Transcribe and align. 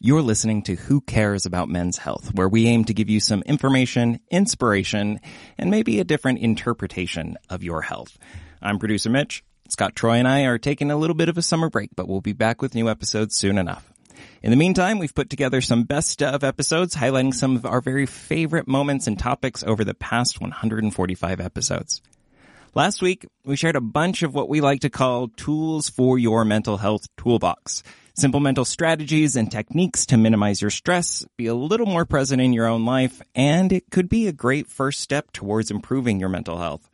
You're 0.00 0.22
listening 0.22 0.62
to 0.62 0.76
Who 0.76 1.00
Cares 1.00 1.44
About 1.44 1.68
Men's 1.68 1.98
Health, 1.98 2.32
where 2.32 2.48
we 2.48 2.68
aim 2.68 2.84
to 2.84 2.94
give 2.94 3.10
you 3.10 3.18
some 3.18 3.42
information, 3.42 4.20
inspiration, 4.30 5.18
and 5.58 5.72
maybe 5.72 5.98
a 5.98 6.04
different 6.04 6.38
interpretation 6.38 7.36
of 7.50 7.64
your 7.64 7.82
health. 7.82 8.16
I'm 8.62 8.78
producer 8.78 9.10
Mitch. 9.10 9.42
Scott 9.68 9.96
Troy 9.96 10.12
and 10.12 10.28
I 10.28 10.44
are 10.44 10.56
taking 10.56 10.92
a 10.92 10.96
little 10.96 11.16
bit 11.16 11.28
of 11.28 11.36
a 11.36 11.42
summer 11.42 11.68
break, 11.68 11.90
but 11.96 12.06
we'll 12.06 12.20
be 12.20 12.32
back 12.32 12.62
with 12.62 12.76
new 12.76 12.88
episodes 12.88 13.34
soon 13.34 13.58
enough. 13.58 13.92
In 14.40 14.52
the 14.52 14.56
meantime, 14.56 15.00
we've 15.00 15.16
put 15.16 15.30
together 15.30 15.60
some 15.60 15.82
best 15.82 16.22
of 16.22 16.44
episodes 16.44 16.94
highlighting 16.94 17.34
some 17.34 17.56
of 17.56 17.66
our 17.66 17.80
very 17.80 18.06
favorite 18.06 18.68
moments 18.68 19.08
and 19.08 19.18
topics 19.18 19.64
over 19.64 19.82
the 19.82 19.94
past 19.94 20.40
145 20.40 21.40
episodes. 21.40 22.02
Last 22.72 23.02
week, 23.02 23.26
we 23.44 23.56
shared 23.56 23.74
a 23.74 23.80
bunch 23.80 24.22
of 24.22 24.32
what 24.32 24.48
we 24.48 24.60
like 24.60 24.82
to 24.82 24.90
call 24.90 25.26
tools 25.26 25.88
for 25.88 26.20
your 26.20 26.44
mental 26.44 26.76
health 26.76 27.08
toolbox. 27.16 27.82
Simple 28.18 28.40
mental 28.40 28.64
strategies 28.64 29.36
and 29.36 29.48
techniques 29.48 30.06
to 30.06 30.16
minimize 30.16 30.60
your 30.60 30.72
stress, 30.72 31.24
be 31.36 31.46
a 31.46 31.54
little 31.54 31.86
more 31.86 32.04
present 32.04 32.42
in 32.42 32.52
your 32.52 32.66
own 32.66 32.84
life, 32.84 33.22
and 33.36 33.72
it 33.72 33.92
could 33.92 34.08
be 34.08 34.26
a 34.26 34.32
great 34.32 34.66
first 34.66 34.98
step 34.98 35.30
towards 35.30 35.70
improving 35.70 36.18
your 36.18 36.28
mental 36.28 36.58
health. 36.58 36.90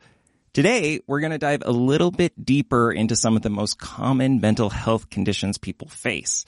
Today, 0.53 0.99
we're 1.07 1.21
going 1.21 1.31
to 1.31 1.39
dive 1.39 1.63
a 1.65 1.71
little 1.71 2.11
bit 2.11 2.45
deeper 2.45 2.91
into 2.91 3.15
some 3.15 3.35
of 3.35 3.41
the 3.41 3.49
most 3.49 3.79
common 3.79 4.39
mental 4.39 4.69
health 4.69 5.09
conditions 5.09 5.57
people 5.57 5.87
face. 5.87 6.45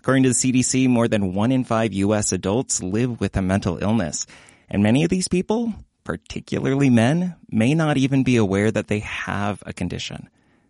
According 0.00 0.24
to 0.24 0.30
the 0.30 0.34
CDC, 0.34 0.88
more 0.88 1.06
than 1.06 1.32
one 1.32 1.52
in 1.52 1.62
five 1.62 1.92
U.S. 1.92 2.32
adults 2.32 2.82
live 2.82 3.20
with 3.20 3.36
a 3.36 3.42
mental 3.42 3.78
illness. 3.80 4.26
And 4.68 4.82
many 4.82 5.04
of 5.04 5.08
these 5.08 5.28
people, 5.28 5.72
particularly 6.02 6.90
men, 6.90 7.36
may 7.48 7.74
not 7.74 7.96
even 7.96 8.24
be 8.24 8.38
aware 8.38 8.72
that 8.72 8.88
they 8.88 8.98
have 8.98 9.62
a 9.64 9.72
condition. 9.72 10.28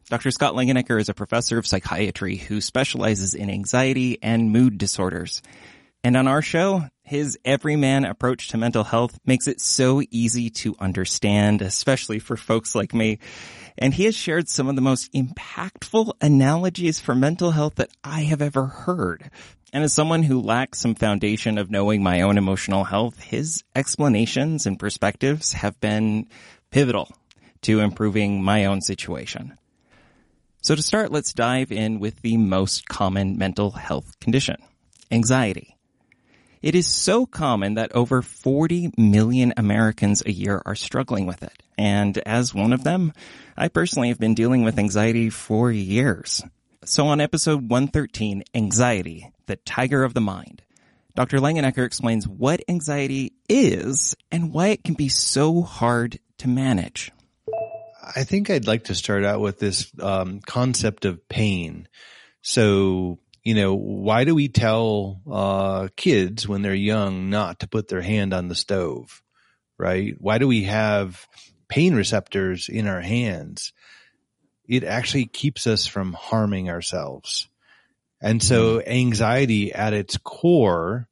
Dr. 0.09 0.31
Scott 0.31 0.55
Langenecker 0.55 1.01
is 1.01 1.09
a 1.09 1.15
professor 1.15 1.59
of 1.59 1.67
psychiatry 1.67 2.37
who 2.37 2.61
specializes 2.61 3.35
in 3.35 3.51
anxiety 3.51 4.23
and 4.23 4.53
mood 4.53 4.79
disorders. 4.79 5.43
And 6.05 6.17
on 6.17 6.29
our 6.29 6.43
show, 6.43 6.85
his 7.03 7.37
everyman 7.45 8.05
approach 8.05 8.47
to 8.49 8.57
mental 8.57 8.85
health 8.85 9.19
makes 9.27 9.49
it 9.49 9.61
so 9.61 10.01
easy 10.13 10.49
to 10.51 10.77
understand, 10.79 11.61
especially 11.61 12.21
for 12.21 12.37
folks 12.37 12.77
like 12.77 12.95
me. 12.95 13.19
And 13.77 13.93
he 13.93 14.05
has 14.05 14.15
shared 14.15 14.49
some 14.49 14.69
of 14.69 14.77
the 14.77 14.81
most 14.81 15.13
impactful 15.13 16.13
analogies 16.21 17.01
for 17.01 17.17
mental 17.17 17.51
health 17.51 17.75
that 17.75 17.91
I 18.05 18.21
have 18.21 18.43
ever 18.43 18.67
heard. 18.67 19.29
And 19.73 19.83
as 19.83 19.93
someone 19.93 20.23
who 20.23 20.41
lacks 20.41 20.79
some 20.79 20.95
foundation 20.95 21.59
of 21.59 21.69
knowing 21.69 22.05
my 22.05 22.21
own 22.21 22.39
emotional 22.39 22.85
health, 22.85 23.21
his 23.21 23.65
explanations 23.75 24.67
and 24.67 24.79
perspectives 24.79 25.53
have 25.55 25.81
been 25.81 26.29
pivotal 26.71 27.11
to 27.63 27.81
improving 27.81 28.41
my 28.41 28.67
own 28.67 28.81
situation. 28.81 29.59
So 30.67 30.75
to 30.75 30.83
start, 30.83 31.13
let's 31.13 31.33
dive 31.33 31.71
in 31.71 32.01
with 32.01 32.23
the 32.23 32.37
most 32.39 32.89
common 32.89 33.39
mental 33.39 33.71
health 33.71 34.19
condition, 34.19 34.57
anxiety. 35.13 35.77
It 36.61 36.75
is 36.75 36.89
so 36.89 37.25
common 37.25 37.75
that 37.75 37.93
over 37.93 38.21
40 38.21 38.91
million 38.99 39.55
Americans 39.57 40.25
a 40.27 40.33
year 40.33 40.61
are 40.67 40.75
struggling 40.75 41.25
with 41.25 41.45
it. 41.45 41.63
And 41.79 42.19
as 42.19 42.53
one 42.53 42.73
of 42.73 42.83
them, 42.83 43.13
I 43.57 43.69
personally 43.69 44.09
have 44.09 44.19
been 44.19 44.35
dealing 44.35 44.65
with 44.65 44.77
anxiety 44.77 45.31
for 45.31 45.71
years. 45.71 46.43
So 46.85 47.07
on 47.07 47.21
episode 47.21 47.71
113, 47.71 48.43
Anxiety, 48.53 49.31
the 49.47 49.55
Tiger 49.55 50.03
of 50.03 50.15
the 50.15 50.21
Mind, 50.21 50.63
Dr. 51.15 51.39
Langenecker 51.39 51.87
explains 51.87 52.27
what 52.27 52.61
anxiety 52.67 53.35
is 53.49 54.17
and 54.33 54.53
why 54.53 54.71
it 54.71 54.83
can 54.83 54.95
be 54.95 55.11
so 55.11 55.63
hard 55.63 56.19
to 56.39 56.49
manage. 56.49 57.13
I 58.15 58.25
think 58.25 58.51
I'd 58.51 58.67
like 58.67 58.85
to 58.85 58.95
start 58.95 59.25
out 59.25 59.41
with 59.41 59.59
this 59.59 59.91
um, 60.01 60.41
concept 60.41 61.05
of 61.05 61.29
pain. 61.29 61.89
So, 62.43 63.19
you 63.43 63.55
know, 63.55 63.75
why 63.75 64.25
do 64.25 64.35
we 64.35 64.49
tell 64.49 65.21
uh, 65.31 65.89
kids 65.97 66.47
when 66.47 66.63
they're 66.63 66.75
young 66.75 67.31
not 67.31 67.61
to 67.61 67.69
put 67.69 67.89
their 67.89 68.03
hand 68.03 68.33
on 68.33 68.49
the 68.49 68.55
stove, 68.55 69.23
right? 69.79 70.15
Why 70.19 70.39
do 70.39 70.47
we 70.47 70.65
have 70.65 71.27
pain 71.69 71.95
receptors 71.95 72.69
in 72.69 72.87
our 72.87 73.01
hands? 73.01 73.73
It 74.69 74.85
actually 74.85 75.27
keeps 75.27 75.67
us 75.67 75.87
from 75.87 76.13
harming 76.13 76.71
ourselves. 76.71 77.49
And 78.21 78.43
so 78.43 78.79
mm-hmm. 78.79 78.91
anxiety 78.91 79.73
at 79.73 79.93
its 79.93 80.17
core 80.17 81.09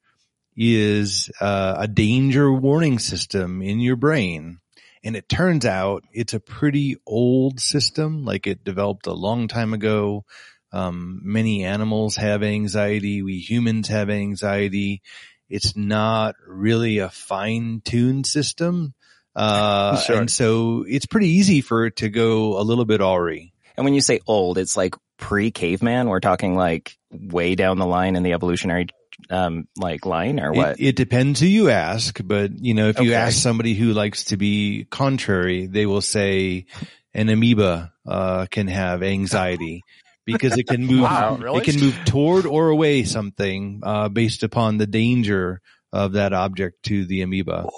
is 0.56 1.30
uh, 1.40 1.76
a 1.78 1.88
danger 1.88 2.52
warning 2.52 2.98
system 2.98 3.62
in 3.62 3.80
your 3.80 3.96
brain 3.96 4.60
and 5.04 5.16
it 5.16 5.28
turns 5.28 5.66
out 5.66 6.04
it's 6.12 6.32
a 6.32 6.40
pretty 6.40 6.96
old 7.06 7.60
system, 7.60 8.24
like 8.24 8.46
it 8.46 8.64
developed 8.64 9.06
a 9.06 9.12
long 9.12 9.48
time 9.48 9.74
ago. 9.74 10.24
Um, 10.72 11.20
many 11.22 11.64
animals 11.64 12.16
have 12.16 12.42
anxiety. 12.42 13.22
We 13.22 13.38
humans 13.38 13.88
have 13.88 14.08
anxiety. 14.08 15.02
It's 15.50 15.76
not 15.76 16.34
really 16.48 16.98
a 16.98 17.10
fine 17.10 17.82
tuned 17.84 18.26
system. 18.26 18.94
Uh, 19.36 19.96
sure. 20.00 20.16
and 20.16 20.30
so 20.30 20.84
it's 20.88 21.06
pretty 21.06 21.28
easy 21.28 21.60
for 21.60 21.84
it 21.84 21.96
to 21.96 22.08
go 22.08 22.58
a 22.58 22.64
little 22.64 22.86
bit 22.86 23.02
awry. 23.02 23.52
And 23.76 23.84
when 23.84 23.94
you 23.94 24.00
say 24.00 24.20
old, 24.26 24.56
it's 24.56 24.76
like 24.76 24.94
pre 25.18 25.50
caveman. 25.50 26.08
We're 26.08 26.20
talking 26.20 26.56
like 26.56 26.96
way 27.10 27.54
down 27.54 27.78
the 27.78 27.86
line 27.86 28.16
in 28.16 28.22
the 28.22 28.32
evolutionary 28.32 28.86
um, 29.30 29.68
like 29.76 30.06
line 30.06 30.40
or 30.40 30.52
what? 30.52 30.80
It, 30.80 30.88
it, 30.88 30.96
depends 30.96 31.40
who 31.40 31.46
you 31.46 31.70
ask, 31.70 32.20
but 32.22 32.58
you 32.58 32.74
know, 32.74 32.88
if 32.88 32.96
okay. 32.96 33.06
you 33.06 33.14
ask 33.14 33.38
somebody 33.38 33.74
who 33.74 33.92
likes 33.92 34.24
to 34.26 34.36
be 34.36 34.86
contrary, 34.90 35.66
they 35.66 35.86
will 35.86 36.00
say 36.00 36.66
an 37.12 37.28
amoeba, 37.28 37.92
uh, 38.06 38.46
can 38.50 38.66
have 38.68 39.02
anxiety 39.02 39.82
because 40.26 40.58
it 40.58 40.66
can 40.66 40.84
move, 40.84 41.02
wow, 41.02 41.36
really? 41.36 41.58
it 41.58 41.64
can 41.64 41.80
move 41.80 41.98
toward 42.04 42.46
or 42.46 42.68
away 42.68 43.04
something, 43.04 43.80
uh, 43.82 44.08
based 44.08 44.42
upon 44.42 44.78
the 44.78 44.86
danger 44.86 45.60
of 45.92 46.12
that 46.12 46.32
object 46.32 46.82
to 46.84 47.04
the 47.04 47.22
amoeba. 47.22 47.68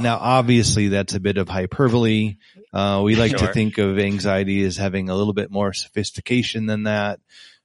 Now, 0.00 0.18
obviously 0.18 0.88
that's 0.88 1.14
a 1.14 1.20
bit 1.20 1.36
of 1.36 1.48
hyperbole. 1.48 2.36
Uh, 2.72 3.02
we 3.04 3.14
like 3.14 3.38
sure. 3.38 3.46
to 3.46 3.52
think 3.52 3.78
of 3.78 3.98
anxiety 3.98 4.64
as 4.64 4.76
having 4.76 5.08
a 5.08 5.14
little 5.14 5.34
bit 5.34 5.50
more 5.50 5.72
sophistication 5.72 6.66
than 6.66 6.84
that. 6.84 7.20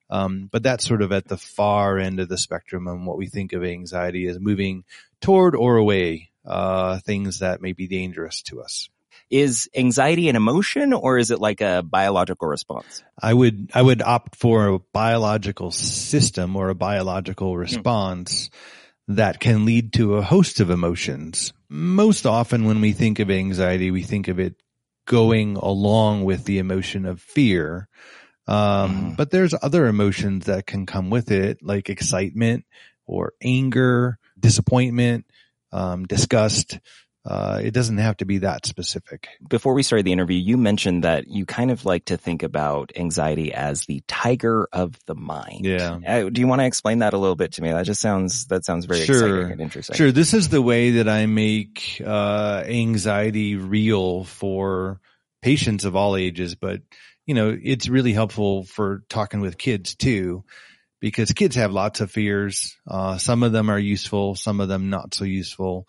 Um, 0.10 0.50
but 0.52 0.64
that's 0.64 0.88
sort 0.88 1.02
of 1.02 1.12
at 1.12 1.28
the 1.28 1.38
far 1.38 2.00
end 2.00 2.20
of 2.20 2.30
the 2.30 2.38
spectrum 2.38 2.88
and 2.88 3.06
what 3.06 3.18
we 3.18 3.28
think 3.28 3.54
of 3.54 3.64
anxiety 3.64 4.28
as 4.28 4.40
moving 4.40 4.84
toward 5.22 5.56
or 5.56 5.78
away, 5.78 6.32
uh, 6.46 7.00
things 7.00 7.40
that 7.40 7.62
may 7.62 7.74
be 7.74 7.88
dangerous 7.88 8.42
to 8.44 8.62
us. 8.62 8.90
Is 9.30 9.70
anxiety 9.76 10.28
an 10.30 10.36
emotion 10.36 10.92
or 10.92 11.20
is 11.20 11.30
it 11.30 11.40
like 11.40 11.62
a 11.62 11.84
biological 11.84 12.48
response? 12.48 13.04
I 13.22 13.32
would, 13.32 13.70
I 13.76 13.82
would 13.82 14.02
opt 14.02 14.36
for 14.36 14.68
a 14.68 14.80
biological 14.80 15.70
system 15.70 16.56
or 16.56 16.70
a 16.70 16.76
biological 16.76 17.54
hmm. 17.54 17.60
response 17.60 18.50
hmm. 19.08 19.16
that 19.16 19.40
can 19.40 19.66
lead 19.66 19.94
to 19.94 20.16
a 20.16 20.24
host 20.24 20.60
of 20.60 20.72
emotions. 20.72 21.54
Most 21.70 22.26
often 22.26 22.66
when 22.66 22.82
we 22.82 22.94
think 22.94 23.20
of 23.20 23.30
anxiety, 23.30 23.92
we 23.92 24.02
think 24.02 24.28
of 24.28 24.40
it 24.40 24.56
going 25.06 25.58
along 25.58 26.24
with 26.24 26.46
the 26.46 26.60
emotion 26.60 27.06
of 27.06 27.22
fear. 27.22 27.88
Um, 28.50 28.56
mm-hmm. 28.58 29.10
but 29.14 29.30
there's 29.30 29.54
other 29.62 29.86
emotions 29.86 30.46
that 30.48 30.66
can 30.66 30.88
come 30.88 31.12
with 31.12 31.30
it, 31.30 31.62
like 31.62 31.88
excitement 31.88 32.66
or 33.06 33.34
anger, 33.44 34.18
disappointment, 34.40 35.26
um, 35.72 36.06
disgust. 36.06 36.80
Uh, 37.24 37.62
it 37.64 37.76
doesn't 37.76 37.98
have 37.98 38.18
to 38.18 38.26
be 38.26 38.40
that 38.40 38.66
specific. 38.66 39.28
Before 39.48 39.76
we 39.76 39.84
started 39.84 40.06
the 40.06 40.14
interview, 40.14 40.38
you 40.38 40.58
mentioned 40.58 41.04
that 41.04 41.28
you 41.28 41.46
kind 41.46 41.70
of 41.70 41.86
like 41.86 42.06
to 42.06 42.18
think 42.18 42.42
about 42.42 42.92
anxiety 42.96 43.54
as 43.54 43.86
the 43.86 44.02
tiger 44.08 44.68
of 44.72 44.98
the 45.06 45.14
mind. 45.14 45.66
Yeah. 45.66 46.00
Uh, 46.08 46.30
do 46.30 46.42
you 46.42 46.48
want 46.48 46.62
to 46.62 46.66
explain 46.66 47.00
that 47.00 47.14
a 47.14 47.20
little 47.20 47.36
bit 47.36 47.52
to 47.54 47.62
me? 47.62 47.70
That 47.70 47.86
just 47.86 48.02
sounds, 48.02 48.48
that 48.48 48.66
sounds 48.66 48.86
very 48.86 49.02
sure. 49.02 49.42
exciting 49.42 49.52
and 49.52 49.62
interesting. 49.62 49.96
Sure. 49.96 50.12
This 50.12 50.34
is 50.34 50.50
the 50.50 50.62
way 50.62 50.92
that 50.92 51.08
I 51.08 51.28
make, 51.28 52.02
uh, 52.04 52.64
anxiety 52.66 53.58
real 53.58 54.24
for 54.24 55.00
patients 55.44 55.86
of 55.86 55.96
all 55.96 56.16
ages, 56.16 56.56
but 56.56 56.82
you 57.30 57.36
know, 57.36 57.56
it's 57.64 57.88
really 57.88 58.12
helpful 58.12 58.64
for 58.64 59.04
talking 59.08 59.40
with 59.40 59.56
kids 59.56 59.94
too, 59.94 60.44
because 61.00 61.32
kids 61.32 61.58
have 61.58 61.72
lots 61.72 62.02
of 62.02 62.10
fears. 62.10 62.76
Uh, 62.88 63.20
some 63.20 63.44
of 63.44 63.52
them 63.52 63.70
are 63.70 63.78
useful, 63.78 64.34
some 64.34 64.60
of 64.60 64.68
them 64.68 64.90
not 64.90 65.14
so 65.14 65.26
useful. 65.26 65.88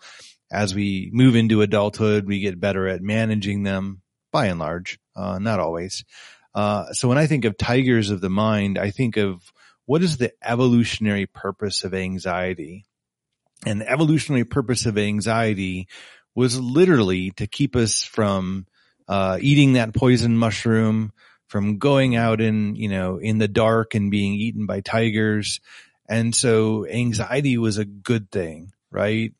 As 0.51 0.75
we 0.75 1.09
move 1.11 1.35
into 1.35 1.63
adulthood, 1.63 2.27
we 2.27 2.41
get 2.41 2.59
better 2.59 2.87
at 2.87 3.01
managing 3.01 3.63
them 3.63 4.03
by 4.31 4.45
and 4.45 4.59
large, 4.59 4.99
uh, 5.15 5.39
not 5.39 5.59
always. 5.59 6.05
Uh, 6.53 6.91
so 6.91 7.07
when 7.07 7.17
I 7.17 7.25
think 7.25 7.45
of 7.45 7.57
tigers 7.57 8.11
of 8.11 8.21
the 8.21 8.29
mind, 8.29 8.77
I 8.77 8.91
think 8.91 9.17
of 9.17 9.41
what 9.87 10.03
is 10.03 10.17
the 10.17 10.33
evolutionary 10.43 11.25
purpose 11.25 11.83
of 11.83 11.95
anxiety? 11.95 12.85
And 13.65 13.81
the 13.81 13.89
evolutionary 13.89 14.45
purpose 14.45 14.85
of 14.85 14.99
anxiety 14.99 15.87
was 16.35 16.59
literally 16.59 17.31
to 17.37 17.47
keep 17.47 17.75
us 17.75 18.03
from 18.03 18.67
uh, 19.07 19.39
eating 19.41 19.73
that 19.73 19.95
poison 19.95 20.37
mushroom, 20.37 21.11
from 21.51 21.79
going 21.79 22.15
out 22.15 22.39
in, 22.39 22.77
you 22.77 22.87
know, 22.87 23.17
in 23.17 23.37
the 23.37 23.47
dark 23.49 23.93
and 23.93 24.09
being 24.09 24.35
eaten 24.35 24.65
by 24.65 24.79
tigers. 24.79 25.59
And 26.07 26.33
so 26.33 26.87
anxiety 26.87 27.57
was 27.57 27.77
a 27.77 27.83
good 27.83 28.31
thing, 28.31 28.71
right? 28.89 29.33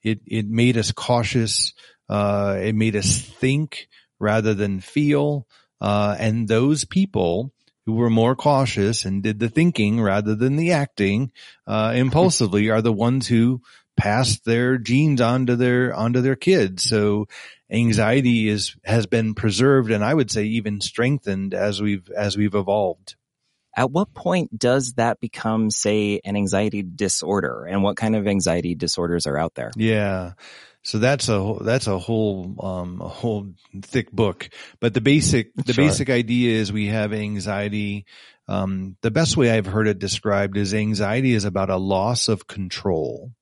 It, 0.00 0.20
it 0.26 0.46
made 0.46 0.78
us 0.78 0.92
cautious. 0.92 1.74
Uh, 2.08 2.56
it 2.62 2.76
made 2.76 2.94
us 2.94 3.20
think 3.20 3.88
rather 4.20 4.54
than 4.54 4.78
feel. 4.78 5.48
Uh, 5.80 6.14
and 6.20 6.46
those 6.46 6.84
people 6.84 7.52
who 7.84 7.94
were 7.94 8.10
more 8.10 8.36
cautious 8.36 9.04
and 9.04 9.24
did 9.24 9.40
the 9.40 9.48
thinking 9.48 10.00
rather 10.00 10.36
than 10.36 10.54
the 10.54 10.70
acting, 10.70 11.32
uh, 11.66 11.94
impulsively 11.96 12.70
are 12.70 12.80
the 12.80 12.92
ones 12.92 13.26
who 13.26 13.60
passed 13.96 14.44
their 14.44 14.78
genes 14.78 15.20
onto 15.20 15.56
their, 15.56 15.92
onto 15.92 16.20
their 16.20 16.36
kids. 16.36 16.84
So 16.84 17.26
anxiety 17.70 18.48
is, 18.48 18.76
has 18.84 19.06
been 19.06 19.34
preserved 19.34 19.90
and 19.90 20.04
I 20.04 20.14
would 20.14 20.30
say 20.30 20.44
even 20.44 20.80
strengthened 20.80 21.54
as 21.54 21.80
we've, 21.80 22.08
as 22.10 22.36
we've 22.36 22.54
evolved. 22.54 23.16
At 23.78 23.90
what 23.90 24.14
point 24.14 24.58
does 24.58 24.94
that 24.94 25.20
become, 25.20 25.70
say, 25.70 26.20
an 26.24 26.34
anxiety 26.34 26.82
disorder? 26.82 27.66
And 27.66 27.82
what 27.82 27.96
kind 27.96 28.16
of 28.16 28.26
anxiety 28.26 28.74
disorders 28.74 29.26
are 29.26 29.36
out 29.36 29.54
there? 29.54 29.70
Yeah. 29.76 30.32
So 30.86 30.98
that's 30.98 31.28
a 31.28 31.56
that's 31.62 31.88
a 31.88 31.98
whole 31.98 32.54
um, 32.64 33.00
a 33.02 33.08
whole 33.08 33.52
thick 33.82 34.12
book. 34.12 34.48
But 34.78 34.94
the 34.94 35.00
basic 35.00 35.52
the 35.56 35.72
sure. 35.72 35.84
basic 35.84 36.08
idea 36.08 36.60
is 36.60 36.72
we 36.72 36.86
have 36.86 37.12
anxiety. 37.12 38.06
Um, 38.46 38.96
the 39.02 39.10
best 39.10 39.36
way 39.36 39.50
I've 39.50 39.66
heard 39.66 39.88
it 39.88 39.98
described 39.98 40.56
is 40.56 40.72
anxiety 40.72 41.34
is 41.34 41.44
about 41.44 41.70
a 41.70 41.76
loss 41.76 42.28
of 42.28 42.46
control. 42.46 43.32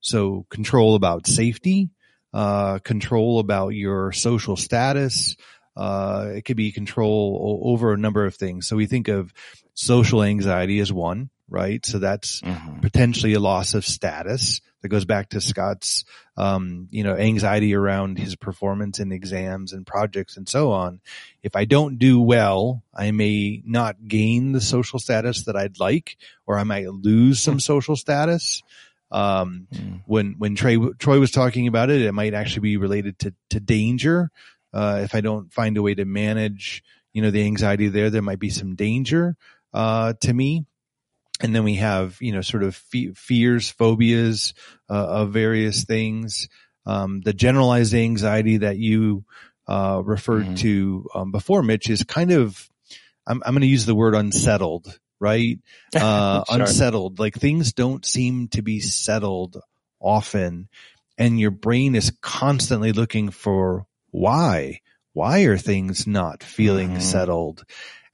So 0.00 0.46
control 0.48 0.94
about 0.94 1.26
safety, 1.26 1.90
uh, 2.32 2.78
control 2.80 3.38
about 3.38 3.70
your 3.70 4.12
social 4.12 4.56
status. 4.56 5.36
Uh, 5.76 6.32
it 6.34 6.44
could 6.44 6.56
be 6.56 6.72
control 6.72 7.60
over 7.64 7.92
a 7.92 7.98
number 7.98 8.24
of 8.24 8.34
things. 8.34 8.68
So 8.68 8.76
we 8.76 8.86
think 8.86 9.08
of 9.08 9.32
social 9.74 10.22
anxiety 10.22 10.80
as 10.80 10.92
one, 10.92 11.30
right? 11.48 11.84
So 11.84 11.98
that's 11.98 12.40
mm-hmm. 12.40 12.80
potentially 12.80 13.34
a 13.34 13.40
loss 13.40 13.74
of 13.74 13.84
status 13.84 14.60
that 14.82 14.88
goes 14.88 15.04
back 15.04 15.30
to 15.30 15.40
Scott's, 15.40 16.04
um, 16.36 16.88
you 16.90 17.04
know, 17.04 17.16
anxiety 17.16 17.74
around 17.74 18.18
his 18.18 18.36
performance 18.36 18.98
in 18.98 19.12
exams 19.12 19.72
and 19.72 19.86
projects 19.86 20.36
and 20.36 20.48
so 20.48 20.72
on. 20.72 21.00
If 21.42 21.54
I 21.54 21.64
don't 21.64 21.98
do 21.98 22.20
well, 22.20 22.82
I 22.94 23.10
may 23.10 23.62
not 23.64 24.08
gain 24.08 24.52
the 24.52 24.60
social 24.60 24.98
status 24.98 25.44
that 25.44 25.56
I'd 25.56 25.78
like, 25.78 26.16
or 26.46 26.58
I 26.58 26.64
might 26.64 26.90
lose 26.90 27.40
some 27.40 27.60
social 27.60 27.96
status. 27.96 28.62
Um, 29.10 29.66
mm. 29.74 30.02
when, 30.06 30.36
when 30.38 30.54
Trey, 30.54 30.78
Troy 30.98 31.18
was 31.18 31.30
talking 31.30 31.66
about 31.66 31.90
it, 31.90 32.00
it 32.00 32.12
might 32.12 32.34
actually 32.34 32.62
be 32.62 32.76
related 32.76 33.18
to, 33.20 33.34
to 33.50 33.60
danger. 33.60 34.30
Uh, 34.72 35.00
if 35.02 35.14
I 35.14 35.20
don't 35.20 35.52
find 35.52 35.76
a 35.76 35.82
way 35.82 35.94
to 35.94 36.04
manage, 36.04 36.84
you 37.12 37.22
know, 37.22 37.30
the 37.30 37.44
anxiety 37.44 37.88
there, 37.88 38.10
there 38.10 38.22
might 38.22 38.38
be 38.38 38.50
some 38.50 38.76
danger, 38.76 39.36
uh, 39.74 40.12
to 40.20 40.32
me. 40.32 40.64
And 41.42 41.54
then 41.54 41.64
we 41.64 41.76
have, 41.76 42.18
you 42.20 42.32
know, 42.32 42.42
sort 42.42 42.62
of 42.62 42.76
fe- 42.76 43.14
fears, 43.14 43.70
phobias, 43.70 44.54
uh, 44.88 45.06
of 45.06 45.32
various 45.32 45.84
things. 45.84 46.48
Um, 46.86 47.20
the 47.22 47.32
generalized 47.32 47.94
anxiety 47.94 48.58
that 48.58 48.76
you, 48.76 49.24
uh, 49.66 50.02
referred 50.04 50.44
mm-hmm. 50.44 50.54
to, 50.56 51.08
um, 51.14 51.32
before, 51.32 51.62
Mitch, 51.62 51.90
is 51.90 52.04
kind 52.04 52.30
of, 52.30 52.68
I'm, 53.26 53.42
I'm 53.44 53.54
going 53.54 53.62
to 53.62 53.66
use 53.66 53.86
the 53.86 53.94
word 53.94 54.14
unsettled, 54.14 54.98
right? 55.20 55.58
Uh, 55.92 56.44
sure. 56.44 56.60
unsettled. 56.60 57.18
Like 57.18 57.34
things 57.34 57.72
don't 57.72 58.06
seem 58.06 58.46
to 58.48 58.62
be 58.62 58.78
settled 58.78 59.60
often 59.98 60.68
and 61.20 61.38
your 61.38 61.50
brain 61.50 61.94
is 61.94 62.12
constantly 62.22 62.92
looking 62.92 63.30
for 63.30 63.86
why? 64.10 64.80
Why 65.12 65.40
are 65.40 65.58
things 65.58 66.06
not 66.06 66.42
feeling 66.42 66.92
mm-hmm. 66.92 67.00
settled? 67.00 67.62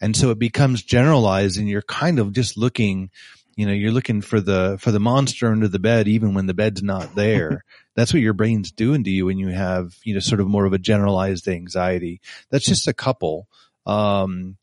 And 0.00 0.14
so 0.16 0.30
it 0.30 0.40
becomes 0.40 0.82
generalized 0.82 1.56
and 1.56 1.68
you're 1.68 1.82
kind 1.82 2.18
of 2.18 2.32
just 2.32 2.58
looking, 2.58 3.10
you 3.54 3.64
know, 3.64 3.72
you're 3.72 3.92
looking 3.92 4.22
for 4.22 4.40
the, 4.40 4.76
for 4.80 4.90
the 4.90 4.98
monster 4.98 5.46
under 5.46 5.68
the 5.68 5.78
bed, 5.78 6.08
even 6.08 6.34
when 6.34 6.46
the 6.46 6.52
bed's 6.52 6.82
not 6.82 7.14
there. 7.14 7.64
That's 7.94 8.12
what 8.12 8.22
your 8.22 8.34
brain's 8.34 8.72
doing 8.72 9.04
to 9.04 9.10
you 9.10 9.26
when 9.26 9.38
you 9.38 9.50
have, 9.50 9.94
you 10.02 10.14
know, 10.14 10.20
sort 10.20 10.40
of 10.40 10.48
more 10.48 10.64
of 10.64 10.72
a 10.72 10.78
generalized 10.78 11.46
anxiety. 11.46 12.20
That's 12.50 12.66
just 12.66 12.88
a 12.88 12.92
couple. 12.92 13.46
Um, 13.86 14.56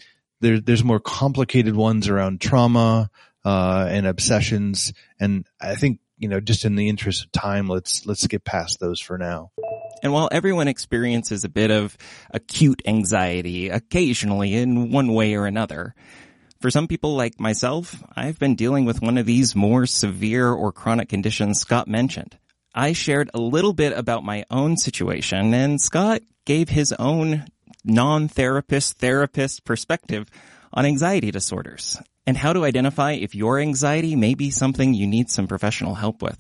there, 0.44 0.60
there's 0.60 0.84
more 0.84 1.00
complicated 1.00 1.75
ones 1.75 2.07
around 2.07 2.42
trauma, 2.42 3.10
uh, 3.45 3.88
and 3.90 4.06
obsessions. 4.06 4.94
And 5.19 5.48
I 5.60 5.75
think, 5.75 6.00
you 6.18 6.28
know, 6.28 6.40
just 6.40 6.66
in 6.66 6.75
the 6.75 6.90
interest 6.90 7.25
of 7.25 7.31
time, 7.31 7.68
let's, 7.68 8.06
let's 8.06 8.28
get 8.28 8.44
past 8.44 8.80
those 8.80 9.00
for 9.00 9.18
now. 9.18 9.51
And 10.01 10.12
while 10.12 10.30
everyone 10.31 10.68
experiences 10.68 11.44
a 11.44 11.50
bit 11.50 11.72
of 11.72 11.98
acute 12.31 12.81
anxiety 12.86 13.69
occasionally 13.69 14.54
in 14.54 14.92
one 14.92 15.13
way 15.13 15.36
or 15.36 15.45
another, 15.45 15.95
for 16.60 16.69
some 16.69 16.88
people 16.88 17.16
like 17.16 17.39
myself, 17.39 18.04
I've 18.16 18.39
been 18.39 18.56
dealing 18.56 18.86
with 18.86 19.01
one 19.01 19.18
of 19.18 19.25
these 19.25 19.56
more 19.56 19.86
severe 19.86 20.50
or 20.50 20.72
chronic 20.72 21.10
conditions 21.10 21.60
Scott 21.60 21.88
mentioned. 21.88 22.38
I 22.75 22.94
shared 22.94 23.30
a 23.34 23.39
little 23.39 23.74
bit 23.74 23.98
about 23.98 24.24
my 24.24 24.46
own 24.50 24.78
situation 24.78 25.54
and 25.54 25.80
Scott 25.80 26.22
gave 26.46 26.69
his 26.69 26.92
own 26.94 27.46
non-therapist 27.83 28.97
therapist 28.97 29.63
perspective 29.65 30.30
on 30.71 30.85
anxiety 30.85 31.31
disorders 31.31 32.01
and 32.25 32.38
how 32.38 32.53
to 32.53 32.63
identify 32.65 33.12
if 33.12 33.35
your 33.35 33.59
anxiety 33.59 34.15
may 34.15 34.33
be 34.33 34.50
something 34.50 34.94
you 34.94 35.07
need 35.07 35.30
some 35.30 35.47
professional 35.47 35.95
help 35.95 36.21
with 36.21 36.39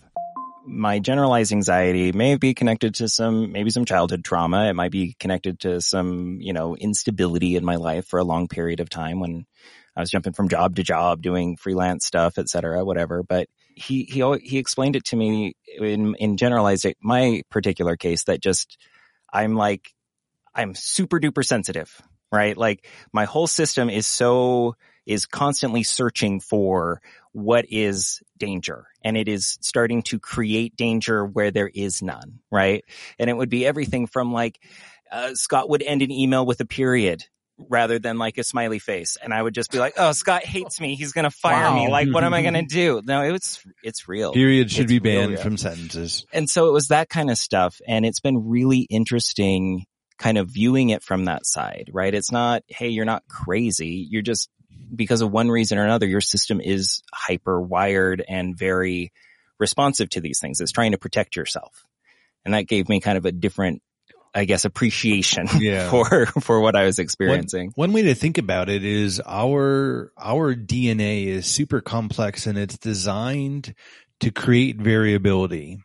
my 0.65 0.99
generalized 0.99 1.51
anxiety 1.51 2.11
may 2.11 2.37
be 2.37 2.53
connected 2.53 2.95
to 2.95 3.09
some, 3.09 3.51
maybe 3.51 3.69
some 3.69 3.85
childhood 3.85 4.23
trauma. 4.23 4.69
It 4.69 4.73
might 4.73 4.91
be 4.91 5.15
connected 5.19 5.59
to 5.61 5.81
some, 5.81 6.37
you 6.39 6.53
know, 6.53 6.75
instability 6.75 7.55
in 7.55 7.65
my 7.65 7.75
life 7.75 8.07
for 8.07 8.19
a 8.19 8.23
long 8.23 8.47
period 8.47 8.79
of 8.79 8.89
time 8.89 9.19
when 9.19 9.45
I 9.95 9.99
was 9.99 10.09
jumping 10.09 10.33
from 10.33 10.49
job 10.49 10.75
to 10.77 10.83
job, 10.83 11.21
doing 11.21 11.57
freelance 11.57 12.05
stuff, 12.05 12.37
et 12.37 12.49
cetera, 12.49 12.83
whatever. 12.85 13.23
But 13.23 13.47
he, 13.75 14.03
he, 14.03 14.37
he 14.43 14.57
explained 14.57 14.95
it 14.95 15.05
to 15.05 15.15
me 15.15 15.53
in, 15.77 16.15
in 16.15 16.37
generalized, 16.37 16.85
my 17.01 17.41
particular 17.49 17.97
case 17.97 18.23
that 18.25 18.41
just, 18.41 18.77
I'm 19.31 19.55
like, 19.55 19.91
I'm 20.55 20.75
super 20.75 21.19
duper 21.19 21.45
sensitive, 21.45 22.01
right? 22.31 22.55
Like 22.57 22.87
my 23.11 23.25
whole 23.25 23.47
system 23.47 23.89
is 23.89 24.07
so, 24.07 24.75
is 25.05 25.25
constantly 25.25 25.83
searching 25.83 26.39
for 26.39 27.01
what 27.33 27.65
is 27.69 28.21
danger 28.37 28.85
and 29.03 29.17
it 29.17 29.27
is 29.27 29.57
starting 29.61 30.03
to 30.03 30.19
create 30.19 30.75
danger 30.77 31.25
where 31.25 31.51
there 31.51 31.69
is 31.73 32.01
none, 32.01 32.39
right? 32.51 32.85
And 33.19 33.29
it 33.29 33.35
would 33.35 33.49
be 33.49 33.65
everything 33.65 34.07
from 34.07 34.31
like, 34.31 34.59
uh, 35.11 35.33
Scott 35.33 35.69
would 35.69 35.83
end 35.83 36.01
an 36.01 36.11
email 36.11 36.45
with 36.45 36.59
a 36.61 36.65
period 36.65 37.23
rather 37.69 37.99
than 37.99 38.17
like 38.17 38.37
a 38.37 38.43
smiley 38.43 38.79
face. 38.79 39.17
And 39.21 39.33
I 39.33 39.41
would 39.41 39.53
just 39.53 39.71
be 39.71 39.77
like, 39.77 39.93
Oh, 39.97 40.11
Scott 40.11 40.43
hates 40.43 40.79
me. 40.79 40.95
He's 40.95 41.11
going 41.11 41.25
to 41.25 41.31
fire 41.31 41.71
wow. 41.71 41.75
me. 41.75 41.87
Like, 41.89 42.11
what 42.11 42.23
am 42.23 42.33
I 42.33 42.41
going 42.41 42.53
to 42.53 42.61
do? 42.63 43.01
No, 43.03 43.21
it's, 43.21 43.63
it's 43.83 44.07
real. 44.07 44.33
Period 44.33 44.71
should 44.71 44.85
it's 44.85 44.91
be 44.91 44.99
banned 44.99 45.39
from 45.39 45.57
sentences. 45.57 46.25
And 46.33 46.49
so 46.49 46.67
it 46.67 46.71
was 46.71 46.87
that 46.87 47.09
kind 47.09 47.29
of 47.29 47.37
stuff. 47.37 47.79
And 47.87 48.05
it's 48.05 48.19
been 48.19 48.47
really 48.47 48.79
interesting 48.89 49.85
kind 50.17 50.37
of 50.37 50.49
viewing 50.49 50.89
it 50.89 51.03
from 51.03 51.25
that 51.25 51.45
side, 51.45 51.89
right? 51.93 52.13
It's 52.13 52.31
not, 52.31 52.63
Hey, 52.67 52.89
you're 52.89 53.05
not 53.05 53.23
crazy. 53.27 54.07
You're 54.09 54.21
just 54.21 54.49
because 54.95 55.21
of 55.21 55.31
one 55.31 55.49
reason 55.49 55.77
or 55.77 55.83
another, 55.83 56.07
your 56.07 56.21
system 56.21 56.61
is 56.61 57.01
hyper 57.13 57.59
wired 57.61 58.23
and 58.27 58.57
very 58.57 59.11
responsive 59.59 60.09
to 60.11 60.21
these 60.21 60.39
things. 60.39 60.61
It's 60.61 60.71
trying 60.71 60.91
to 60.91 60.97
protect 60.97 61.35
yourself. 61.35 61.85
And 62.45 62.53
that 62.53 62.67
gave 62.67 62.89
me 62.89 62.99
kind 62.99 63.17
of 63.17 63.25
a 63.25 63.31
different, 63.31 63.81
I 64.33 64.45
guess, 64.45 64.65
appreciation 64.65 65.47
yeah. 65.59 65.89
for, 65.89 66.25
for 66.25 66.59
what 66.59 66.75
I 66.75 66.83
was 66.83 66.99
experiencing. 66.99 67.71
One, 67.75 67.91
one 67.91 67.93
way 67.93 68.01
to 68.03 68.15
think 68.15 68.37
about 68.37 68.69
it 68.69 68.83
is 68.83 69.21
our, 69.25 70.11
our 70.17 70.53
DNA 70.55 71.27
is 71.27 71.45
super 71.45 71.81
complex 71.81 72.45
and 72.45 72.57
it's 72.57 72.77
designed 72.77 73.73
to 74.19 74.31
create 74.31 74.77
variability. 74.77 75.79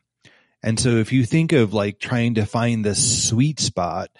And 0.62 0.78
so 0.78 0.90
if 0.96 1.12
you 1.12 1.24
think 1.24 1.52
of 1.52 1.72
like 1.72 1.98
trying 1.98 2.34
to 2.34 2.46
find 2.46 2.84
the 2.84 2.94
sweet 2.94 3.60
spot, 3.60 4.10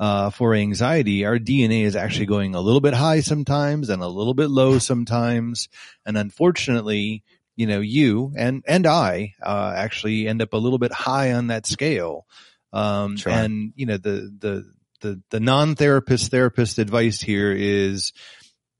uh, 0.00 0.30
for 0.30 0.54
anxiety, 0.54 1.26
our 1.26 1.38
DNA 1.38 1.82
is 1.82 1.94
actually 1.94 2.24
going 2.24 2.54
a 2.54 2.60
little 2.60 2.80
bit 2.80 2.94
high 2.94 3.20
sometimes 3.20 3.90
and 3.90 4.02
a 4.02 4.08
little 4.08 4.32
bit 4.32 4.48
low 4.48 4.78
sometimes. 4.78 5.68
And 6.06 6.16
unfortunately, 6.16 7.22
you 7.54 7.66
know, 7.66 7.80
you 7.80 8.32
and, 8.34 8.64
and 8.66 8.86
I, 8.86 9.34
uh, 9.42 9.74
actually 9.76 10.26
end 10.26 10.40
up 10.40 10.54
a 10.54 10.56
little 10.56 10.78
bit 10.78 10.90
high 10.90 11.32
on 11.34 11.48
that 11.48 11.66
scale. 11.66 12.26
Um, 12.72 13.18
sure. 13.18 13.30
and 13.30 13.74
you 13.76 13.84
know, 13.84 13.98
the, 13.98 14.34
the, 14.38 14.72
the, 15.02 15.22
the 15.28 15.40
non-therapist 15.40 16.30
therapist 16.30 16.78
advice 16.78 17.20
here 17.20 17.52
is 17.52 18.14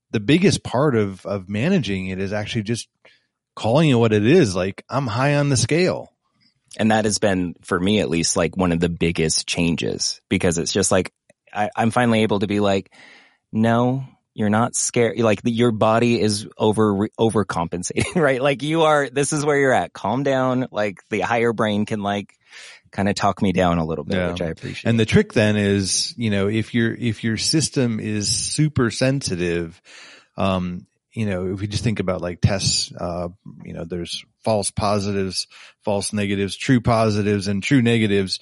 the 0.09 0.19
biggest 0.19 0.63
part 0.63 0.95
of, 0.95 1.23
of 1.27 1.47
managing 1.47 2.07
it 2.07 2.19
is 2.19 2.33
actually 2.33 2.63
just 2.63 2.89
calling 3.55 3.91
it 3.91 3.95
what 3.95 4.11
it 4.11 4.25
is. 4.25 4.55
Like 4.55 4.83
I'm 4.89 5.05
high 5.05 5.35
on 5.35 5.49
the 5.49 5.57
scale. 5.57 6.11
And 6.77 6.91
that 6.91 7.05
has 7.05 7.19
been, 7.19 7.55
for 7.61 7.79
me 7.79 7.99
at 7.99 8.09
least, 8.09 8.37
like 8.37 8.55
one 8.55 8.71
of 8.71 8.79
the 8.79 8.89
biggest 8.89 9.47
changes 9.47 10.21
because 10.29 10.57
it's 10.57 10.71
just 10.71 10.91
like, 10.91 11.13
I, 11.53 11.69
I'm 11.75 11.91
finally 11.91 12.21
able 12.21 12.39
to 12.39 12.47
be 12.47 12.59
like, 12.59 12.93
no, 13.51 14.05
you're 14.33 14.49
not 14.49 14.75
scared. 14.75 15.19
Like 15.19 15.41
the, 15.41 15.51
your 15.51 15.71
body 15.71 16.21
is 16.21 16.47
over, 16.57 17.09
overcompensating, 17.19 18.15
right? 18.21 18.41
Like 18.41 18.63
you 18.63 18.83
are, 18.83 19.09
this 19.09 19.33
is 19.33 19.45
where 19.45 19.57
you're 19.57 19.73
at. 19.73 19.91
Calm 19.91 20.23
down. 20.23 20.67
Like 20.71 20.99
the 21.09 21.19
higher 21.19 21.51
brain 21.51 21.85
can 21.85 22.01
like 22.01 22.33
kind 22.91 23.09
of 23.09 23.15
talk 23.15 23.41
me 23.41 23.51
down 23.51 23.77
a 23.77 23.85
little 23.85 24.05
bit, 24.05 24.15
yeah. 24.15 24.31
which 24.31 24.41
I 24.41 24.47
appreciate. 24.47 24.89
And 24.89 24.99
the 24.99 25.05
trick 25.05 25.33
then 25.33 25.57
is, 25.57 26.13
you 26.17 26.29
know, 26.29 26.47
if 26.47 26.73
your, 26.73 26.93
if 26.93 27.23
your 27.23 27.35
system 27.35 27.99
is 27.99 28.29
super 28.29 28.91
sensitive, 28.91 29.81
um, 30.37 30.87
you 31.11 31.25
know, 31.25 31.53
if 31.53 31.59
we 31.59 31.67
just 31.67 31.83
think 31.83 31.99
about 31.99 32.21
like 32.21 32.39
tests, 32.39 32.93
uh, 32.97 33.27
you 33.65 33.73
know, 33.73 33.83
there's 33.83 34.23
false 34.43 34.71
positives, 34.71 35.47
false 35.83 36.13
negatives, 36.13 36.55
true 36.55 36.81
positives 36.81 37.47
and 37.47 37.61
true 37.61 37.81
negatives. 37.81 38.39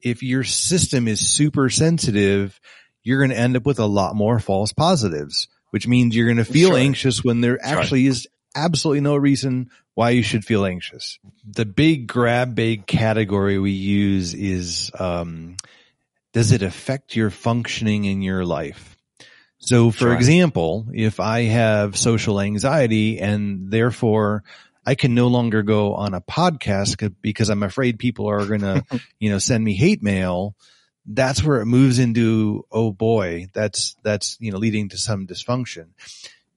If 0.00 0.22
your 0.22 0.44
system 0.44 1.08
is 1.08 1.20
super 1.20 1.68
sensitive, 1.70 2.60
you're 3.02 3.18
going 3.18 3.30
to 3.30 3.38
end 3.38 3.56
up 3.56 3.66
with 3.66 3.78
a 3.78 3.86
lot 3.86 4.14
more 4.14 4.38
false 4.38 4.72
positives 4.72 5.48
which 5.70 5.86
means 5.86 6.14
you're 6.14 6.26
going 6.26 6.36
to 6.36 6.44
feel 6.44 6.70
sure. 6.70 6.78
anxious 6.78 7.24
when 7.24 7.40
there 7.40 7.58
actually 7.62 8.06
is 8.06 8.28
absolutely 8.54 9.00
no 9.00 9.16
reason 9.16 9.70
why 9.94 10.10
you 10.10 10.22
should 10.22 10.44
feel 10.44 10.66
anxious. 10.66 11.18
The 11.44 11.64
big 11.64 12.06
grab 12.06 12.54
bag 12.54 12.86
category 12.86 13.58
we 13.58 13.72
use 13.72 14.34
is, 14.34 14.90
um, 14.98 15.56
does 16.32 16.52
it 16.52 16.62
affect 16.62 17.16
your 17.16 17.30
functioning 17.30 18.04
in 18.04 18.22
your 18.22 18.44
life? 18.44 18.96
So 19.58 19.90
for 19.90 19.98
sure. 19.98 20.14
example, 20.14 20.86
if 20.92 21.20
I 21.20 21.42
have 21.42 21.96
social 21.96 22.40
anxiety 22.40 23.20
and 23.20 23.70
therefore 23.70 24.42
I 24.84 24.94
can 24.94 25.14
no 25.14 25.28
longer 25.28 25.62
go 25.62 25.94
on 25.94 26.14
a 26.14 26.20
podcast 26.20 27.12
because 27.20 27.50
I'm 27.50 27.62
afraid 27.62 27.98
people 27.98 28.28
are 28.28 28.46
going 28.46 28.60
to, 28.60 28.84
you 29.18 29.30
know, 29.30 29.38
send 29.38 29.62
me 29.62 29.74
hate 29.74 30.02
mail. 30.02 30.54
That's 31.06 31.42
where 31.42 31.60
it 31.60 31.66
moves 31.66 31.98
into, 31.98 32.66
oh 32.70 32.92
boy, 32.92 33.48
that's, 33.52 33.96
that's, 34.02 34.36
you 34.40 34.52
know, 34.52 34.58
leading 34.58 34.90
to 34.90 34.98
some 34.98 35.26
dysfunction 35.26 35.88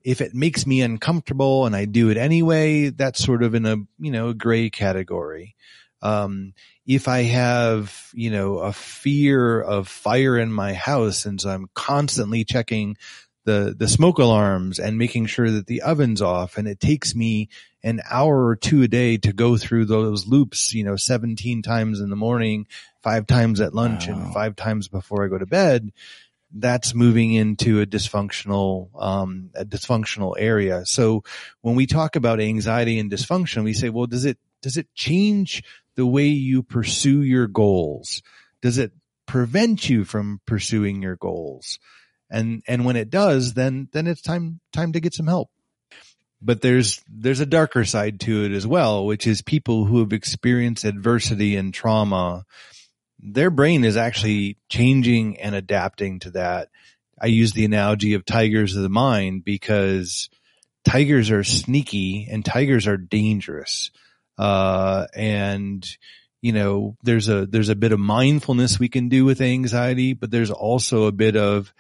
if 0.03 0.21
it 0.21 0.33
makes 0.33 0.67
me 0.67 0.81
uncomfortable 0.81 1.65
and 1.65 1.75
I 1.75 1.85
do 1.85 2.09
it 2.09 2.17
anyway, 2.17 2.89
that's 2.89 3.23
sort 3.23 3.43
of 3.43 3.55
in 3.55 3.65
a, 3.65 3.77
you 3.99 4.11
know, 4.11 4.29
a 4.29 4.33
gray 4.33 4.69
category. 4.69 5.55
Um, 6.01 6.53
if 6.85 7.07
I 7.07 7.19
have, 7.23 8.09
you 8.13 8.29
know, 8.29 8.57
a 8.57 8.73
fear 8.73 9.61
of 9.61 9.87
fire 9.87 10.37
in 10.37 10.51
my 10.51 10.73
house 10.73 11.25
and 11.25 11.39
so 11.39 11.49
I'm 11.49 11.69
constantly 11.73 12.43
checking 12.43 12.97
the, 13.45 13.75
the 13.77 13.88
smoke 13.88 14.19
alarms 14.19 14.79
and 14.79 14.97
making 14.97 15.25
sure 15.25 15.51
that 15.51 15.67
the 15.67 15.81
oven's 15.81 16.21
off 16.21 16.57
and 16.57 16.67
it 16.67 16.79
takes 16.79 17.13
me 17.13 17.50
an 17.83 18.01
hour 18.09 18.45
or 18.45 18.55
two 18.55 18.81
a 18.83 18.88
day 18.88 19.17
to 19.17 19.33
go 19.33 19.57
through 19.57 19.85
those 19.85 20.25
loops, 20.25 20.73
you 20.73 20.83
know, 20.83 20.95
17 20.95 21.62
times 21.62 22.00
in 22.00 22.09
the 22.09 22.15
morning, 22.15 22.67
five 23.01 23.27
times 23.27 23.59
at 23.59 23.73
lunch 23.75 24.07
wow. 24.07 24.13
and 24.13 24.33
five 24.33 24.55
times 24.55 24.88
before 24.88 25.25
I 25.25 25.27
go 25.27 25.38
to 25.38 25.45
bed 25.45 25.91
that's 26.53 26.93
moving 26.93 27.33
into 27.33 27.81
a 27.81 27.85
dysfunctional, 27.85 28.89
um, 29.01 29.50
a 29.55 29.65
dysfunctional 29.65 30.35
area. 30.38 30.85
So 30.85 31.23
when 31.62 31.75
we 31.75 31.88
talk 31.88 32.15
about 32.15 32.39
anxiety 32.39 33.00
and 33.00 33.12
dysfunction, 33.12 33.63
we 33.63 33.73
say, 33.73 33.89
well, 33.89 34.05
does 34.05 34.25
it, 34.25 34.38
does 34.62 34.77
it 34.77 34.93
change 34.93 35.63
the 35.95 36.05
way 36.05 36.27
you 36.27 36.62
pursue 36.63 37.23
your 37.23 37.47
goals? 37.47 38.21
Does 38.62 38.77
it 38.77 38.91
prevent 39.25 39.89
you 39.89 40.05
from 40.05 40.41
pursuing 40.45 41.01
your 41.01 41.15
goals? 41.15 41.79
And, 42.33 42.63
and 42.67 42.83
when 42.83 42.97
it 42.97 43.09
does, 43.09 43.53
then, 43.53 43.87
then 43.93 44.07
it's 44.07 44.21
time, 44.21 44.59
time 44.73 44.91
to 44.91 44.99
get 44.99 45.13
some 45.13 45.27
help. 45.27 45.49
But 46.41 46.59
there's, 46.61 47.01
there's 47.07 47.39
a 47.39 47.45
darker 47.45 47.85
side 47.85 48.19
to 48.21 48.43
it 48.43 48.51
as 48.51 48.67
well, 48.67 49.05
which 49.05 49.25
is 49.25 49.41
people 49.41 49.85
who 49.85 49.99
have 49.99 50.11
experienced 50.11 50.83
adversity 50.83 51.55
and 51.55 51.73
trauma 51.73 52.43
their 53.23 53.49
brain 53.49 53.85
is 53.85 53.97
actually 53.97 54.57
changing 54.69 55.39
and 55.39 55.55
adapting 55.55 56.19
to 56.19 56.31
that. 56.31 56.69
I 57.19 57.27
use 57.27 57.53
the 57.53 57.65
analogy 57.65 58.15
of 58.15 58.25
tigers 58.25 58.75
of 58.75 58.83
the 58.83 58.89
mind 58.89 59.45
because 59.45 60.29
tigers 60.83 61.31
are 61.31 61.43
sneaky 61.43 62.27
and 62.29 62.43
tigers 62.43 62.85
are 62.85 62.97
dangerous. 62.97 63.91
Uh, 64.37 65.07
and 65.15 65.87
you 66.41 66.51
know, 66.51 66.97
there's 67.03 67.29
a, 67.29 67.45
there's 67.45 67.69
a 67.69 67.75
bit 67.75 67.93
of 67.93 67.99
mindfulness 67.99 68.77
we 68.77 68.89
can 68.89 69.07
do 69.07 69.23
with 69.23 69.39
anxiety, 69.39 70.11
but 70.11 70.29
there's 70.29 70.51
also 70.51 71.05
a 71.05 71.13
bit 71.13 71.37
of, 71.37 71.73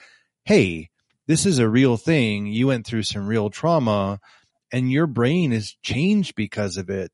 Hey, 0.45 0.89
this 1.27 1.45
is 1.45 1.59
a 1.59 1.69
real 1.69 1.97
thing. 1.97 2.47
You 2.47 2.67
went 2.67 2.85
through 2.85 3.03
some 3.03 3.27
real 3.27 3.49
trauma 3.49 4.19
and 4.71 4.91
your 4.91 5.07
brain 5.07 5.53
is 5.53 5.75
changed 5.81 6.35
because 6.35 6.77
of 6.77 6.89
it. 6.89 7.11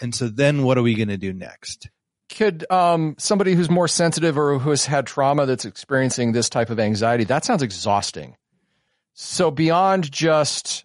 And 0.00 0.14
so 0.14 0.28
then 0.28 0.62
what 0.62 0.78
are 0.78 0.82
we 0.82 0.94
going 0.94 1.08
to 1.08 1.16
do 1.16 1.32
next? 1.32 1.88
could 2.28 2.70
um, 2.70 3.14
somebody 3.18 3.54
who's 3.54 3.70
more 3.70 3.88
sensitive 3.88 4.38
or 4.38 4.58
who 4.58 4.70
has 4.70 4.86
had 4.86 5.06
trauma 5.06 5.46
that's 5.46 5.64
experiencing 5.64 6.32
this 6.32 6.48
type 6.48 6.70
of 6.70 6.80
anxiety 6.80 7.24
that 7.24 7.44
sounds 7.44 7.62
exhausting 7.62 8.36
so 9.14 9.50
beyond 9.50 10.10
just 10.10 10.84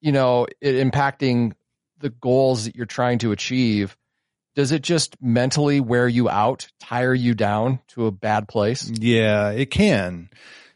you 0.00 0.12
know 0.12 0.46
it 0.60 0.74
impacting 0.74 1.52
the 1.98 2.10
goals 2.10 2.64
that 2.64 2.76
you're 2.76 2.86
trying 2.86 3.18
to 3.18 3.32
achieve 3.32 3.96
does 4.54 4.72
it 4.72 4.82
just 4.82 5.20
mentally 5.20 5.80
wear 5.80 6.08
you 6.08 6.28
out 6.28 6.68
tire 6.80 7.14
you 7.14 7.34
down 7.34 7.80
to 7.88 8.06
a 8.06 8.10
bad 8.10 8.48
place 8.48 8.90
yeah 8.98 9.50
it 9.50 9.70
can 9.70 10.28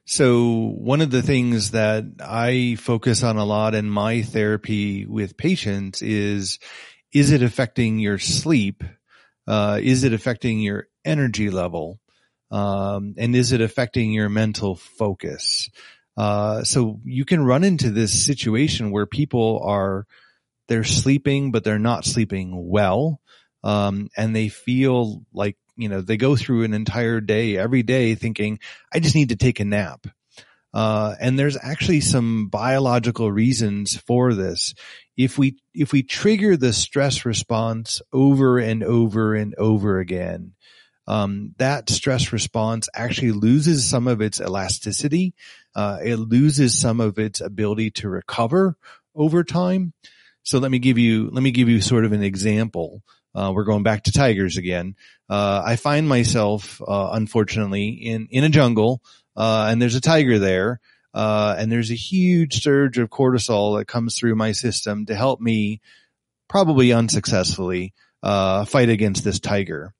so 0.04 0.72
one 0.76 1.00
of 1.00 1.10
the 1.10 1.22
things 1.22 1.72
that 1.72 2.04
i 2.20 2.76
focus 2.78 3.22
on 3.22 3.36
a 3.36 3.44
lot 3.44 3.74
in 3.74 3.88
my 3.88 4.22
therapy 4.22 5.06
with 5.06 5.36
patients 5.36 6.02
is 6.02 6.58
is 7.12 7.30
it 7.30 7.42
affecting 7.42 7.98
your 7.98 8.18
sleep 8.18 8.82
uh, 9.46 9.80
is 9.82 10.04
it 10.04 10.12
affecting 10.12 10.60
your 10.60 10.88
energy 11.04 11.50
level? 11.50 12.00
Um, 12.50 13.14
and 13.16 13.34
is 13.34 13.52
it 13.52 13.60
affecting 13.60 14.12
your 14.12 14.28
mental 14.28 14.76
focus? 14.76 15.70
Uh, 16.16 16.62
so 16.64 17.00
you 17.04 17.24
can 17.24 17.44
run 17.44 17.64
into 17.64 17.90
this 17.90 18.24
situation 18.24 18.90
where 18.90 19.06
people 19.06 19.60
are, 19.64 20.06
they're 20.68 20.84
sleeping, 20.84 21.50
but 21.50 21.64
they're 21.64 21.78
not 21.78 22.04
sleeping 22.04 22.68
well. 22.68 23.20
Um, 23.64 24.10
and 24.16 24.36
they 24.36 24.48
feel 24.48 25.24
like, 25.32 25.56
you 25.76 25.88
know, 25.88 26.00
they 26.00 26.16
go 26.16 26.36
through 26.36 26.64
an 26.64 26.74
entire 26.74 27.20
day 27.20 27.56
every 27.56 27.82
day 27.82 28.14
thinking, 28.14 28.58
I 28.92 29.00
just 29.00 29.14
need 29.14 29.30
to 29.30 29.36
take 29.36 29.60
a 29.60 29.64
nap. 29.64 30.06
Uh, 30.74 31.14
and 31.20 31.38
there's 31.38 31.58
actually 31.60 32.00
some 32.00 32.48
biological 32.48 33.30
reasons 33.30 33.96
for 33.96 34.32
this. 34.34 34.74
If 35.16 35.36
we, 35.36 35.58
if 35.74 35.92
we 35.92 36.02
trigger 36.02 36.56
the 36.56 36.72
stress 36.72 37.26
response 37.26 38.00
over 38.12 38.58
and 38.58 38.82
over 38.82 39.34
and 39.34 39.54
over 39.56 39.98
again, 39.98 40.54
um, 41.06 41.54
that 41.58 41.90
stress 41.90 42.32
response 42.32 42.88
actually 42.94 43.32
loses 43.32 43.88
some 43.88 44.06
of 44.06 44.22
its 44.22 44.40
elasticity. 44.40 45.34
Uh, 45.74 45.98
it 46.02 46.16
loses 46.16 46.80
some 46.80 47.00
of 47.00 47.18
its 47.18 47.40
ability 47.40 47.90
to 47.90 48.08
recover 48.08 48.76
over 49.14 49.44
time. 49.44 49.92
So 50.42 50.58
let 50.58 50.70
me 50.70 50.78
give 50.78 50.98
you, 50.98 51.28
let 51.30 51.42
me 51.42 51.50
give 51.50 51.68
you 51.68 51.80
sort 51.80 52.04
of 52.04 52.12
an 52.12 52.22
example. 52.22 53.02
Uh, 53.34 53.52
we're 53.54 53.64
going 53.64 53.82
back 53.82 54.04
to 54.04 54.12
tigers 54.12 54.56
again. 54.56 54.94
Uh, 55.28 55.62
I 55.64 55.76
find 55.76 56.08
myself, 56.08 56.80
uh, 56.86 57.10
unfortunately 57.12 57.88
in, 57.88 58.28
in 58.30 58.44
a 58.44 58.48
jungle, 58.48 59.02
uh, 59.36 59.68
and 59.70 59.80
there's 59.80 59.94
a 59.94 60.00
tiger 60.00 60.38
there, 60.38 60.80
uh, 61.14 61.54
and 61.58 61.70
there's 61.70 61.90
a 61.90 61.94
huge 61.94 62.62
surge 62.62 62.98
of 62.98 63.10
cortisol 63.10 63.78
that 63.78 63.86
comes 63.86 64.18
through 64.18 64.34
my 64.34 64.52
system 64.52 65.06
to 65.06 65.14
help 65.14 65.40
me, 65.40 65.80
probably 66.48 66.92
unsuccessfully, 66.92 67.94
uh, 68.22 68.64
fight 68.64 68.88
against 68.88 69.24
this 69.24 69.40
tiger. 69.40 69.94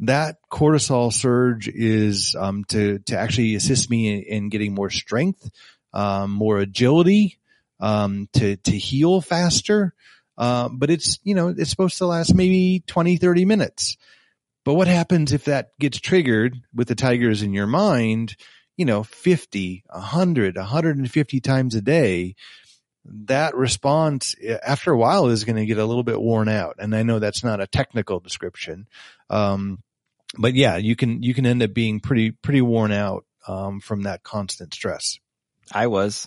That 0.00 0.36
cortisol 0.50 1.12
surge 1.12 1.68
is 1.68 2.34
um, 2.38 2.64
to 2.68 2.98
to 3.06 3.18
actually 3.18 3.54
assist 3.54 3.88
me 3.88 4.12
in, 4.12 4.22
in 4.22 4.48
getting 4.50 4.74
more 4.74 4.90
strength, 4.90 5.50
um, 5.94 6.32
more 6.32 6.58
agility, 6.58 7.38
um, 7.80 8.28
to 8.34 8.56
to 8.56 8.70
heal 8.72 9.22
faster. 9.22 9.94
Uh, 10.38 10.68
but 10.70 10.90
it's 10.90 11.18
you 11.22 11.34
know 11.34 11.48
it's 11.48 11.70
supposed 11.70 11.98
to 11.98 12.06
last 12.06 12.34
maybe 12.34 12.82
20, 12.86 13.16
30 13.16 13.44
minutes. 13.44 13.96
But 14.66 14.74
what 14.74 14.88
happens 14.88 15.32
if 15.32 15.44
that 15.44 15.78
gets 15.78 16.00
triggered 16.00 16.60
with 16.74 16.88
the 16.88 16.96
tigers 16.96 17.40
in 17.40 17.52
your 17.52 17.68
mind, 17.68 18.34
you 18.76 18.84
know, 18.84 19.04
50, 19.04 19.84
100, 19.86 20.56
150 20.56 21.40
times 21.40 21.76
a 21.76 21.80
day? 21.80 22.34
That 23.04 23.54
response 23.54 24.34
after 24.64 24.90
a 24.90 24.98
while 24.98 25.28
is 25.28 25.44
going 25.44 25.54
to 25.54 25.66
get 25.66 25.78
a 25.78 25.84
little 25.84 26.02
bit 26.02 26.20
worn 26.20 26.48
out. 26.48 26.74
And 26.80 26.96
I 26.96 27.04
know 27.04 27.20
that's 27.20 27.44
not 27.44 27.60
a 27.60 27.68
technical 27.68 28.18
description. 28.18 28.88
Um, 29.30 29.84
but 30.36 30.54
yeah, 30.54 30.78
you 30.78 30.96
can, 30.96 31.22
you 31.22 31.32
can 31.32 31.46
end 31.46 31.62
up 31.62 31.72
being 31.72 32.00
pretty, 32.00 32.32
pretty 32.32 32.60
worn 32.60 32.90
out, 32.90 33.24
um, 33.46 33.78
from 33.78 34.02
that 34.02 34.24
constant 34.24 34.74
stress. 34.74 35.20
I 35.70 35.86
was, 35.86 36.26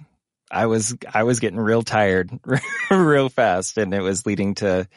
I 0.51 0.65
was, 0.65 0.95
I 1.13 1.23
was 1.23 1.39
getting 1.39 1.59
real 1.59 1.83
tired 1.83 2.31
real 2.91 3.29
fast 3.29 3.77
and 3.77 3.93
it 3.93 4.01
was 4.01 4.25
leading 4.25 4.55
to, 4.55 4.87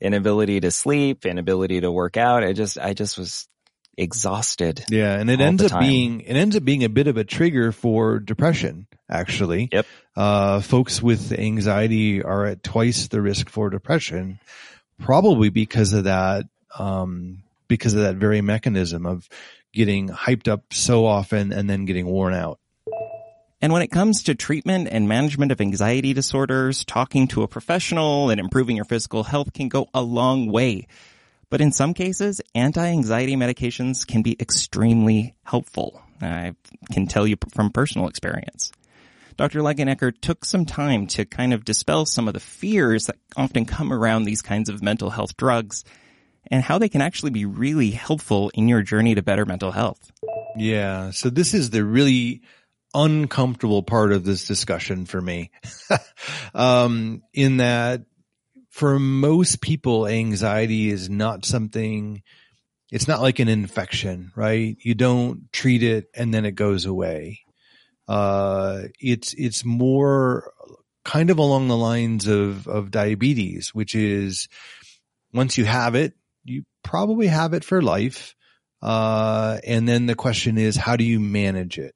inability 0.00 0.60
to 0.60 0.70
sleep, 0.70 1.26
inability 1.26 1.80
to 1.82 1.92
work 1.92 2.16
out. 2.16 2.42
I 2.42 2.52
just, 2.52 2.78
I 2.78 2.94
just 2.94 3.18
was 3.18 3.48
exhausted. 3.96 4.84
Yeah. 4.88 5.18
And 5.18 5.30
it 5.30 5.40
ends 5.40 5.62
up 5.62 5.78
being, 5.80 6.20
it 6.20 6.34
ends 6.34 6.56
up 6.56 6.64
being 6.64 6.84
a 6.84 6.88
bit 6.88 7.06
of 7.06 7.16
a 7.16 7.24
trigger 7.24 7.72
for 7.72 8.18
depression, 8.18 8.86
actually. 9.10 9.68
Yep. 9.70 9.86
Uh, 10.16 10.60
folks 10.60 11.02
with 11.02 11.32
anxiety 11.32 12.22
are 12.22 12.46
at 12.46 12.62
twice 12.62 13.08
the 13.08 13.20
risk 13.20 13.48
for 13.48 13.70
depression, 13.70 14.40
probably 14.98 15.50
because 15.50 15.92
of 15.92 16.04
that, 16.04 16.46
um, 16.78 17.42
because 17.68 17.94
of 17.94 18.02
that 18.02 18.16
very 18.16 18.40
mechanism 18.40 19.06
of 19.06 19.28
getting 19.72 20.08
hyped 20.08 20.48
up 20.48 20.64
so 20.72 21.06
often 21.06 21.52
and 21.52 21.68
then 21.68 21.84
getting 21.84 22.06
worn 22.06 22.34
out. 22.34 22.58
And 23.62 23.72
when 23.72 23.82
it 23.82 23.90
comes 23.90 24.22
to 24.24 24.34
treatment 24.34 24.88
and 24.90 25.06
management 25.06 25.52
of 25.52 25.60
anxiety 25.60 26.14
disorders, 26.14 26.84
talking 26.84 27.28
to 27.28 27.42
a 27.42 27.48
professional 27.48 28.30
and 28.30 28.40
improving 28.40 28.76
your 28.76 28.86
physical 28.86 29.22
health 29.22 29.52
can 29.52 29.68
go 29.68 29.88
a 29.92 30.00
long 30.00 30.50
way. 30.50 30.86
But 31.50 31.60
in 31.60 31.72
some 31.72 31.92
cases, 31.92 32.40
anti-anxiety 32.54 33.36
medications 33.36 34.06
can 34.06 34.22
be 34.22 34.36
extremely 34.40 35.34
helpful. 35.42 36.00
I 36.22 36.54
can 36.92 37.06
tell 37.06 37.26
you 37.26 37.36
from 37.52 37.70
personal 37.70 38.08
experience. 38.08 38.72
Dr. 39.36 39.60
Langenecker 39.60 40.18
took 40.20 40.44
some 40.44 40.64
time 40.64 41.06
to 41.08 41.24
kind 41.24 41.52
of 41.52 41.64
dispel 41.64 42.06
some 42.06 42.28
of 42.28 42.34
the 42.34 42.40
fears 42.40 43.06
that 43.06 43.16
often 43.36 43.64
come 43.64 43.92
around 43.92 44.24
these 44.24 44.42
kinds 44.42 44.68
of 44.68 44.82
mental 44.82 45.10
health 45.10 45.36
drugs 45.36 45.84
and 46.50 46.62
how 46.62 46.78
they 46.78 46.88
can 46.88 47.00
actually 47.00 47.30
be 47.30 47.44
really 47.44 47.90
helpful 47.90 48.50
in 48.54 48.68
your 48.68 48.82
journey 48.82 49.14
to 49.14 49.22
better 49.22 49.44
mental 49.44 49.70
health. 49.70 50.12
Yeah. 50.56 51.10
So 51.10 51.30
this 51.30 51.54
is 51.54 51.70
the 51.70 51.84
really 51.84 52.42
uncomfortable 52.94 53.82
part 53.82 54.12
of 54.12 54.24
this 54.24 54.46
discussion 54.46 55.06
for 55.06 55.20
me. 55.20 55.50
um, 56.54 57.22
in 57.32 57.58
that 57.58 58.02
for 58.70 58.98
most 58.98 59.60
people, 59.60 60.06
anxiety 60.06 60.90
is 60.90 61.10
not 61.10 61.44
something, 61.44 62.22
it's 62.90 63.08
not 63.08 63.20
like 63.20 63.38
an 63.38 63.48
infection, 63.48 64.32
right? 64.36 64.76
You 64.80 64.94
don't 64.94 65.52
treat 65.52 65.82
it 65.82 66.06
and 66.14 66.32
then 66.32 66.44
it 66.44 66.52
goes 66.52 66.86
away. 66.86 67.40
Uh, 68.08 68.82
it's, 68.98 69.34
it's 69.34 69.64
more 69.64 70.52
kind 71.04 71.30
of 71.30 71.38
along 71.38 71.68
the 71.68 71.76
lines 71.76 72.26
of, 72.26 72.66
of 72.66 72.90
diabetes, 72.90 73.74
which 73.74 73.94
is 73.94 74.48
once 75.32 75.58
you 75.58 75.64
have 75.64 75.94
it, 75.94 76.14
you 76.44 76.64
probably 76.82 77.26
have 77.26 77.54
it 77.54 77.64
for 77.64 77.82
life. 77.82 78.34
Uh, 78.82 79.58
and 79.66 79.88
then 79.88 80.06
the 80.06 80.14
question 80.14 80.58
is, 80.58 80.76
how 80.76 80.96
do 80.96 81.04
you 81.04 81.20
manage 81.20 81.78
it? 81.78 81.94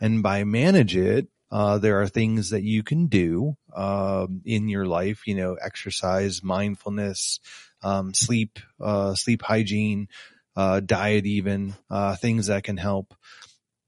And 0.00 0.22
by 0.22 0.44
manage 0.44 0.96
it, 0.96 1.28
uh, 1.50 1.78
there 1.78 2.00
are 2.00 2.08
things 2.08 2.50
that 2.50 2.62
you 2.62 2.82
can 2.82 3.06
do 3.08 3.56
um, 3.74 4.40
in 4.44 4.68
your 4.68 4.86
life. 4.86 5.26
You 5.26 5.34
know, 5.34 5.54
exercise, 5.54 6.42
mindfulness, 6.42 7.40
um, 7.82 8.14
sleep, 8.14 8.58
uh, 8.80 9.14
sleep 9.14 9.42
hygiene, 9.42 10.08
uh, 10.56 10.80
diet, 10.80 11.26
even 11.26 11.74
uh, 11.90 12.16
things 12.16 12.46
that 12.46 12.64
can 12.64 12.76
help. 12.76 13.14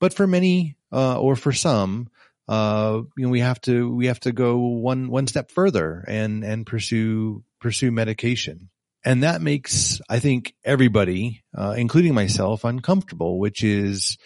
But 0.00 0.12
for 0.12 0.26
many, 0.26 0.76
uh, 0.92 1.18
or 1.20 1.36
for 1.36 1.52
some, 1.52 2.08
uh, 2.48 3.00
you 3.16 3.24
know, 3.24 3.30
we 3.30 3.40
have 3.40 3.60
to 3.62 3.94
we 3.94 4.06
have 4.06 4.20
to 4.20 4.32
go 4.32 4.58
one 4.58 5.08
one 5.08 5.26
step 5.26 5.50
further 5.50 6.04
and 6.08 6.44
and 6.44 6.66
pursue 6.66 7.44
pursue 7.60 7.92
medication. 7.92 8.68
And 9.04 9.22
that 9.24 9.42
makes, 9.42 10.00
I 10.08 10.20
think, 10.20 10.54
everybody, 10.64 11.42
including 11.76 12.14
myself, 12.14 12.62
uncomfortable, 12.62 13.40
which 13.40 13.64
is, 13.64 14.16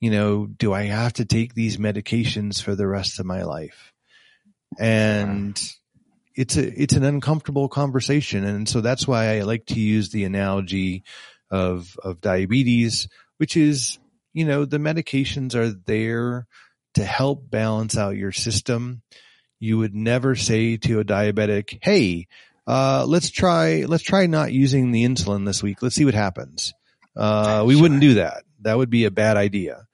you 0.00 0.10
know, 0.10 0.46
do 0.46 0.72
I 0.72 0.84
have 0.84 1.14
to 1.14 1.24
take 1.24 1.54
these 1.54 1.76
medications 1.76 2.62
for 2.62 2.74
the 2.74 2.86
rest 2.86 3.18
of 3.18 3.26
my 3.26 3.42
life? 3.42 3.92
And 4.78 5.60
it's 6.34 6.56
a, 6.56 6.82
it's 6.82 6.94
an 6.94 7.04
uncomfortable 7.04 7.68
conversation. 7.68 8.44
And 8.44 8.68
so 8.68 8.80
that's 8.80 9.08
why 9.08 9.36
I 9.36 9.40
like 9.42 9.66
to 9.66 9.80
use 9.80 10.10
the 10.10 10.24
analogy 10.24 11.02
of, 11.50 11.96
of 12.02 12.20
diabetes, 12.20 13.08
which 13.38 13.56
is, 13.56 13.98
you 14.32 14.44
know, 14.44 14.64
the 14.64 14.78
medications 14.78 15.54
are 15.56 15.70
there 15.70 16.46
to 16.94 17.04
help 17.04 17.50
balance 17.50 17.96
out 17.96 18.16
your 18.16 18.32
system. 18.32 19.02
You 19.58 19.78
would 19.78 19.94
never 19.94 20.36
say 20.36 20.76
to 20.76 21.00
a 21.00 21.04
diabetic, 21.04 21.78
Hey, 21.82 22.28
uh, 22.68 23.04
let's 23.08 23.30
try, 23.30 23.84
let's 23.88 24.04
try 24.04 24.26
not 24.26 24.52
using 24.52 24.92
the 24.92 25.04
insulin 25.04 25.44
this 25.44 25.62
week. 25.62 25.82
Let's 25.82 25.96
see 25.96 26.04
what 26.04 26.14
happens. 26.14 26.72
Uh, 27.16 27.64
we 27.66 27.74
sure. 27.74 27.82
wouldn't 27.82 28.00
do 28.00 28.14
that. 28.14 28.44
That 28.60 28.78
would 28.78 28.90
be 28.90 29.06
a 29.06 29.10
bad 29.10 29.36
idea. 29.36 29.87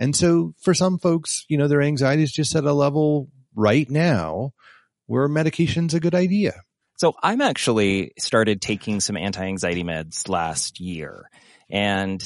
And 0.00 0.16
so 0.16 0.54
for 0.58 0.72
some 0.72 0.98
folks, 0.98 1.44
you 1.48 1.58
know, 1.58 1.68
their 1.68 1.82
anxiety 1.82 2.22
is 2.22 2.32
just 2.32 2.56
at 2.56 2.64
a 2.64 2.72
level 2.72 3.28
right 3.54 3.88
now 3.88 4.52
where 5.06 5.28
medication's 5.28 5.92
a 5.92 6.00
good 6.00 6.14
idea. 6.14 6.62
So 6.96 7.12
I'm 7.22 7.42
actually 7.42 8.12
started 8.18 8.60
taking 8.60 9.00
some 9.00 9.16
anti-anxiety 9.16 9.84
meds 9.84 10.28
last 10.28 10.80
year 10.80 11.28
and 11.70 12.22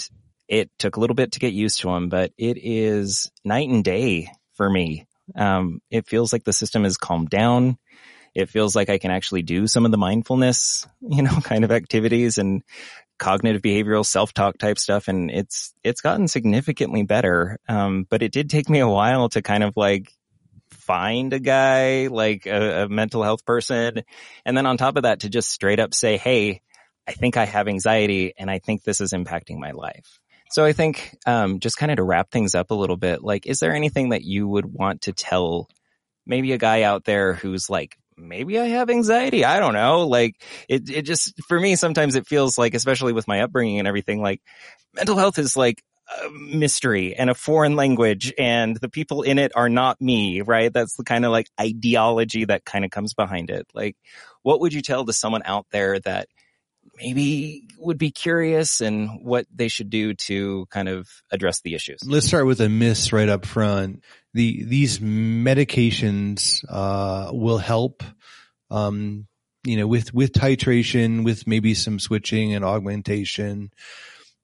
it 0.49 0.71
took 0.79 0.97
a 0.97 1.01
little 1.01 1.17
bit 1.17 1.33
to 1.33 1.41
get 1.41 1.53
used 1.53 1.81
to 1.81 1.89
them, 1.89 2.09
but 2.09 2.33
it 2.39 2.59
is 2.63 3.31
night 3.45 3.69
and 3.69 3.83
day 3.83 4.29
for 4.55 4.71
me. 4.71 5.07
Um, 5.35 5.81
it 5.91 6.07
feels 6.07 6.33
like 6.33 6.45
the 6.45 6.53
system 6.53 6.85
is 6.85 6.97
calmed 6.97 7.31
down. 7.31 7.79
It 8.35 8.51
feels 8.51 8.77
like 8.77 8.91
I 8.91 8.99
can 8.99 9.11
actually 9.11 9.43
do 9.43 9.67
some 9.67 9.85
of 9.85 9.91
the 9.91 9.99
mindfulness, 9.99 10.87
you 11.01 11.23
know, 11.23 11.41
kind 11.43 11.65
of 11.65 11.73
activities 11.73 12.39
and 12.39 12.63
cognitive 13.19 13.63
behavioral 13.63 14.05
self-talk 14.05 14.59
type 14.59 14.79
stuff 14.79 15.09
and 15.09 15.31
it's 15.31 15.73
it's 15.83 16.01
gotten 16.01 16.29
significantly 16.29 17.03
better. 17.03 17.59
Um, 17.69 18.07
but 18.09 18.23
it 18.23 18.33
did 18.33 18.51
take 18.51 18.69
me 18.69 18.81
a 18.81 18.89
while 18.89 19.29
to 19.31 19.43
kind 19.43 19.63
of 19.63 19.77
like 19.77 20.13
find 20.71 21.33
a 21.33 21.39
guy 21.39 22.09
like 22.09 22.47
a, 22.47 22.85
a, 22.85 22.89
mental 22.89 23.23
health 23.23 23.45
person 23.45 24.03
and 24.45 24.57
then 24.57 24.67
on 24.67 24.77
top 24.77 24.97
of 24.97 25.05
that 25.05 25.21
to 25.21 25.31
just 25.31 25.51
straight 25.51 25.81
up 25.81 25.95
say 25.95 26.19
hey 26.19 26.61
i 27.07 27.13
think 27.13 27.37
i 27.37 27.47
have 27.47 27.69
anxiety 27.69 28.35
and 28.37 28.51
i 28.51 28.59
think 28.59 28.83
this 28.83 29.01
is 29.01 29.13
impacting 29.13 29.59
my 29.59 29.71
life. 29.71 30.21
So 30.51 30.65
i 30.65 30.73
think 30.73 31.17
um, 31.27 31.59
just 31.61 31.79
kind 31.79 31.91
of 31.91 31.97
to 31.97 32.03
wrap 32.03 32.31
things 32.31 32.55
up 32.55 32.71
a 32.71 32.75
little 32.75 32.97
bit 32.97 33.23
like 33.23 33.47
is 33.47 33.61
there 33.61 33.75
anything 33.75 34.11
that 34.11 34.23
you 34.23 34.47
would 34.47 34.67
want 34.67 35.03
to 35.03 35.13
tell 35.13 35.69
maybe 36.27 36.53
a 36.53 36.59
guy 36.59 36.83
out 36.83 37.05
there 37.05 37.35
who's 37.35 37.71
like 37.71 37.97
maybe 38.17 38.59
I 38.59 38.67
have 38.67 38.91
anxiety. 38.91 39.45
I 39.45 39.59
don't 39.61 39.75
know. 39.75 40.07
Like 40.07 40.37
it, 40.69 40.89
it 40.89 41.03
just, 41.03 41.41
for 41.49 41.59
me, 41.59 41.77
sometimes 41.77 42.15
it 42.15 42.27
feels 42.27 42.59
like, 42.59 42.75
especially 42.75 43.13
with 43.13 43.29
my 43.29 43.43
upbringing 43.43 43.79
and 43.79 43.89
everything, 43.89 44.21
like 44.21 44.41
mental 44.95 45.17
health 45.17 45.39
is 45.39 45.57
like 45.57 45.83
a 46.23 46.31
mystery 46.31 47.15
and 47.15 47.31
a 47.31 47.35
foreign 47.35 47.77
language 47.77 48.33
and 48.39 48.77
the 48.77 48.91
people 48.91 49.23
in 49.23 49.39
it 49.39 49.53
are 49.57 49.69
not 49.69 50.01
me, 50.01 50.43
right? 50.43 50.73
That's 50.73 50.97
the 50.97 51.05
kind 51.05 51.25
of 51.25 51.33
like 51.33 51.49
ideology 51.61 52.45
that 52.45 52.65
kind 52.65 52.85
of 52.85 52.91
comes 52.91 53.15
behind 53.15 53.51
it. 53.51 53.67
Like 53.75 53.97
what 54.43 54.61
would 54.61 54.75
you 54.75 54.83
tell 54.83 55.05
to 55.07 55.13
someone 55.13 55.43
out 55.45 55.67
there 55.71 55.99
that 56.01 56.29
maybe 56.97 57.69
would 57.79 57.99
be 57.99 58.11
curious 58.11 58.81
and 58.81 59.21
what 59.23 59.47
they 59.55 59.69
should 59.69 59.91
do 59.91 60.15
to 60.15 60.67
kind 60.71 60.89
of 60.89 61.09
address 61.31 61.61
the 61.61 61.75
issues. 61.75 62.01
Let's 62.05 62.27
start 62.27 62.47
with 62.47 62.61
a 62.61 62.69
miss 62.69 63.13
right 63.13 63.29
up 63.29 63.47
front. 63.47 64.05
The 64.33 64.65
these 64.65 64.99
medications 64.99 66.65
uh, 66.69 67.31
will 67.33 67.59
help, 67.59 68.03
um, 68.71 69.27
you 69.65 69.77
know, 69.77 69.87
with 69.87 70.13
with 70.15 70.33
titration, 70.33 71.25
with 71.25 71.47
maybe 71.47 71.75
some 71.75 71.99
switching 71.99 72.55
and 72.55 72.65
augmentation. 72.65 73.71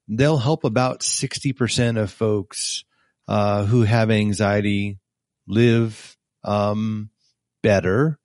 They'll 0.08 0.38
help 0.38 0.64
about 0.64 1.02
sixty 1.02 1.52
percent 1.52 1.98
of 1.98 2.10
folks 2.10 2.84
uh, 3.28 3.64
who 3.64 3.82
have 3.82 4.10
anxiety 4.10 4.98
live 5.46 6.16
um, 6.44 7.10
better, 7.62 8.18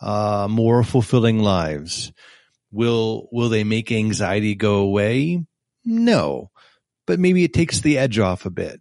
uh, 0.00 0.48
more 0.50 0.82
fulfilling 0.82 1.40
lives. 1.40 2.12
Will, 2.72 3.28
will 3.30 3.50
they 3.50 3.64
make 3.64 3.92
anxiety 3.92 4.54
go 4.54 4.76
away? 4.76 5.44
No, 5.84 6.50
but 7.06 7.20
maybe 7.20 7.44
it 7.44 7.52
takes 7.52 7.80
the 7.80 7.98
edge 7.98 8.18
off 8.18 8.46
a 8.46 8.50
bit. 8.50 8.80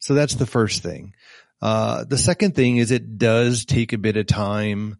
So 0.00 0.14
that's 0.14 0.34
the 0.34 0.46
first 0.46 0.82
thing. 0.82 1.14
Uh, 1.60 2.04
the 2.04 2.18
second 2.18 2.54
thing 2.54 2.76
is 2.76 2.90
it 2.90 3.18
does 3.18 3.64
take 3.64 3.92
a 3.92 3.98
bit 3.98 4.16
of 4.16 4.26
time 4.26 4.96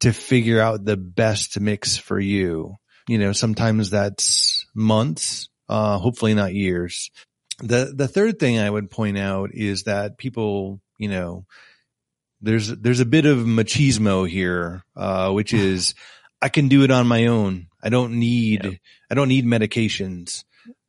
to 0.00 0.12
figure 0.12 0.60
out 0.60 0.84
the 0.84 0.96
best 0.96 1.58
mix 1.58 1.96
for 1.96 2.18
you. 2.18 2.76
You 3.08 3.18
know, 3.18 3.32
sometimes 3.32 3.90
that's 3.90 4.66
months, 4.74 5.48
uh, 5.68 5.98
hopefully 5.98 6.34
not 6.34 6.54
years. 6.54 7.10
The, 7.60 7.92
the 7.94 8.08
third 8.08 8.38
thing 8.38 8.58
I 8.58 8.68
would 8.68 8.90
point 8.90 9.18
out 9.18 9.50
is 9.52 9.84
that 9.84 10.18
people, 10.18 10.80
you 10.98 11.08
know, 11.08 11.46
there's, 12.40 12.68
there's 12.68 13.00
a 13.00 13.06
bit 13.06 13.26
of 13.26 13.38
machismo 13.38 14.28
here, 14.28 14.84
uh, 14.94 15.32
which 15.32 15.54
is 15.54 15.94
I 16.42 16.48
can 16.48 16.68
do 16.68 16.82
it 16.82 16.90
on 16.90 17.06
my 17.06 17.26
own. 17.26 17.68
I 17.86 17.88
don't 17.88 18.14
need, 18.14 18.64
yep. 18.64 18.74
I 19.08 19.14
don't 19.14 19.28
need 19.28 19.46
medications. 19.46 20.42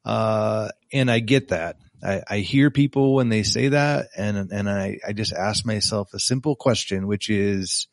Uh, 0.04 0.70
and 0.92 1.12
I 1.12 1.20
get 1.20 1.50
that. 1.50 1.78
I, 2.04 2.24
I 2.28 2.38
hear 2.40 2.72
people 2.72 3.14
when 3.14 3.30
they 3.30 3.44
say 3.44 3.68
that 3.68 4.08
and, 4.18 4.52
and 4.52 4.68
I, 4.68 4.98
I 5.08 5.14
just 5.14 5.32
ask 5.32 5.64
myself 5.64 6.12
a 6.16 6.20
simple 6.20 6.56
question, 6.56 7.06
which 7.06 7.30
is, 7.30 7.86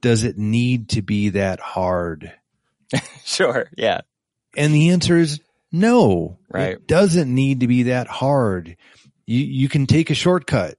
does 0.00 0.22
it 0.22 0.38
need 0.38 0.90
to 0.90 1.02
be 1.02 1.30
that 1.30 1.58
hard? 1.58 2.32
sure. 3.24 3.68
Yeah. 3.76 4.02
And 4.56 4.72
the 4.72 4.90
answer 4.90 5.16
is 5.16 5.40
no. 5.72 6.38
Right. 6.48 6.74
It 6.74 6.86
doesn't 6.86 7.34
need 7.34 7.60
to 7.60 7.66
be 7.66 7.84
that 7.84 8.06
hard. 8.06 8.76
You, 9.26 9.40
you 9.40 9.68
can 9.68 9.88
take 9.88 10.10
a 10.10 10.14
shortcut. 10.14 10.76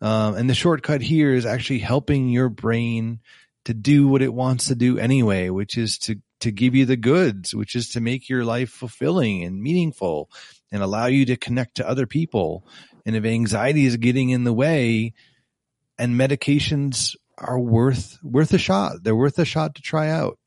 Um, 0.00 0.36
and 0.36 0.48
the 0.48 0.54
shortcut 0.54 1.02
here 1.02 1.34
is 1.34 1.44
actually 1.44 1.80
helping 1.80 2.30
your 2.30 2.48
brain 2.48 3.20
to 3.66 3.74
do 3.74 4.08
what 4.08 4.22
it 4.22 4.32
wants 4.32 4.68
to 4.68 4.74
do 4.74 4.98
anyway, 4.98 5.50
which 5.50 5.76
is 5.76 5.98
to 5.98 6.16
to 6.40 6.50
give 6.50 6.74
you 6.74 6.84
the 6.84 6.96
goods, 6.96 7.54
which 7.54 7.74
is 7.74 7.90
to 7.90 8.00
make 8.00 8.28
your 8.28 8.44
life 8.44 8.70
fulfilling 8.70 9.42
and 9.44 9.62
meaningful 9.62 10.30
and 10.70 10.82
allow 10.82 11.06
you 11.06 11.24
to 11.26 11.36
connect 11.36 11.76
to 11.76 11.88
other 11.88 12.06
people. 12.06 12.66
And 13.04 13.16
if 13.16 13.24
anxiety 13.24 13.86
is 13.86 13.96
getting 13.96 14.30
in 14.30 14.44
the 14.44 14.52
way 14.52 15.14
and 15.98 16.18
medications 16.18 17.16
are 17.38 17.58
worth, 17.58 18.18
worth 18.22 18.52
a 18.52 18.58
shot, 18.58 19.02
they're 19.02 19.16
worth 19.16 19.38
a 19.38 19.44
shot 19.44 19.76
to 19.76 19.82
try 19.82 20.10
out. 20.10 20.38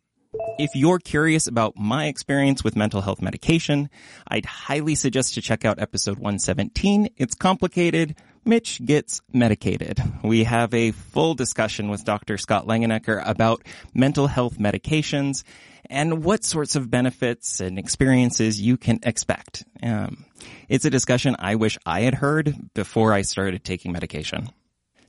If 0.59 0.71
you're 0.75 0.99
curious 0.99 1.47
about 1.47 1.75
my 1.75 2.05
experience 2.05 2.63
with 2.63 2.75
mental 2.75 3.01
health 3.01 3.21
medication, 3.21 3.89
I'd 4.27 4.45
highly 4.45 4.93
suggest 4.93 5.33
to 5.33 5.41
check 5.41 5.65
out 5.65 5.79
episode 5.79 6.17
117. 6.19 7.09
It's 7.17 7.33
complicated. 7.33 8.15
Mitch 8.45 8.83
gets 8.83 9.21
medicated. 9.33 10.01
We 10.23 10.43
have 10.45 10.73
a 10.73 10.91
full 10.91 11.33
discussion 11.33 11.89
with 11.89 12.05
Dr. 12.05 12.37
Scott 12.37 12.65
Langenecker 12.65 13.21
about 13.25 13.63
mental 13.93 14.27
health 14.27 14.57
medications 14.57 15.43
and 15.89 16.23
what 16.23 16.43
sorts 16.43 16.75
of 16.75 16.89
benefits 16.89 17.59
and 17.59 17.79
experiences 17.79 18.61
you 18.61 18.77
can 18.77 18.99
expect. 19.03 19.65
Um, 19.81 20.25
it's 20.67 20.85
a 20.85 20.89
discussion 20.89 21.35
I 21.39 21.55
wish 21.55 21.77
I 21.85 22.01
had 22.01 22.15
heard 22.15 22.55
before 22.73 23.13
I 23.13 23.23
started 23.23 23.63
taking 23.63 23.91
medication. 23.91 24.49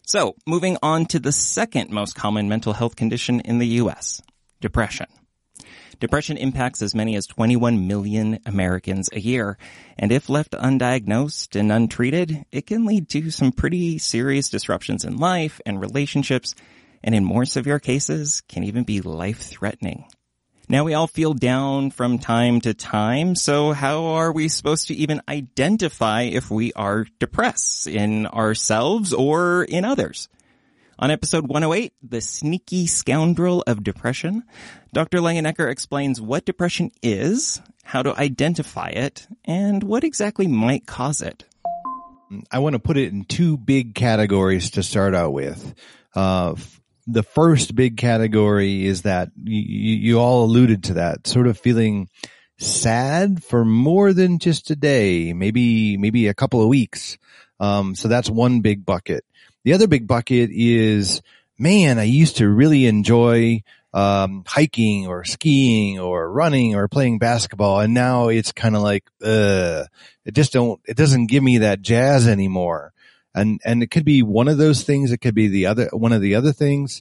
So, 0.06 0.34
moving 0.46 0.76
on 0.82 1.06
to 1.06 1.20
the 1.20 1.32
second 1.32 1.90
most 1.90 2.14
common 2.14 2.48
mental 2.48 2.72
health 2.72 2.96
condition 2.96 3.40
in 3.40 3.58
the 3.58 3.66
U.S., 3.66 4.20
depression. 4.60 5.06
Depression 6.00 6.38
impacts 6.38 6.80
as 6.80 6.94
many 6.94 7.14
as 7.14 7.26
21 7.26 7.86
million 7.86 8.38
Americans 8.46 9.10
a 9.12 9.20
year, 9.20 9.58
and 9.98 10.10
if 10.10 10.30
left 10.30 10.52
undiagnosed 10.52 11.60
and 11.60 11.70
untreated, 11.70 12.46
it 12.50 12.66
can 12.66 12.86
lead 12.86 13.10
to 13.10 13.30
some 13.30 13.52
pretty 13.52 13.98
serious 13.98 14.48
disruptions 14.48 15.04
in 15.04 15.18
life 15.18 15.60
and 15.66 15.78
relationships, 15.78 16.54
and 17.04 17.14
in 17.14 17.22
more 17.22 17.44
severe 17.44 17.78
cases, 17.78 18.40
can 18.48 18.64
even 18.64 18.82
be 18.82 19.02
life-threatening. 19.02 20.06
Now 20.70 20.84
we 20.84 20.94
all 20.94 21.06
feel 21.06 21.34
down 21.34 21.90
from 21.90 22.18
time 22.18 22.62
to 22.62 22.72
time, 22.72 23.34
so 23.34 23.72
how 23.72 24.06
are 24.06 24.32
we 24.32 24.48
supposed 24.48 24.88
to 24.88 24.94
even 24.94 25.20
identify 25.28 26.22
if 26.22 26.50
we 26.50 26.72
are 26.72 27.06
depressed 27.18 27.86
in 27.86 28.26
ourselves 28.26 29.12
or 29.12 29.64
in 29.64 29.84
others? 29.84 30.30
On 31.00 31.10
episode 31.10 31.48
108, 31.48 31.94
The 32.02 32.20
Sneaky 32.20 32.86
Scoundrel 32.86 33.64
of 33.66 33.82
Depression, 33.82 34.42
Dr. 34.92 35.20
Langenecker 35.20 35.70
explains 35.70 36.20
what 36.20 36.44
depression 36.44 36.90
is, 37.02 37.62
how 37.84 38.02
to 38.02 38.14
identify 38.20 38.90
it, 38.90 39.26
and 39.46 39.82
what 39.82 40.04
exactly 40.04 40.46
might 40.46 40.86
cause 40.86 41.22
it. 41.22 41.46
I 42.52 42.58
want 42.58 42.74
to 42.74 42.78
put 42.80 42.98
it 42.98 43.14
in 43.14 43.24
two 43.24 43.56
big 43.56 43.94
categories 43.94 44.72
to 44.72 44.82
start 44.82 45.14
out 45.14 45.32
with. 45.32 45.74
Uh, 46.14 46.56
the 47.06 47.22
first 47.22 47.74
big 47.74 47.96
category 47.96 48.84
is 48.84 49.02
that 49.02 49.30
you, 49.42 49.94
you 49.96 50.18
all 50.18 50.44
alluded 50.44 50.84
to 50.84 50.94
that 50.94 51.26
sort 51.26 51.46
of 51.46 51.58
feeling 51.58 52.10
sad 52.58 53.42
for 53.42 53.64
more 53.64 54.12
than 54.12 54.38
just 54.38 54.70
a 54.70 54.76
day, 54.76 55.32
maybe, 55.32 55.96
maybe 55.96 56.26
a 56.26 56.34
couple 56.34 56.60
of 56.60 56.68
weeks. 56.68 57.16
Um, 57.58 57.94
so 57.94 58.08
that's 58.08 58.28
one 58.28 58.60
big 58.60 58.84
bucket. 58.84 59.24
The 59.64 59.74
other 59.74 59.86
big 59.86 60.06
bucket 60.06 60.50
is, 60.52 61.22
man, 61.58 61.98
I 61.98 62.04
used 62.04 62.38
to 62.38 62.48
really 62.48 62.86
enjoy 62.86 63.62
um, 63.92 64.44
hiking 64.46 65.06
or 65.06 65.24
skiing 65.24 65.98
or 65.98 66.30
running 66.30 66.76
or 66.76 66.88
playing 66.88 67.18
basketball, 67.18 67.80
and 67.80 67.92
now 67.92 68.28
it's 68.28 68.52
kind 68.52 68.76
of 68.76 68.82
like, 68.82 69.04
uh, 69.22 69.84
it 70.24 70.34
just 70.34 70.52
don't, 70.52 70.80
it 70.86 70.96
doesn't 70.96 71.26
give 71.26 71.42
me 71.42 71.58
that 71.58 71.82
jazz 71.82 72.26
anymore. 72.26 72.92
And 73.32 73.60
and 73.64 73.80
it 73.80 73.92
could 73.92 74.04
be 74.04 74.24
one 74.24 74.48
of 74.48 74.58
those 74.58 74.82
things. 74.82 75.12
It 75.12 75.18
could 75.18 75.36
be 75.36 75.46
the 75.46 75.66
other 75.66 75.88
one 75.92 76.12
of 76.12 76.20
the 76.20 76.34
other 76.34 76.52
things. 76.52 77.00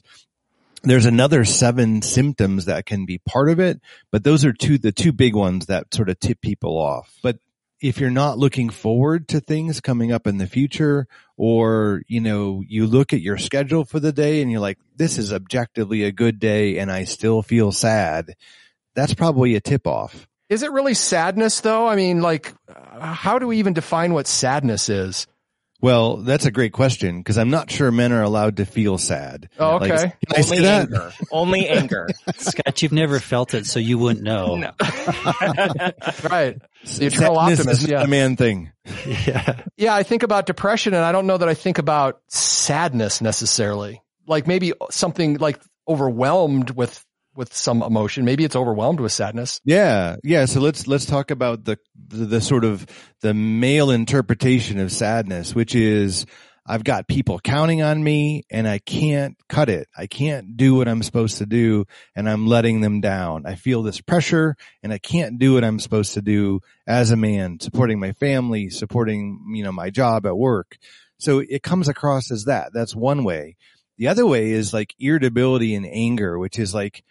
There's 0.84 1.06
another 1.06 1.44
seven 1.44 2.02
symptoms 2.02 2.66
that 2.66 2.86
can 2.86 3.04
be 3.04 3.18
part 3.18 3.50
of 3.50 3.58
it, 3.58 3.80
but 4.12 4.22
those 4.22 4.44
are 4.44 4.52
two 4.52 4.78
the 4.78 4.92
two 4.92 5.12
big 5.12 5.34
ones 5.34 5.66
that 5.66 5.92
sort 5.92 6.08
of 6.08 6.20
tip 6.20 6.40
people 6.40 6.78
off. 6.78 7.18
But 7.20 7.38
if 7.80 7.98
you're 7.98 8.10
not 8.10 8.38
looking 8.38 8.68
forward 8.68 9.28
to 9.28 9.40
things 9.40 9.80
coming 9.80 10.12
up 10.12 10.26
in 10.26 10.38
the 10.38 10.46
future 10.46 11.06
or, 11.36 12.02
you 12.08 12.20
know, 12.20 12.62
you 12.66 12.86
look 12.86 13.12
at 13.12 13.20
your 13.20 13.38
schedule 13.38 13.84
for 13.84 13.98
the 13.98 14.12
day 14.12 14.42
and 14.42 14.50
you're 14.50 14.60
like, 14.60 14.78
this 14.96 15.16
is 15.16 15.32
objectively 15.32 16.04
a 16.04 16.12
good 16.12 16.38
day 16.38 16.78
and 16.78 16.90
I 16.90 17.04
still 17.04 17.42
feel 17.42 17.72
sad. 17.72 18.34
That's 18.94 19.14
probably 19.14 19.54
a 19.54 19.60
tip 19.60 19.86
off. 19.86 20.28
Is 20.50 20.62
it 20.62 20.72
really 20.72 20.94
sadness 20.94 21.60
though? 21.60 21.86
I 21.86 21.96
mean, 21.96 22.20
like, 22.20 22.52
uh, 22.68 23.14
how 23.14 23.38
do 23.38 23.46
we 23.46 23.58
even 23.58 23.72
define 23.72 24.12
what 24.12 24.26
sadness 24.26 24.88
is? 24.88 25.26
Well, 25.82 26.18
that's 26.18 26.44
a 26.46 26.50
great 26.50 26.72
question 26.72 27.18
because 27.18 27.38
I'm 27.38 27.50
not 27.50 27.70
sure 27.70 27.90
men 27.90 28.12
are 28.12 28.22
allowed 28.22 28.58
to 28.58 28.66
feel 28.66 28.98
sad. 28.98 29.48
Oh, 29.58 29.76
okay. 29.76 29.90
Like, 29.90 30.00
can 30.28 30.36
I 30.36 30.40
say 30.42 30.60
that? 30.60 30.82
Anger. 30.92 31.12
Only 31.32 31.68
anger. 31.68 32.08
Scott, 32.36 32.82
you've 32.82 32.92
never 32.92 33.18
felt 33.18 33.54
it, 33.54 33.64
so 33.66 33.78
you 33.80 33.96
wouldn't 33.98 34.22
know. 34.24 34.56
No. 34.56 34.72
right. 36.30 36.58
The 36.84 37.06
eternal 37.06 37.36
Sadness 37.36 37.60
optimist. 37.60 37.82
is 37.84 37.88
Yeah. 37.90 38.02
a 38.02 38.06
man 38.06 38.36
thing. 38.36 38.72
Yeah. 39.06 39.62
Yeah. 39.76 39.94
I 39.94 40.02
think 40.02 40.22
about 40.22 40.46
depression 40.46 40.94
and 40.94 41.04
I 41.04 41.12
don't 41.12 41.26
know 41.26 41.38
that 41.38 41.48
I 41.48 41.54
think 41.54 41.78
about 41.78 42.20
sadness 42.28 43.20
necessarily. 43.20 44.02
Like 44.26 44.46
maybe 44.46 44.72
something 44.90 45.38
like 45.38 45.60
overwhelmed 45.88 46.70
with, 46.70 47.04
with 47.34 47.54
some 47.54 47.82
emotion. 47.82 48.24
Maybe 48.24 48.44
it's 48.44 48.56
overwhelmed 48.56 49.00
with 49.00 49.12
sadness. 49.12 49.60
Yeah, 49.64 50.16
yeah. 50.24 50.44
So 50.46 50.60
let's 50.60 50.86
let's 50.86 51.06
talk 51.06 51.30
about 51.30 51.64
the, 51.64 51.78
the 52.08 52.24
the 52.26 52.40
sort 52.40 52.64
of 52.64 52.86
the 53.20 53.34
male 53.34 53.90
interpretation 53.90 54.78
of 54.78 54.92
sadness, 54.92 55.54
which 55.54 55.74
is 55.74 56.26
I've 56.66 56.84
got 56.84 57.08
people 57.08 57.40
counting 57.40 57.82
on 57.82 58.02
me 58.02 58.44
and 58.50 58.68
I 58.68 58.78
can't 58.78 59.36
cut 59.48 59.68
it. 59.68 59.88
I 59.96 60.06
can't 60.06 60.56
do 60.56 60.74
what 60.74 60.88
I'm 60.88 61.02
supposed 61.02 61.38
to 61.38 61.46
do 61.46 61.86
and 62.14 62.28
I'm 62.28 62.46
letting 62.46 62.80
them 62.80 63.00
down. 63.00 63.44
I 63.46 63.54
feel 63.54 63.82
this 63.82 64.00
pressure 64.00 64.56
and 64.82 64.92
I 64.92 64.98
can't 64.98 65.38
do 65.38 65.54
what 65.54 65.64
I'm 65.64 65.80
supposed 65.80 66.14
to 66.14 66.22
do 66.22 66.60
as 66.86 67.10
a 67.10 67.16
man, 67.16 67.58
supporting 67.60 67.98
my 67.98 68.12
family, 68.12 68.70
supporting, 68.70 69.52
you 69.54 69.64
know, 69.64 69.72
my 69.72 69.90
job 69.90 70.26
at 70.26 70.36
work. 70.36 70.76
So 71.18 71.40
it 71.40 71.62
comes 71.62 71.88
across 71.88 72.30
as 72.30 72.44
that. 72.44 72.72
That's 72.72 72.94
one 72.94 73.24
way. 73.24 73.56
The 73.98 74.08
other 74.08 74.26
way 74.26 74.50
is 74.50 74.72
like 74.72 74.94
irritability 74.98 75.74
and 75.74 75.86
anger, 75.86 76.38
which 76.38 76.58
is 76.58 76.74
like, 76.74 77.02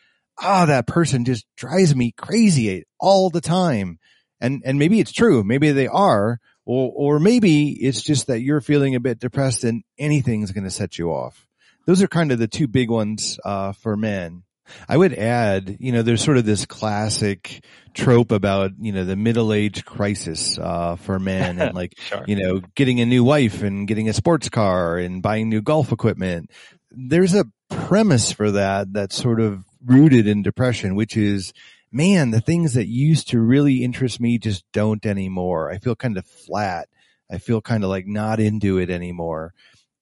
ah, 0.41 0.63
oh, 0.63 0.65
that 0.67 0.87
person 0.87 1.25
just 1.25 1.45
drives 1.57 1.95
me 1.95 2.11
crazy 2.11 2.83
all 2.99 3.29
the 3.29 3.41
time. 3.41 3.99
And, 4.41 4.61
and 4.65 4.79
maybe 4.79 4.99
it's 4.99 5.11
true. 5.11 5.43
Maybe 5.43 5.71
they 5.71 5.87
are, 5.87 6.39
or, 6.65 6.91
or 6.95 7.19
maybe 7.19 7.71
it's 7.71 8.01
just 8.01 8.27
that 8.27 8.41
you're 8.41 8.61
feeling 8.61 8.95
a 8.95 8.99
bit 8.99 9.19
depressed 9.19 9.63
and 9.63 9.83
anything's 9.97 10.51
going 10.51 10.63
to 10.63 10.71
set 10.71 10.97
you 10.97 11.09
off. 11.11 11.45
Those 11.85 12.01
are 12.01 12.07
kind 12.07 12.31
of 12.31 12.39
the 12.39 12.47
two 12.47 12.67
big 12.67 12.89
ones, 12.89 13.39
uh, 13.43 13.73
for 13.73 13.97
men. 13.97 14.43
I 14.87 14.95
would 14.95 15.13
add, 15.15 15.77
you 15.79 15.91
know, 15.91 16.03
there's 16.03 16.23
sort 16.23 16.37
of 16.37 16.45
this 16.45 16.65
classic 16.67 17.63
trope 17.95 18.31
about, 18.31 18.71
you 18.79 18.91
know, 18.91 19.03
the 19.03 19.15
middle 19.15 19.51
age 19.51 19.83
crisis, 19.83 20.59
uh, 20.59 20.95
for 20.95 21.19
men 21.19 21.59
and 21.59 21.73
like, 21.73 21.93
Sure. 21.99 22.23
you 22.27 22.35
know, 22.35 22.61
getting 22.75 23.01
a 23.01 23.05
new 23.05 23.23
wife 23.23 23.63
and 23.63 23.87
getting 23.87 24.07
a 24.07 24.13
sports 24.13 24.47
car 24.49 24.97
and 24.97 25.23
buying 25.23 25.49
new 25.49 25.61
golf 25.61 25.91
equipment. 25.91 26.51
There's 26.91 27.33
a 27.33 27.45
premise 27.69 28.31
for 28.31 28.51
that 28.51 28.93
that's 28.93 29.15
sort 29.15 29.39
of 29.39 29.63
rooted 29.85 30.27
in 30.27 30.41
depression, 30.41 30.95
which 30.95 31.15
is, 31.17 31.53
man, 31.91 32.31
the 32.31 32.41
things 32.41 32.73
that 32.73 32.87
used 32.87 33.29
to 33.29 33.39
really 33.39 33.83
interest 33.83 34.19
me 34.19 34.37
just 34.37 34.63
don't 34.73 35.05
anymore. 35.05 35.71
I 35.71 35.77
feel 35.77 35.95
kind 35.95 36.17
of 36.17 36.25
flat. 36.25 36.89
I 37.31 37.37
feel 37.37 37.61
kind 37.61 37.83
of 37.83 37.89
like 37.89 38.07
not 38.07 38.39
into 38.39 38.77
it 38.77 38.89
anymore. 38.89 39.53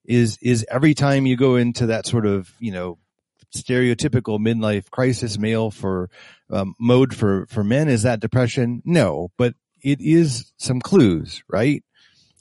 Is, 0.05 0.37
is 0.41 0.65
every 0.71 0.93
time 0.93 1.25
you 1.25 1.35
go 1.35 1.55
into 1.57 1.87
that 1.87 2.05
sort 2.05 2.25
of, 2.25 2.51
you 2.59 2.71
know, 2.71 2.97
stereotypical 3.55 4.39
midlife 4.39 4.89
crisis 4.89 5.37
male 5.37 5.71
for 5.71 6.09
um, 6.49 6.75
mode 6.79 7.15
for, 7.15 7.45
for 7.47 7.63
men, 7.63 7.87
is 7.87 8.03
that 8.03 8.19
depression? 8.19 8.81
No, 8.85 9.31
but 9.37 9.53
it 9.81 9.99
is 10.01 10.53
some 10.57 10.79
clues, 10.79 11.43
right? 11.47 11.83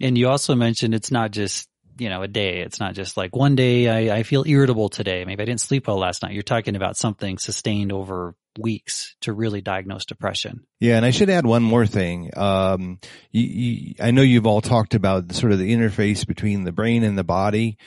And 0.00 0.16
you 0.16 0.28
also 0.28 0.54
mentioned 0.54 0.94
it's 0.94 1.10
not 1.10 1.30
just, 1.30 1.68
you 1.98 2.08
know, 2.08 2.22
a 2.22 2.28
day. 2.28 2.60
It's 2.60 2.80
not 2.80 2.94
just 2.94 3.16
like 3.16 3.34
one 3.34 3.56
day 3.56 3.88
I, 3.88 4.18
I 4.18 4.22
feel 4.22 4.44
irritable 4.46 4.88
today. 4.88 5.24
Maybe 5.24 5.42
I 5.42 5.46
didn't 5.46 5.60
sleep 5.60 5.86
well 5.86 5.98
last 5.98 6.22
night. 6.22 6.32
You're 6.32 6.42
talking 6.42 6.76
about 6.76 6.96
something 6.96 7.38
sustained 7.38 7.92
over 7.92 8.34
weeks 8.58 9.16
to 9.22 9.32
really 9.32 9.60
diagnose 9.60 10.04
depression. 10.04 10.64
Yeah, 10.80 10.96
and 10.96 11.04
I 11.04 11.10
should 11.10 11.30
add 11.30 11.46
one 11.46 11.62
more 11.62 11.86
thing. 11.86 12.30
Um, 12.36 12.98
you, 13.30 13.42
you, 13.42 13.94
I 14.00 14.10
know 14.10 14.22
you've 14.22 14.46
all 14.46 14.60
talked 14.60 14.94
about 14.94 15.32
sort 15.32 15.52
of 15.52 15.58
the 15.58 15.74
interface 15.74 16.26
between 16.26 16.64
the 16.64 16.72
brain 16.72 17.02
and 17.02 17.18
the 17.18 17.24
body. 17.24 17.78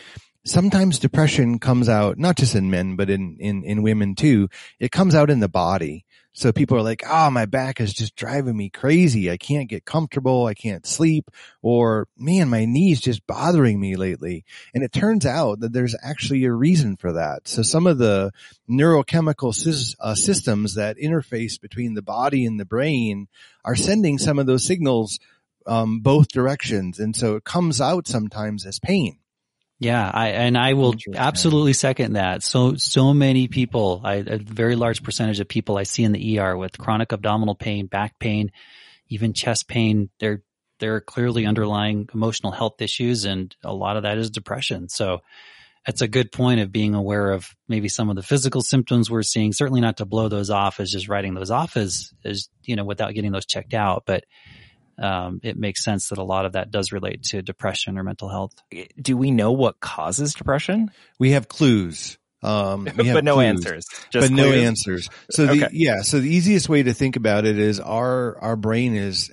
Sometimes 0.45 0.99
depression 0.99 1.59
comes 1.59 1.89
out 1.89 2.17
not 2.17 2.37
just 2.37 2.55
in 2.55 2.69
men, 2.69 2.95
but 2.95 3.09
in 3.09 3.37
in 3.39 3.63
in 3.63 3.83
women 3.83 4.15
too. 4.15 4.49
It 4.79 4.91
comes 4.91 5.13
out 5.13 5.29
in 5.29 5.41
the 5.41 5.49
body. 5.49 6.05
So 6.33 6.51
people 6.51 6.77
are 6.77 6.83
like, 6.83 7.03
"Oh, 7.07 7.29
my 7.31 7.45
back 7.45 7.81
is 7.81 7.93
just 7.93 8.15
driving 8.15 8.55
me 8.55 8.69
crazy. 8.69 9.29
I 9.31 9.37
can't 9.37 9.67
get 9.67 9.85
comfortable. 9.85 10.45
I 10.45 10.53
can't 10.53 10.85
sleep." 10.85 11.31
Or, 11.61 12.07
"Man, 12.17 12.49
my 12.49 12.65
knees 12.65 13.01
just 13.01 13.25
bothering 13.27 13.79
me 13.79 13.95
lately." 13.95 14.45
And 14.73 14.83
it 14.83 14.91
turns 14.93 15.25
out 15.25 15.59
that 15.61 15.73
there's 15.73 15.95
actually 16.01 16.45
a 16.45 16.53
reason 16.53 16.97
for 16.97 17.13
that. 17.13 17.47
So 17.47 17.61
some 17.61 17.87
of 17.87 17.97
the 17.97 18.31
neurochemical 18.69 19.53
sys- 19.53 19.95
uh, 19.99 20.15
systems 20.15 20.75
that 20.75 20.97
interface 20.97 21.59
between 21.59 21.95
the 21.95 22.01
body 22.01 22.45
and 22.45 22.59
the 22.59 22.65
brain 22.65 23.27
are 23.65 23.75
sending 23.75 24.17
some 24.17 24.39
of 24.39 24.45
those 24.45 24.65
signals 24.65 25.19
um, 25.65 25.99
both 25.99 26.29
directions, 26.29 26.99
and 26.99 27.15
so 27.15 27.35
it 27.35 27.43
comes 27.43 27.79
out 27.81 28.07
sometimes 28.07 28.65
as 28.65 28.79
pain. 28.79 29.19
Yeah, 29.79 30.11
I 30.13 30.29
and 30.29 30.57
I 30.57 30.73
will 30.73 30.95
absolutely 31.15 31.71
second 31.71 32.13
that. 32.13 32.43
So 32.43 32.75
so 32.75 33.13
many 33.13 33.47
people, 33.47 34.01
I, 34.03 34.15
a 34.15 34.37
very 34.37 34.75
large 34.75 35.03
percentage 35.03 35.39
of 35.39 35.47
people 35.47 35.77
I 35.77 35.83
see 35.83 36.03
in 36.03 36.11
the 36.11 36.39
ER 36.39 36.57
with 36.57 36.77
chronic 36.77 37.13
abdominal 37.13 37.55
pain, 37.55 37.87
back 37.87 38.19
pain, 38.19 38.51
even 39.07 39.31
chest 39.33 39.69
pain, 39.69 40.09
they're 40.19 40.43
they're 40.79 40.99
clearly 40.99 41.45
underlying 41.45 42.09
emotional 42.13 42.51
health 42.51 42.81
issues, 42.81 43.23
and 43.23 43.55
a 43.63 43.73
lot 43.73 43.95
of 43.95 44.03
that 44.03 44.17
is 44.17 44.29
depression. 44.29 44.89
So 44.89 45.19
that's 45.85 46.01
a 46.01 46.09
good 46.09 46.33
point 46.33 46.59
of 46.59 46.73
being 46.73 46.93
aware 46.93 47.31
of 47.31 47.47
maybe 47.69 47.87
some 47.87 48.09
of 48.09 48.17
the 48.17 48.21
physical 48.21 48.61
symptoms 48.61 49.09
we're 49.09 49.23
seeing. 49.23 49.53
Certainly 49.53 49.79
not 49.79 49.97
to 49.97 50.05
blow 50.05 50.27
those 50.27 50.49
off 50.49 50.81
as 50.81 50.91
just 50.91 51.07
writing 51.07 51.35
those 51.35 51.51
off 51.51 51.77
as 51.77 52.11
as 52.25 52.49
you 52.63 52.75
know 52.75 52.83
without 52.83 53.13
getting 53.13 53.31
those 53.31 53.45
checked 53.45 53.73
out, 53.73 54.03
but. 54.05 54.25
Um, 55.01 55.39
it 55.43 55.57
makes 55.57 55.83
sense 55.83 56.09
that 56.09 56.17
a 56.17 56.23
lot 56.23 56.45
of 56.45 56.53
that 56.53 56.71
does 56.71 56.91
relate 56.91 57.23
to 57.29 57.41
depression 57.41 57.97
or 57.97 58.03
mental 58.03 58.29
health. 58.29 58.53
Do 59.01 59.15
we 59.15 59.31
know 59.31 59.51
what 59.51 59.79
causes 59.79 60.33
depression? 60.33 60.91
We 61.19 61.31
have 61.31 61.47
clues. 61.47 62.17
Um, 62.43 62.87
we 62.97 63.05
have 63.07 63.15
but 63.15 63.23
no 63.23 63.35
clues, 63.35 63.45
answers. 63.45 63.85
Just 64.11 64.29
but 64.29 64.35
no 64.35 64.51
answers. 64.51 65.09
So 65.31 65.45
the, 65.45 65.51
Okay. 65.65 65.69
yeah, 65.73 66.01
so 66.01 66.19
the 66.19 66.29
easiest 66.29 66.69
way 66.69 66.83
to 66.83 66.93
think 66.93 67.15
about 67.15 67.45
it 67.45 67.57
is 67.57 67.79
our, 67.79 68.37
our 68.39 68.55
brain 68.55 68.95
is 68.95 69.31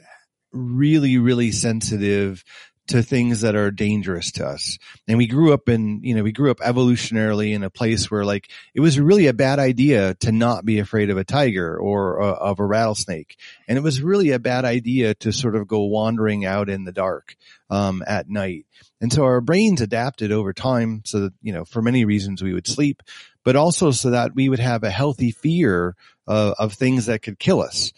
really, 0.52 1.18
really 1.18 1.52
sensitive 1.52 2.44
to 2.88 3.03
things 3.03 3.40
that 3.40 3.55
are 3.55 3.70
dangerous 3.70 4.33
to 4.33 4.46
us. 4.46 4.79
And 5.09 5.18
we 5.18 5.27
grew 5.27 5.53
up 5.53 5.68
in, 5.68 6.01
you 6.03 6.14
know, 6.14 6.22
we 6.22 6.33
grew 6.33 6.51
up 6.51 6.59
evolutionarily 6.59 7.53
in 7.53 7.62
a 7.62 7.70
place 7.70 8.11
where 8.11 8.25
like 8.25 8.49
it 8.75 8.81
was 8.81 9.01
really 9.01 9.27
a 9.27 9.33
bad 9.33 9.59
idea 9.59 10.14
to 10.14 10.33
not 10.33 10.64
be 10.64 10.79
afraid 10.79 11.11
of 11.11 11.16
a 11.16 11.25
tiger 11.25 11.77
or 11.77 12.20
uh, 12.20 12.35
of 12.35 12.61
a 12.61 12.64
rattlesnake. 12.64 13.37
And 13.68 13.77
it 13.77 13.83
was 13.83 14.03
really 14.03 14.31
a 14.31 14.38
bad 14.38 14.64
idea 14.64 15.14
to 15.14 15.33
sort 15.33 15.57
of 15.57 15.66
go 15.66 15.85
wandering 15.85 16.44
out 16.44 16.68
in 16.68 16.85
the 16.85 16.92
dark, 16.92 17.37
um, 17.70 18.03
at 18.07 18.29
night. 18.29 18.66
And 19.01 19.12
so 19.12 19.25
our 19.25 19.40
brains 19.40 19.81
adapted 19.81 20.33
over 20.33 20.53
time 20.53 21.03
so 21.05 21.20
that, 21.20 21.35
you 21.42 21.53
know, 21.53 21.64
for 21.64 21.83
many 21.83 22.05
reasons 22.05 22.42
we 22.42 22.55
would 22.55 22.66
sleep, 22.66 23.03
but 23.44 23.57
also 23.57 23.90
so 23.90 24.11
that 24.11 24.35
we 24.35 24.49
would 24.49 24.59
have 24.59 24.83
a 24.85 24.90
healthy 24.90 25.31
fear 25.31 25.94
uh, 26.27 26.55
of 26.59 26.72
things 26.72 27.07
that 27.07 27.22
could 27.22 27.38
kill 27.38 27.61
us. 27.61 27.92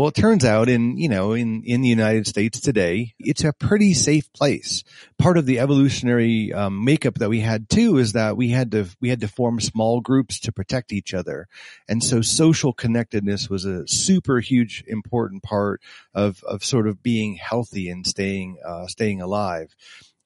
Well, 0.00 0.08
it 0.08 0.14
turns 0.14 0.46
out 0.46 0.70
in, 0.70 0.96
you 0.96 1.10
know, 1.10 1.34
in, 1.34 1.62
in 1.62 1.82
the 1.82 1.88
United 1.90 2.26
States 2.26 2.58
today, 2.58 3.12
it's 3.18 3.44
a 3.44 3.52
pretty 3.52 3.92
safe 3.92 4.32
place. 4.32 4.82
Part 5.18 5.36
of 5.36 5.44
the 5.44 5.58
evolutionary 5.58 6.54
um, 6.54 6.86
makeup 6.86 7.16
that 7.16 7.28
we 7.28 7.40
had 7.40 7.68
too 7.68 7.98
is 7.98 8.14
that 8.14 8.34
we 8.34 8.48
had 8.48 8.70
to, 8.70 8.86
we 9.02 9.10
had 9.10 9.20
to 9.20 9.28
form 9.28 9.60
small 9.60 10.00
groups 10.00 10.40
to 10.40 10.52
protect 10.52 10.94
each 10.94 11.12
other. 11.12 11.48
And 11.86 12.02
so 12.02 12.22
social 12.22 12.72
connectedness 12.72 13.50
was 13.50 13.66
a 13.66 13.86
super 13.86 14.40
huge 14.40 14.82
important 14.86 15.42
part 15.42 15.82
of, 16.14 16.42
of 16.44 16.64
sort 16.64 16.88
of 16.88 17.02
being 17.02 17.34
healthy 17.34 17.90
and 17.90 18.06
staying, 18.06 18.56
uh, 18.66 18.86
staying 18.86 19.20
alive. 19.20 19.76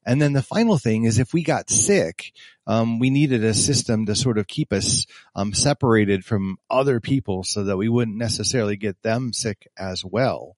And 0.05 0.21
then 0.21 0.33
the 0.33 0.41
final 0.41 0.77
thing 0.77 1.05
is 1.05 1.17
if 1.17 1.33
we 1.33 1.43
got 1.43 1.69
sick, 1.69 2.31
um, 2.67 2.99
we 2.99 3.09
needed 3.09 3.43
a 3.43 3.53
system 3.53 4.05
to 4.05 4.15
sort 4.15 4.37
of 4.37 4.47
keep 4.47 4.71
us 4.71 5.05
um, 5.35 5.53
separated 5.53 6.23
from 6.23 6.57
other 6.69 6.99
people 6.99 7.43
so 7.43 7.63
that 7.63 7.77
we 7.77 7.89
wouldn't 7.89 8.17
necessarily 8.17 8.75
get 8.75 9.01
them 9.01 9.33
sick 9.33 9.67
as 9.77 10.05
well. 10.05 10.55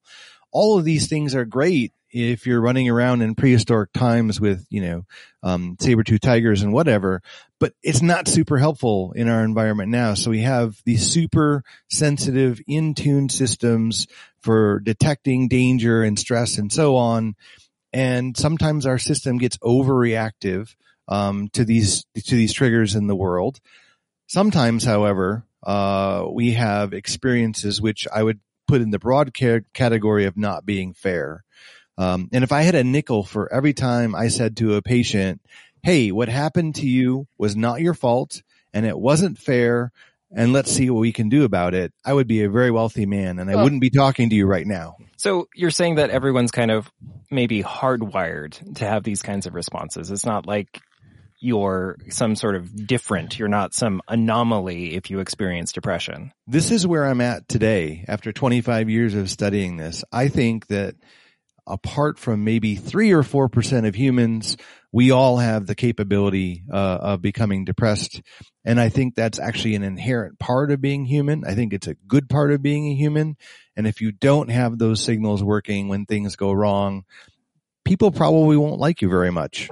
All 0.50 0.78
of 0.78 0.84
these 0.84 1.08
things 1.08 1.34
are 1.34 1.44
great 1.44 1.92
if 2.10 2.46
you're 2.46 2.60
running 2.60 2.88
around 2.88 3.20
in 3.20 3.34
prehistoric 3.34 3.92
times 3.92 4.40
with, 4.40 4.66
you 4.70 4.80
know, 4.80 5.04
um, 5.42 5.76
saber-tooth 5.78 6.22
tigers 6.22 6.62
and 6.62 6.72
whatever, 6.72 7.20
but 7.60 7.74
it's 7.82 8.00
not 8.00 8.26
super 8.26 8.56
helpful 8.56 9.12
in 9.12 9.28
our 9.28 9.44
environment 9.44 9.90
now. 9.90 10.14
So 10.14 10.30
we 10.30 10.40
have 10.40 10.80
these 10.86 11.06
super 11.06 11.64
sensitive, 11.90 12.60
in-tune 12.66 13.28
systems 13.28 14.06
for 14.40 14.80
detecting 14.80 15.48
danger 15.48 16.02
and 16.02 16.18
stress 16.18 16.56
and 16.56 16.72
so 16.72 16.96
on 16.96 17.36
and 17.92 18.36
sometimes 18.36 18.86
our 18.86 18.98
system 18.98 19.38
gets 19.38 19.56
overreactive 19.58 20.74
um, 21.08 21.48
to 21.50 21.64
these 21.64 22.04
to 22.14 22.36
these 22.36 22.52
triggers 22.52 22.94
in 22.94 23.06
the 23.06 23.16
world. 23.16 23.60
Sometimes, 24.26 24.84
however, 24.84 25.44
uh, 25.62 26.26
we 26.30 26.52
have 26.52 26.92
experiences 26.92 27.80
which 27.80 28.06
I 28.12 28.22
would 28.22 28.40
put 28.66 28.82
in 28.82 28.90
the 28.90 28.98
broad 28.98 29.32
category 29.32 30.26
of 30.26 30.36
not 30.36 30.66
being 30.66 30.92
fair. 30.92 31.44
Um, 31.96 32.28
and 32.32 32.44
if 32.44 32.52
I 32.52 32.62
had 32.62 32.74
a 32.74 32.84
nickel 32.84 33.24
for 33.24 33.52
every 33.52 33.72
time 33.72 34.14
I 34.14 34.28
said 34.28 34.56
to 34.58 34.74
a 34.74 34.82
patient, 34.82 35.40
"Hey, 35.82 36.12
what 36.12 36.28
happened 36.28 36.76
to 36.76 36.86
you 36.86 37.26
was 37.38 37.56
not 37.56 37.80
your 37.80 37.94
fault, 37.94 38.42
and 38.72 38.86
it 38.86 38.98
wasn't 38.98 39.38
fair, 39.38 39.90
and 40.30 40.52
let's 40.52 40.70
see 40.70 40.90
what 40.90 41.00
we 41.00 41.12
can 41.12 41.30
do 41.30 41.44
about 41.44 41.74
it," 41.74 41.92
I 42.04 42.12
would 42.12 42.28
be 42.28 42.42
a 42.42 42.50
very 42.50 42.70
wealthy 42.70 43.06
man, 43.06 43.38
and 43.38 43.50
I 43.50 43.60
wouldn't 43.60 43.80
be 43.80 43.90
talking 43.90 44.28
to 44.28 44.36
you 44.36 44.46
right 44.46 44.66
now. 44.66 44.96
So 45.16 45.48
you're 45.54 45.72
saying 45.72 45.96
that 45.96 46.10
everyone's 46.10 46.52
kind 46.52 46.70
of 46.70 46.92
maybe 47.30 47.62
hardwired 47.62 48.76
to 48.76 48.84
have 48.84 49.04
these 49.04 49.22
kinds 49.22 49.46
of 49.46 49.54
responses. 49.54 50.10
It's 50.10 50.26
not 50.26 50.46
like 50.46 50.80
you're 51.40 51.96
some 52.08 52.34
sort 52.34 52.56
of 52.56 52.86
different. 52.86 53.38
You're 53.38 53.48
not 53.48 53.74
some 53.74 54.02
anomaly 54.08 54.94
if 54.94 55.10
you 55.10 55.20
experience 55.20 55.72
depression. 55.72 56.32
This 56.46 56.70
is 56.70 56.86
where 56.86 57.06
I'm 57.06 57.20
at 57.20 57.48
today 57.48 58.04
after 58.08 58.32
25 58.32 58.90
years 58.90 59.14
of 59.14 59.30
studying 59.30 59.76
this. 59.76 60.04
I 60.10 60.28
think 60.28 60.66
that 60.68 60.96
apart 61.68 62.18
from 62.18 62.44
maybe 62.44 62.74
three 62.74 63.12
or 63.12 63.22
four 63.22 63.48
percent 63.48 63.86
of 63.86 63.94
humans, 63.94 64.56
we 64.92 65.10
all 65.10 65.36
have 65.36 65.66
the 65.66 65.74
capability 65.74 66.64
uh, 66.72 66.98
of 67.00 67.22
becoming 67.22 67.64
depressed. 67.64 68.22
And 68.64 68.80
I 68.80 68.88
think 68.88 69.14
that's 69.14 69.38
actually 69.38 69.74
an 69.74 69.82
inherent 69.82 70.38
part 70.38 70.70
of 70.70 70.80
being 70.80 71.04
human. 71.04 71.44
I 71.46 71.54
think 71.54 71.72
it's 71.72 71.86
a 71.86 71.94
good 71.94 72.28
part 72.28 72.52
of 72.52 72.62
being 72.62 72.86
a 72.88 72.94
human. 72.94 73.36
And 73.76 73.86
if 73.86 74.00
you 74.00 74.12
don't 74.12 74.50
have 74.50 74.78
those 74.78 75.02
signals 75.02 75.42
working 75.44 75.88
when 75.88 76.06
things 76.06 76.36
go 76.36 76.52
wrong, 76.52 77.04
people 77.84 78.10
probably 78.10 78.56
won't 78.56 78.80
like 78.80 79.02
you 79.02 79.08
very 79.08 79.30
much. 79.30 79.68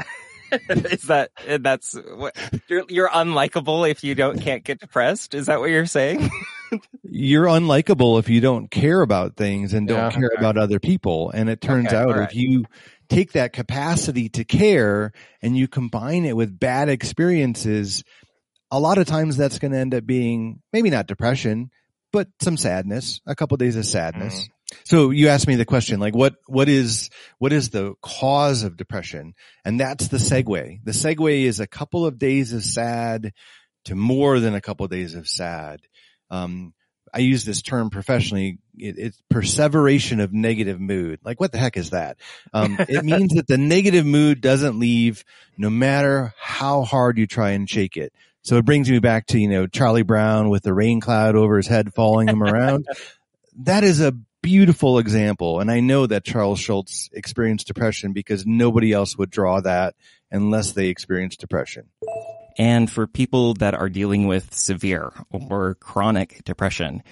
is 0.68 1.02
that 1.02 1.30
that's 1.60 1.94
what 1.94 2.36
you're 2.68 2.84
you're 2.88 3.08
unlikable 3.08 3.88
if 3.88 4.04
you 4.04 4.14
don't 4.14 4.40
can't 4.40 4.64
get 4.64 4.80
depressed? 4.80 5.34
Is 5.34 5.46
that 5.46 5.60
what 5.60 5.70
you're 5.70 5.86
saying? 5.86 6.30
you're 7.02 7.46
unlikable 7.46 8.18
if 8.18 8.28
you 8.28 8.40
don't 8.40 8.70
care 8.70 9.00
about 9.00 9.36
things 9.36 9.72
and 9.74 9.88
don't 9.88 9.96
yeah, 9.96 10.10
care 10.10 10.30
okay. 10.32 10.38
about 10.38 10.56
other 10.56 10.80
people. 10.80 11.30
And 11.30 11.48
it 11.48 11.60
turns 11.60 11.88
okay, 11.88 11.96
out 11.96 12.16
right. 12.16 12.28
if 12.28 12.34
you 12.34 12.64
take 13.08 13.32
that 13.32 13.52
capacity 13.52 14.28
to 14.30 14.44
care 14.44 15.12
and 15.42 15.56
you 15.56 15.68
combine 15.68 16.24
it 16.24 16.36
with 16.36 16.58
bad 16.58 16.88
experiences, 16.88 18.02
a 18.70 18.80
lot 18.80 18.98
of 18.98 19.06
times 19.06 19.36
that's 19.36 19.58
going 19.58 19.72
to 19.72 19.78
end 19.78 19.94
up 19.94 20.06
being 20.06 20.60
maybe 20.72 20.90
not 20.90 21.06
depression, 21.06 21.70
but 22.12 22.28
some 22.40 22.56
sadness, 22.56 23.20
a 23.26 23.34
couple 23.34 23.54
of 23.54 23.60
days 23.60 23.76
of 23.76 23.86
sadness. 23.86 24.34
Mm. 24.34 24.48
So 24.84 25.10
you 25.10 25.28
asked 25.28 25.46
me 25.46 25.54
the 25.54 25.64
question, 25.64 26.00
like 26.00 26.16
what, 26.16 26.34
what 26.46 26.68
is, 26.68 27.10
what 27.38 27.52
is 27.52 27.70
the 27.70 27.94
cause 28.02 28.64
of 28.64 28.76
depression? 28.76 29.34
And 29.64 29.78
that's 29.78 30.08
the 30.08 30.16
segue. 30.16 30.80
The 30.82 30.92
segue 30.92 31.42
is 31.42 31.60
a 31.60 31.68
couple 31.68 32.04
of 32.04 32.18
days 32.18 32.52
of 32.52 32.64
sad 32.64 33.32
to 33.84 33.94
more 33.94 34.40
than 34.40 34.56
a 34.56 34.60
couple 34.60 34.84
of 34.84 34.90
days 34.90 35.14
of 35.14 35.28
sad. 35.28 35.80
Um, 36.30 36.72
I 37.12 37.20
use 37.20 37.44
this 37.44 37.62
term 37.62 37.88
professionally. 37.88 38.58
It, 38.76 38.98
it's 38.98 39.22
perseveration 39.30 40.20
of 40.20 40.32
negative 40.32 40.80
mood. 40.80 41.20
Like 41.24 41.40
what 41.40 41.52
the 41.52 41.58
heck 41.58 41.76
is 41.76 41.90
that? 41.90 42.18
Um, 42.52 42.76
it 42.78 43.04
means 43.06 43.32
that 43.34 43.46
the 43.46 43.58
negative 43.58 44.04
mood 44.04 44.40
doesn't 44.40 44.78
leave 44.78 45.24
no 45.56 45.70
matter 45.70 46.34
how 46.38 46.82
hard 46.82 47.16
you 47.16 47.26
try 47.26 47.50
and 47.50 47.68
shake 47.68 47.96
it. 47.96 48.12
So 48.42 48.58
it 48.58 48.64
brings 48.64 48.90
me 48.90 48.98
back 48.98 49.26
to, 49.28 49.38
you 49.38 49.48
know, 49.48 49.66
Charlie 49.66 50.02
Brown 50.02 50.50
with 50.50 50.62
the 50.62 50.74
rain 50.74 51.00
cloud 51.00 51.36
over 51.36 51.56
his 51.56 51.66
head 51.66 51.94
following 51.94 52.28
him 52.28 52.42
around. 52.42 52.86
that 53.60 53.82
is 53.82 54.00
a 54.00 54.12
beautiful 54.42 54.98
example. 54.98 55.60
And 55.60 55.70
I 55.70 55.80
know 55.80 56.06
that 56.06 56.22
Charles 56.22 56.60
Schulz 56.60 57.08
experienced 57.12 57.66
depression 57.66 58.12
because 58.12 58.46
nobody 58.46 58.92
else 58.92 59.16
would 59.16 59.30
draw 59.30 59.60
that 59.62 59.96
unless 60.30 60.72
they 60.72 60.88
experienced 60.88 61.40
depression 61.40 61.88
and 62.56 62.90
for 62.90 63.06
people 63.06 63.54
that 63.54 63.74
are 63.74 63.88
dealing 63.88 64.26
with 64.26 64.54
severe 64.54 65.12
or 65.30 65.74
chronic 65.74 66.42
depression, 66.44 67.02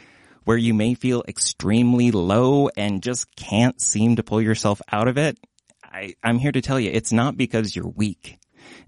where 0.44 0.56
you 0.56 0.74
may 0.74 0.94
feel 0.94 1.22
extremely 1.28 2.10
low 2.10 2.68
and 2.76 3.02
just 3.02 3.34
can't 3.36 3.80
seem 3.80 4.16
to 4.16 4.22
pull 4.22 4.40
yourself 4.40 4.80
out 4.90 5.08
of 5.08 5.18
it, 5.18 5.38
I, 5.82 6.14
I'm 6.22 6.38
here 6.38 6.52
to 6.52 6.62
tell 6.62 6.80
you 6.80 6.90
it's 6.90 7.12
not 7.12 7.36
because 7.36 7.76
you're 7.76 7.88
weak. 7.88 8.38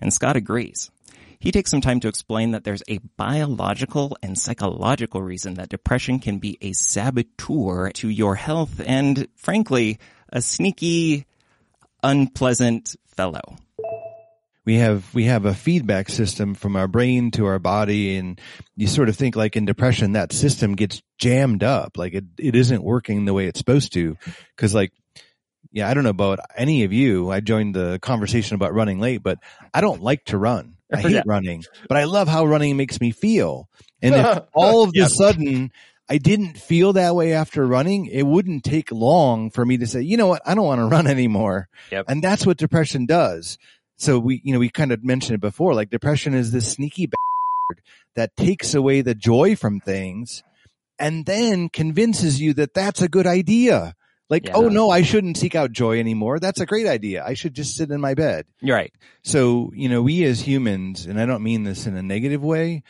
And 0.00 0.12
Scott 0.12 0.36
agrees. 0.36 0.90
He 1.38 1.52
takes 1.52 1.70
some 1.70 1.82
time 1.82 2.00
to 2.00 2.08
explain 2.08 2.52
that 2.52 2.64
there's 2.64 2.82
a 2.88 2.98
biological 3.16 4.16
and 4.22 4.38
psychological 4.38 5.20
reason 5.22 5.54
that 5.54 5.68
depression 5.68 6.18
can 6.18 6.38
be 6.38 6.56
a 6.62 6.72
saboteur 6.72 7.90
to 7.90 8.08
your 8.08 8.34
health 8.34 8.80
and, 8.84 9.28
frankly, 9.36 9.98
a 10.32 10.40
sneaky, 10.40 11.26
unpleasant 12.02 12.96
fellow 13.06 13.56
we 14.66 14.74
have 14.76 15.14
we 15.14 15.24
have 15.24 15.46
a 15.46 15.54
feedback 15.54 16.10
system 16.10 16.54
from 16.54 16.76
our 16.76 16.88
brain 16.88 17.30
to 17.30 17.46
our 17.46 17.58
body 17.58 18.16
and 18.16 18.38
you 18.76 18.86
sort 18.86 19.08
of 19.08 19.16
think 19.16 19.36
like 19.36 19.56
in 19.56 19.64
depression 19.64 20.12
that 20.12 20.32
system 20.32 20.74
gets 20.74 21.00
jammed 21.18 21.62
up 21.62 21.96
like 21.96 22.12
it, 22.12 22.24
it 22.38 22.54
isn't 22.54 22.82
working 22.82 23.24
the 23.24 23.32
way 23.32 23.46
it's 23.46 23.58
supposed 23.58 23.92
to 23.94 24.18
because 24.54 24.74
like 24.74 24.92
yeah 25.72 25.88
i 25.88 25.94
don't 25.94 26.04
know 26.04 26.10
about 26.10 26.40
any 26.56 26.84
of 26.84 26.92
you 26.92 27.30
i 27.30 27.40
joined 27.40 27.74
the 27.74 27.98
conversation 28.02 28.56
about 28.56 28.74
running 28.74 29.00
late 29.00 29.22
but 29.22 29.38
i 29.72 29.80
don't 29.80 30.02
like 30.02 30.24
to 30.24 30.36
run 30.36 30.76
i 30.92 30.96
hate 31.00 31.12
yeah. 31.12 31.22
running 31.24 31.64
but 31.88 31.96
i 31.96 32.04
love 32.04 32.28
how 32.28 32.44
running 32.44 32.76
makes 32.76 33.00
me 33.00 33.12
feel 33.12 33.68
and 34.02 34.14
if 34.14 34.42
all 34.52 34.82
of 34.82 34.90
yep. 34.94 35.06
a 35.06 35.10
sudden 35.10 35.70
I 36.08 36.18
didn't 36.18 36.56
feel 36.56 36.92
that 36.92 37.16
way 37.16 37.32
after 37.32 37.66
running. 37.66 38.06
It 38.06 38.22
wouldn't 38.22 38.62
take 38.62 38.92
long 38.92 39.50
for 39.50 39.66
me 39.66 39.78
to 39.78 39.88
say, 39.88 40.02
you 40.02 40.16
know 40.16 40.28
what? 40.28 40.40
I 40.46 40.54
don't 40.54 40.64
want 40.64 40.78
to 40.80 40.86
run 40.86 41.08
anymore. 41.08 41.68
Yep. 41.90 42.04
And 42.08 42.22
that's 42.22 42.46
what 42.46 42.58
depression 42.58 43.06
does. 43.06 43.58
So 43.96 44.18
we, 44.18 44.40
you 44.44 44.52
know, 44.52 44.58
we 44.58 44.68
kind 44.68 44.92
of 44.92 45.04
mentioned 45.04 45.36
it 45.36 45.40
before, 45.40 45.74
like 45.74 45.90
depression 45.90 46.34
is 46.34 46.52
this 46.52 46.72
sneaky 46.72 47.06
bastard 47.06 47.84
that 48.14 48.36
takes 48.36 48.74
away 48.74 49.00
the 49.00 49.14
joy 49.14 49.56
from 49.56 49.80
things 49.80 50.42
and 50.98 51.26
then 51.26 51.68
convinces 51.68 52.40
you 52.40 52.54
that 52.54 52.74
that's 52.74 53.02
a 53.02 53.08
good 53.08 53.26
idea. 53.26 53.94
Like, 54.28 54.48
oh, 54.52 54.62
yeah. 54.62 54.66
oh 54.66 54.68
no, 54.68 54.90
I 54.90 55.02
shouldn't 55.02 55.36
seek 55.36 55.54
out 55.54 55.72
joy 55.72 56.00
anymore. 56.00 56.40
That's 56.40 56.60
a 56.60 56.66
great 56.66 56.86
idea. 56.86 57.24
I 57.24 57.34
should 57.34 57.54
just 57.54 57.76
sit 57.76 57.90
in 57.90 58.00
my 58.00 58.14
bed. 58.14 58.44
You're 58.60 58.76
right. 58.76 58.92
So, 59.22 59.70
you 59.74 59.88
know, 59.88 60.02
we 60.02 60.24
as 60.24 60.40
humans, 60.40 61.06
and 61.06 61.20
I 61.20 61.26
don't 61.26 61.44
mean 61.44 61.62
this 61.62 61.86
in 61.86 61.96
a 61.96 62.02
negative 62.02 62.42
way, 62.42 62.82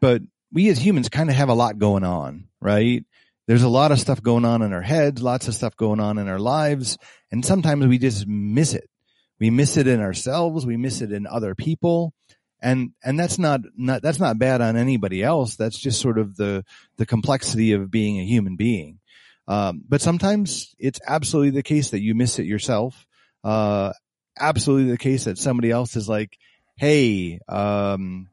but 0.00 0.22
we 0.52 0.68
as 0.68 0.78
humans 0.78 1.08
kind 1.08 1.30
of 1.30 1.36
have 1.36 1.48
a 1.48 1.54
lot 1.54 1.78
going 1.78 2.04
on, 2.04 2.48
right? 2.60 3.02
There's 3.46 3.62
a 3.62 3.68
lot 3.68 3.92
of 3.92 3.98
stuff 3.98 4.22
going 4.22 4.44
on 4.44 4.62
in 4.62 4.72
our 4.72 4.82
heads, 4.82 5.22
lots 5.22 5.48
of 5.48 5.54
stuff 5.54 5.76
going 5.76 6.00
on 6.00 6.18
in 6.18 6.28
our 6.28 6.38
lives, 6.38 6.98
and 7.30 7.44
sometimes 7.44 7.86
we 7.86 7.98
just 7.98 8.26
miss 8.26 8.74
it. 8.74 8.88
We 9.44 9.50
miss 9.50 9.76
it 9.76 9.86
in 9.86 10.00
ourselves. 10.00 10.64
We 10.64 10.78
miss 10.78 11.02
it 11.02 11.12
in 11.12 11.26
other 11.26 11.54
people. 11.54 12.14
And, 12.62 12.92
and 13.04 13.20
that's 13.20 13.38
not, 13.38 13.60
not, 13.76 14.00
that's 14.00 14.18
not 14.18 14.38
bad 14.38 14.62
on 14.62 14.78
anybody 14.78 15.22
else. 15.22 15.56
That's 15.56 15.78
just 15.78 16.00
sort 16.00 16.16
of 16.16 16.34
the, 16.34 16.64
the 16.96 17.04
complexity 17.04 17.72
of 17.72 17.90
being 17.90 18.18
a 18.18 18.24
human 18.24 18.56
being. 18.56 19.00
Um, 19.46 19.84
but 19.86 20.00
sometimes 20.00 20.74
it's 20.78 20.98
absolutely 21.06 21.50
the 21.50 21.62
case 21.62 21.90
that 21.90 22.00
you 22.00 22.14
miss 22.14 22.38
it 22.38 22.46
yourself. 22.46 23.06
Uh, 23.44 23.92
absolutely 24.40 24.90
the 24.90 24.96
case 24.96 25.24
that 25.24 25.36
somebody 25.36 25.70
else 25.70 25.94
is 25.94 26.08
like, 26.08 26.38
Hey, 26.76 27.38
um, 27.46 28.30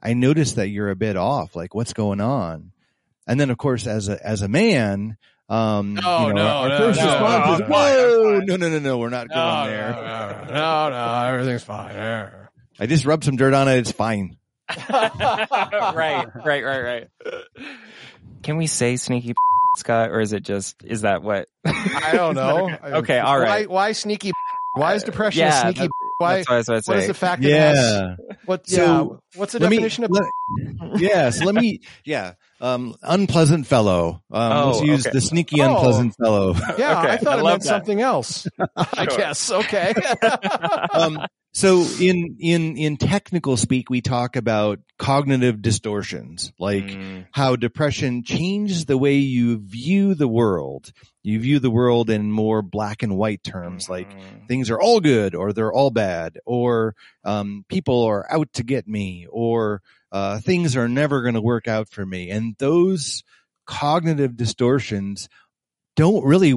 I 0.00 0.14
noticed 0.14 0.54
that 0.56 0.68
you're 0.68 0.90
a 0.90 0.94
bit 0.94 1.16
off. 1.16 1.56
Like 1.56 1.74
what's 1.74 1.92
going 1.92 2.20
on? 2.20 2.70
And 3.26 3.40
then 3.40 3.50
of 3.50 3.58
course, 3.58 3.88
as 3.88 4.08
a, 4.08 4.24
as 4.24 4.42
a 4.42 4.48
man, 4.48 5.16
um, 5.48 5.94
No, 5.94 6.28
you 6.28 6.34
know, 6.34 6.42
no, 6.42 6.46
our 6.48 6.68
no, 6.68 6.78
first 6.78 7.00
no, 7.00 7.06
response 7.06 7.46
no, 7.46 7.54
is, 7.54 7.60
I'm 7.60 7.68
fine, 7.68 7.92
I'm 7.92 7.98
whoa, 7.98 8.40
no, 8.44 8.56
no, 8.56 8.68
no, 8.68 8.78
no, 8.78 8.98
we're 8.98 9.08
not 9.10 9.28
going 9.28 9.66
there. 9.68 9.90
No, 9.92 10.54
no, 10.54 10.90
no, 10.90 11.24
everything's 11.28 11.64
fine. 11.64 11.94
Yeah. 11.94 12.30
I 12.80 12.86
just 12.86 13.04
rubbed 13.04 13.24
some 13.24 13.36
dirt 13.36 13.54
on 13.54 13.68
it. 13.68 13.78
It's 13.78 13.92
fine. 13.92 14.36
right, 14.88 16.26
right, 16.34 16.64
right, 16.64 16.80
right. 16.80 17.08
Can 18.42 18.56
we 18.56 18.66
say 18.66 18.96
sneaky 18.96 19.34
Scott, 19.76 20.10
or 20.10 20.20
is 20.20 20.32
it 20.32 20.42
just 20.42 20.82
is 20.84 21.02
that 21.02 21.22
what? 21.22 21.48
I 21.64 22.10
don't 22.14 22.34
know. 22.34 22.70
Okay, 22.84 23.18
all 23.18 23.38
right. 23.38 23.68
Why, 23.68 23.86
why 23.88 23.92
sneaky? 23.92 24.32
Why 24.74 24.94
is 24.94 25.02
depression 25.02 25.40
yeah, 25.40 25.58
a 25.58 25.62
sneaky? 25.62 25.80
that- 25.80 25.90
Why? 26.18 26.36
That's 26.36 26.48
what 26.48 26.54
I 26.54 26.56
was 26.58 26.68
about 26.68 26.84
to 26.84 26.90
What 26.90 26.98
is 27.00 27.06
the 27.08 27.14
fact 27.14 27.42
that 27.42 27.50
has, 27.50 27.76
Yeah. 27.78 28.16
what? 28.46 28.68
So, 28.68 28.82
yeah. 28.82 29.38
What's 29.38 29.52
the 29.52 29.58
let 29.60 29.70
me- 29.70 29.76
definition 29.76 30.04
of? 30.04 30.10
let- 30.10 31.00
yeah. 31.00 31.30
So 31.30 31.44
let 31.44 31.54
me, 31.54 31.80
yeah. 32.04 32.34
Um, 32.62 32.94
unpleasant 33.02 33.66
fellow. 33.66 34.22
Um, 34.30 34.52
Oh, 34.52 34.70
let's 34.70 34.82
use 34.82 35.06
okay. 35.06 35.12
the 35.14 35.20
sneaky 35.20 35.60
Oh. 35.60 35.74
unpleasant 35.74 36.14
fellow. 36.16 36.54
yeah, 36.78 37.00
okay, 37.00 37.10
I 37.10 37.16
thought 37.16 37.38
I 37.38 37.40
it 37.40 37.44
meant 37.44 37.62
that. 37.62 37.68
something 37.68 38.00
else. 38.00 38.46
I 38.76 39.06
guess. 39.06 39.50
Okay. 39.50 39.92
um, 40.94 41.18
so 41.52 41.84
in, 42.00 42.36
in, 42.38 42.76
in 42.78 42.96
technical 42.96 43.56
speak, 43.56 43.90
we 43.90 44.00
talk 44.00 44.36
about 44.36 44.78
cognitive 44.96 45.60
distortions, 45.60 46.52
like 46.58 46.84
Mm, 46.84 47.26
how 47.32 47.56
depression 47.56 48.22
changes 48.22 48.84
the 48.86 48.96
way 48.96 49.16
you 49.16 49.58
view 49.58 50.14
the 50.14 50.28
world. 50.28 50.92
You 51.24 51.40
view 51.40 51.58
the 51.58 51.70
world 51.70 52.10
in 52.10 52.30
more 52.32 52.62
black 52.62 53.02
and 53.02 53.16
white 53.16 53.42
terms, 53.42 53.88
like 53.90 54.10
mm. 54.10 54.48
things 54.48 54.70
are 54.70 54.80
all 54.80 55.00
good 55.00 55.34
or 55.34 55.52
they're 55.52 55.72
all 55.72 55.90
bad 55.90 56.38
or 56.46 56.94
um, 57.24 57.64
people 57.68 58.04
are 58.04 58.24
out 58.30 58.52
to 58.54 58.62
get 58.62 58.86
me 58.88 59.26
or 59.30 59.82
uh, 60.12 60.38
things 60.38 60.76
are 60.76 60.88
never 60.88 61.22
going 61.22 61.34
to 61.34 61.40
work 61.40 61.66
out 61.66 61.88
for 61.88 62.04
me. 62.04 62.30
And 62.30 62.54
those 62.58 63.24
cognitive 63.66 64.36
distortions 64.36 65.28
don't 65.96 66.24
really 66.24 66.54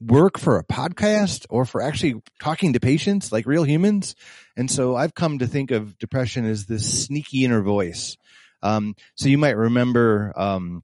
work 0.00 0.38
for 0.38 0.58
a 0.58 0.64
podcast 0.64 1.44
or 1.50 1.64
for 1.64 1.82
actually 1.82 2.22
talking 2.40 2.72
to 2.72 2.80
patients 2.80 3.32
like 3.32 3.44
real 3.44 3.64
humans. 3.64 4.14
And 4.56 4.70
so 4.70 4.96
i've 4.96 5.14
come 5.14 5.40
to 5.40 5.46
think 5.46 5.72
of 5.72 5.98
depression 5.98 6.46
as 6.46 6.64
this 6.66 7.04
sneaky 7.04 7.44
inner 7.44 7.60
voice. 7.60 8.16
Um, 8.62 8.94
so 9.14 9.28
you 9.28 9.36
might 9.36 9.56
remember 9.56 10.32
um, 10.36 10.82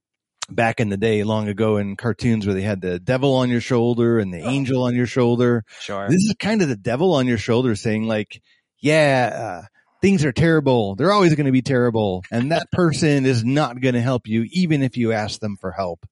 back 0.51 0.81
in 0.81 0.88
the 0.88 0.96
day 0.96 1.25
long 1.25 1.49
ago 1.49 1.77
in 1.77 1.96
cartoons 1.96 2.46
where 2.46 2.55
they 2.55 2.62
had 2.62 2.81
the 2.81 2.99
devil 2.99 3.35
on 3.35 3.49
your 3.49 3.61
shoulder 3.61 4.18
and 4.18 4.33
the 4.33 4.46
angel 4.46 4.83
on 4.83 4.94
your 4.94 5.07
shoulder. 5.07 5.64
Sure. 5.81 6.09
this 6.09 6.22
is 6.22 6.35
kind 6.38 6.62
of 6.62 6.68
the 6.68 6.77
devil 6.77 7.14
on 7.14 7.27
your 7.27 7.38
shoulder 7.38 7.75
saying 7.75 8.07
like, 8.07 8.42
yeah, 8.79 9.62
uh, 9.62 9.66
things 10.07 10.25
are 10.25 10.31
terrible. 10.31 10.95
They're 10.95 11.11
always 11.11 11.35
going 11.35 11.47
to 11.47 11.53
be 11.53 11.62
terrible. 11.62 12.23
And 12.31 12.53
that 12.53 12.71
person 12.73 13.27
is 13.27 13.45
not 13.45 13.81
going 13.81 13.97
to 13.97 14.01
help 14.01 14.29
you, 14.29 14.47
even 14.53 14.83
if 14.83 14.97
you 14.97 15.11
ask 15.11 15.40
them 15.40 15.57
for 15.57 15.73
help. 15.73 16.07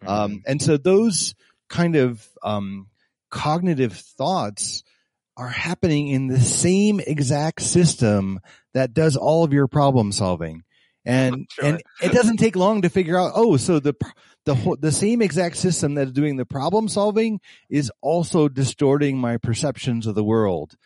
Mm-hmm. 0.00 0.08
Um, 0.08 0.42
and 0.46 0.62
so 0.62 0.78
those 0.78 1.34
kind 1.68 1.94
of, 1.94 2.26
um, 2.42 2.88
cognitive 3.28 3.92
thoughts 3.92 4.82
are 5.36 5.48
happening 5.48 6.08
in 6.08 6.28
the 6.28 6.40
same 6.40 7.00
exact 7.00 7.60
system 7.60 8.40
that 8.72 8.94
does 8.94 9.14
all 9.14 9.44
of 9.44 9.52
your 9.52 9.68
problem 9.68 10.10
solving. 10.10 10.62
And, 11.04 11.46
Sure. 11.50 11.66
and 11.66 11.82
it 12.02 12.12
doesn't 12.12 12.38
take 12.38 12.56
long 12.56 12.80
to 12.80 12.88
figure 12.88 13.20
out, 13.20 13.32
oh, 13.34 13.58
so 13.58 13.78
the, 13.78 13.94
the 14.46 14.54
whole, 14.54 14.78
the 14.80 14.90
same 14.90 15.20
exact 15.20 15.56
system 15.56 15.96
that 15.96 16.06
is 16.06 16.12
doing 16.14 16.38
the 16.38 16.46
problem 16.46 16.88
solving 16.88 17.40
is 17.68 17.92
also 18.00 18.48
distorting 18.48 19.18
my 19.18 19.36
perceptions 19.36 20.06
of 20.06 20.14
the 20.14 20.24
world. 20.24 20.76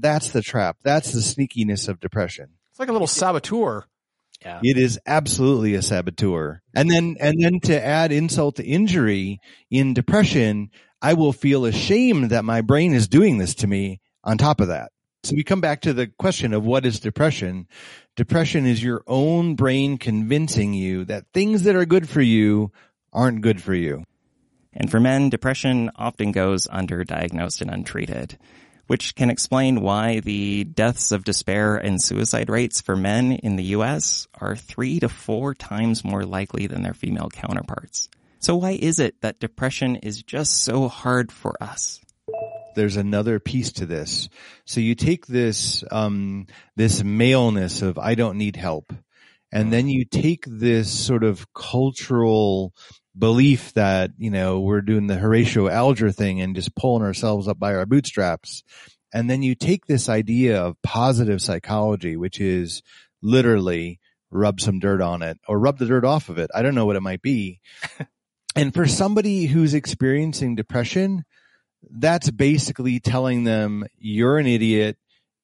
That's 0.00 0.30
the 0.30 0.42
trap. 0.42 0.76
That's 0.82 1.12
the 1.12 1.20
sneakiness 1.20 1.88
of 1.88 2.00
depression. 2.00 2.50
it's 2.70 2.78
like 2.78 2.88
a 2.88 2.92
little 2.92 3.06
saboteur. 3.06 3.84
yeah. 4.42 4.60
It 4.62 4.78
is 4.78 4.98
absolutely 5.06 5.74
a 5.74 5.82
saboteur. 5.82 6.62
And 6.74 6.90
then, 6.90 7.16
and 7.20 7.42
then 7.42 7.60
to 7.60 7.84
add 7.84 8.12
insult 8.12 8.56
to 8.56 8.64
injury 8.64 9.40
in 9.70 9.94
depression, 9.94 10.70
I 11.02 11.14
will 11.14 11.32
feel 11.32 11.64
ashamed 11.64 12.30
that 12.30 12.44
my 12.44 12.60
brain 12.60 12.92
is 12.92 13.08
doing 13.08 13.38
this 13.38 13.54
to 13.56 13.66
me 13.66 14.00
on 14.24 14.38
top 14.38 14.60
of 14.60 14.68
that. 14.68 14.92
So 15.24 15.34
we 15.34 15.42
come 15.42 15.60
back 15.60 15.80
to 15.82 15.92
the 15.92 16.06
question 16.06 16.54
of 16.54 16.64
what 16.64 16.86
is 16.86 17.00
depression? 17.00 17.66
Depression 18.16 18.66
is 18.66 18.82
your 18.82 19.02
own 19.06 19.56
brain 19.56 19.98
convincing 19.98 20.74
you 20.74 21.04
that 21.06 21.26
things 21.34 21.64
that 21.64 21.76
are 21.76 21.84
good 21.84 22.08
for 22.08 22.20
you 22.22 22.70
aren't 23.12 23.42
good 23.42 23.60
for 23.60 23.74
you. 23.74 24.04
And 24.72 24.90
for 24.90 25.00
men, 25.00 25.28
depression 25.28 25.90
often 25.96 26.30
goes 26.30 26.68
underdiagnosed 26.68 27.60
and 27.60 27.70
untreated, 27.70 28.38
which 28.88 29.14
can 29.14 29.30
explain 29.30 29.80
why 29.80 30.20
the 30.20 30.64
deaths 30.64 31.12
of 31.12 31.24
despair 31.24 31.76
and 31.76 32.02
suicide 32.02 32.50
rates 32.50 32.80
for 32.80 32.96
men 32.96 33.32
in 33.32 33.56
the 33.56 33.64
US 33.76 34.26
are 34.34 34.56
three 34.56 34.98
to 35.00 35.08
four 35.08 35.54
times 35.54 36.04
more 36.04 36.24
likely 36.24 36.66
than 36.66 36.82
their 36.82 36.94
female 36.94 37.28
counterparts. 37.30 38.08
So 38.40 38.56
why 38.56 38.72
is 38.72 38.98
it 38.98 39.20
that 39.20 39.40
depression 39.40 39.96
is 39.96 40.22
just 40.22 40.62
so 40.62 40.88
hard 40.88 41.30
for 41.30 41.54
us? 41.62 42.00
there's 42.78 42.96
another 42.96 43.40
piece 43.40 43.72
to 43.72 43.86
this. 43.86 44.28
So 44.64 44.80
you 44.80 44.94
take 44.94 45.26
this, 45.26 45.82
um, 45.90 46.46
this 46.76 47.02
maleness 47.02 47.82
of 47.82 47.98
I 47.98 48.14
don't 48.14 48.38
need 48.38 48.54
help. 48.54 48.92
And 49.50 49.72
then 49.72 49.88
you 49.88 50.04
take 50.04 50.44
this 50.46 50.88
sort 50.88 51.24
of 51.24 51.52
cultural 51.52 52.72
belief 53.18 53.72
that, 53.74 54.12
you 54.18 54.30
know, 54.30 54.60
we're 54.60 54.80
doing 54.80 55.06
the 55.06 55.16
Horatio 55.16 55.68
Alger 55.68 56.12
thing 56.12 56.40
and 56.40 56.54
just 56.54 56.74
pulling 56.74 57.02
ourselves 57.02 57.48
up 57.48 57.58
by 57.58 57.74
our 57.74 57.86
bootstraps. 57.86 58.62
And 59.12 59.28
then 59.28 59.42
you 59.42 59.54
take 59.54 59.86
this 59.86 60.08
idea 60.08 60.62
of 60.62 60.80
positive 60.82 61.40
psychology, 61.40 62.16
which 62.16 62.40
is 62.40 62.82
literally 63.22 64.00
rub 64.30 64.60
some 64.60 64.78
dirt 64.78 65.00
on 65.00 65.22
it 65.22 65.38
or 65.48 65.58
rub 65.58 65.78
the 65.78 65.86
dirt 65.86 66.04
off 66.04 66.28
of 66.28 66.38
it. 66.38 66.50
I 66.54 66.62
don't 66.62 66.74
know 66.74 66.86
what 66.86 66.96
it 66.96 67.02
might 67.02 67.22
be. 67.22 67.60
and 68.56 68.74
for 68.74 68.86
somebody 68.86 69.46
who's 69.46 69.74
experiencing 69.74 70.54
depression, 70.54 71.24
that's 71.90 72.30
basically 72.30 73.00
telling 73.00 73.44
them 73.44 73.84
you're 73.96 74.38
an 74.38 74.46
idiot. 74.46 74.98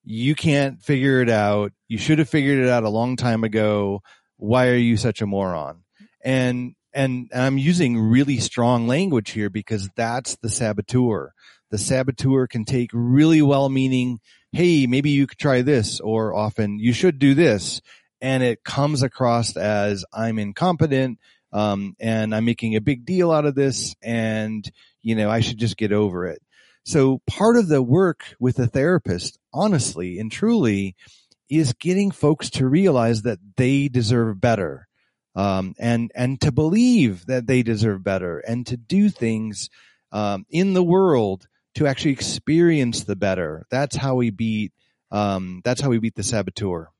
You 0.04 0.34
can't 0.34 0.82
figure 0.82 1.22
it 1.22 1.30
out. 1.30 1.72
You 1.88 1.96
should 1.96 2.18
have 2.18 2.28
figured 2.28 2.58
it 2.58 2.68
out 2.68 2.84
a 2.84 2.90
long 2.90 3.16
time 3.16 3.44
ago. 3.44 4.02
Why 4.36 4.68
are 4.68 4.76
you 4.76 4.96
such 4.96 5.22
a 5.22 5.26
moron? 5.26 5.84
And, 6.22 6.74
and 6.94 7.28
I'm 7.34 7.58
using 7.58 7.98
really 7.98 8.38
strong 8.38 8.86
language 8.86 9.30
here 9.30 9.50
because 9.50 9.90
that's 9.96 10.36
the 10.36 10.48
saboteur. 10.48 11.32
The 11.70 11.78
saboteur 11.78 12.46
can 12.46 12.64
take 12.64 12.90
really 12.92 13.42
well 13.42 13.68
meaning, 13.68 14.20
Hey, 14.52 14.86
maybe 14.86 15.10
you 15.10 15.26
could 15.26 15.38
try 15.38 15.62
this 15.62 16.00
or 16.00 16.34
often 16.34 16.78
you 16.78 16.92
should 16.92 17.18
do 17.18 17.34
this. 17.34 17.80
And 18.20 18.42
it 18.42 18.64
comes 18.64 19.02
across 19.02 19.56
as 19.56 20.04
I'm 20.12 20.38
incompetent. 20.38 21.18
Um, 21.52 21.94
and 22.00 22.34
I'm 22.34 22.44
making 22.44 22.74
a 22.74 22.80
big 22.80 23.04
deal 23.04 23.30
out 23.30 23.44
of 23.44 23.54
this 23.54 23.94
and 24.02 24.68
you 25.02 25.14
know, 25.14 25.30
I 25.30 25.40
should 25.40 25.58
just 25.58 25.76
get 25.76 25.92
over 25.92 26.26
it. 26.26 26.40
So 26.84 27.20
part 27.26 27.56
of 27.56 27.68
the 27.68 27.82
work 27.82 28.34
with 28.40 28.58
a 28.58 28.66
therapist, 28.66 29.38
honestly 29.52 30.18
and 30.18 30.32
truly, 30.32 30.96
is 31.48 31.74
getting 31.74 32.10
folks 32.10 32.50
to 32.50 32.66
realize 32.66 33.22
that 33.22 33.38
they 33.56 33.88
deserve 33.88 34.40
better. 34.40 34.88
Um, 35.36 35.74
and, 35.78 36.12
and 36.14 36.40
to 36.42 36.52
believe 36.52 37.26
that 37.26 37.46
they 37.46 37.62
deserve 37.62 38.04
better 38.04 38.38
and 38.38 38.66
to 38.68 38.76
do 38.76 39.08
things, 39.08 39.68
um, 40.12 40.46
in 40.48 40.74
the 40.74 40.82
world 40.82 41.46
to 41.74 41.86
actually 41.86 42.12
experience 42.12 43.04
the 43.04 43.16
better. 43.16 43.66
That's 43.70 43.96
how 43.96 44.14
we 44.14 44.30
beat, 44.30 44.72
um, 45.10 45.60
that's 45.64 45.80
how 45.80 45.90
we 45.90 45.98
beat 45.98 46.14
the 46.14 46.22
saboteur. 46.22 46.90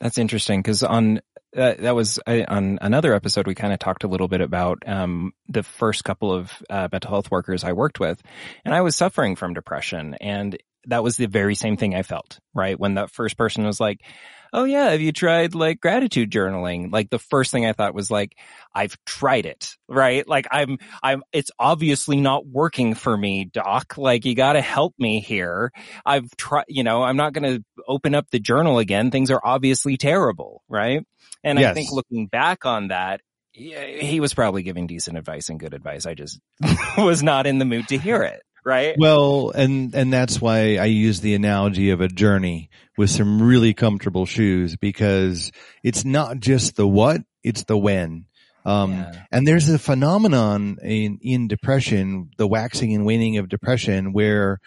That's 0.00 0.18
interesting 0.18 0.60
because 0.60 0.82
on 0.82 1.20
uh, 1.56 1.74
that 1.78 1.94
was 1.94 2.18
uh, 2.26 2.42
on 2.48 2.78
another 2.82 3.14
episode 3.14 3.46
we 3.46 3.54
kind 3.54 3.72
of 3.72 3.78
talked 3.78 4.02
a 4.02 4.08
little 4.08 4.26
bit 4.26 4.40
about 4.40 4.82
um, 4.86 5.32
the 5.48 5.62
first 5.62 6.02
couple 6.02 6.32
of 6.32 6.52
uh, 6.68 6.88
mental 6.90 7.10
health 7.10 7.30
workers 7.30 7.62
I 7.62 7.72
worked 7.72 8.00
with, 8.00 8.20
and 8.64 8.74
I 8.74 8.80
was 8.80 8.96
suffering 8.96 9.36
from 9.36 9.54
depression, 9.54 10.14
and 10.20 10.58
that 10.86 11.04
was 11.04 11.16
the 11.16 11.26
very 11.26 11.54
same 11.54 11.76
thing 11.76 11.94
I 11.94 12.02
felt 12.02 12.40
right 12.54 12.78
when 12.78 12.94
that 12.94 13.10
first 13.10 13.36
person 13.36 13.64
was 13.64 13.80
like, 13.80 14.00
"Oh 14.54 14.64
yeah, 14.64 14.90
have 14.90 15.00
you 15.00 15.12
tried 15.12 15.54
like 15.54 15.80
gratitude 15.80 16.30
journaling?" 16.30 16.92
Like 16.92 17.10
the 17.10 17.18
first 17.18 17.50
thing 17.50 17.66
I 17.66 17.72
thought 17.72 17.94
was 17.94 18.10
like, 18.10 18.36
"I've 18.74 18.96
tried 19.04 19.44
it, 19.46 19.76
right? 19.88 20.26
Like 20.26 20.46
I'm, 20.50 20.78
I'm, 21.02 21.22
it's 21.32 21.50
obviously 21.58 22.20
not 22.20 22.46
working 22.46 22.94
for 22.94 23.14
me, 23.16 23.44
doc. 23.44 23.98
Like 23.98 24.24
you 24.24 24.34
got 24.34 24.54
to 24.54 24.62
help 24.62 24.94
me 24.98 25.20
here." 25.20 25.72
I've 26.06 26.34
tried, 26.36 26.64
you 26.68 26.84
know, 26.84 27.02
I'm 27.02 27.16
not 27.16 27.32
going 27.32 27.58
to 27.58 27.64
open 27.86 28.14
up 28.14 28.30
the 28.30 28.40
journal 28.40 28.78
again. 28.78 29.10
Things 29.10 29.30
are 29.30 29.40
obviously 29.44 29.96
terrible, 29.96 30.62
right? 30.68 31.04
And 31.42 31.58
I 31.58 31.74
think 31.74 31.90
looking 31.92 32.26
back 32.26 32.64
on 32.64 32.88
that, 32.88 33.20
he 34.00 34.20
was 34.20 34.34
probably 34.34 34.62
giving 34.62 34.86
decent 34.86 35.16
advice 35.18 35.48
and 35.48 35.60
good 35.60 35.74
advice. 35.74 36.06
I 36.06 36.14
just 36.14 36.40
was 36.98 37.22
not 37.22 37.46
in 37.46 37.58
the 37.58 37.64
mood 37.64 37.88
to 37.88 37.98
hear 37.98 38.22
it, 38.22 38.42
right? 38.64 38.94
Well, 38.98 39.50
and, 39.50 39.94
and 39.94 40.12
that's 40.12 40.40
why 40.40 40.76
I 40.76 40.86
use 40.86 41.20
the 41.20 41.34
analogy 41.34 41.90
of 41.90 42.00
a 42.00 42.08
journey 42.08 42.70
with 42.96 43.10
some 43.10 43.42
really 43.42 43.74
comfortable 43.74 44.26
shoes 44.26 44.76
because 44.76 45.52
it's 45.82 46.04
not 46.04 46.38
just 46.38 46.76
the 46.76 46.86
what, 46.86 47.20
it's 47.42 47.64
the 47.64 47.76
when. 47.76 48.26
Um, 48.64 48.92
Yeah. 48.92 49.12
and 49.30 49.46
there's 49.46 49.68
a 49.68 49.78
phenomenon 49.78 50.78
in, 50.82 51.18
in 51.20 51.48
depression, 51.48 52.30
the 52.38 52.46
waxing 52.46 52.94
and 52.94 53.04
waning 53.04 53.36
of 53.36 53.48
depression 53.48 54.12
where 54.12 54.60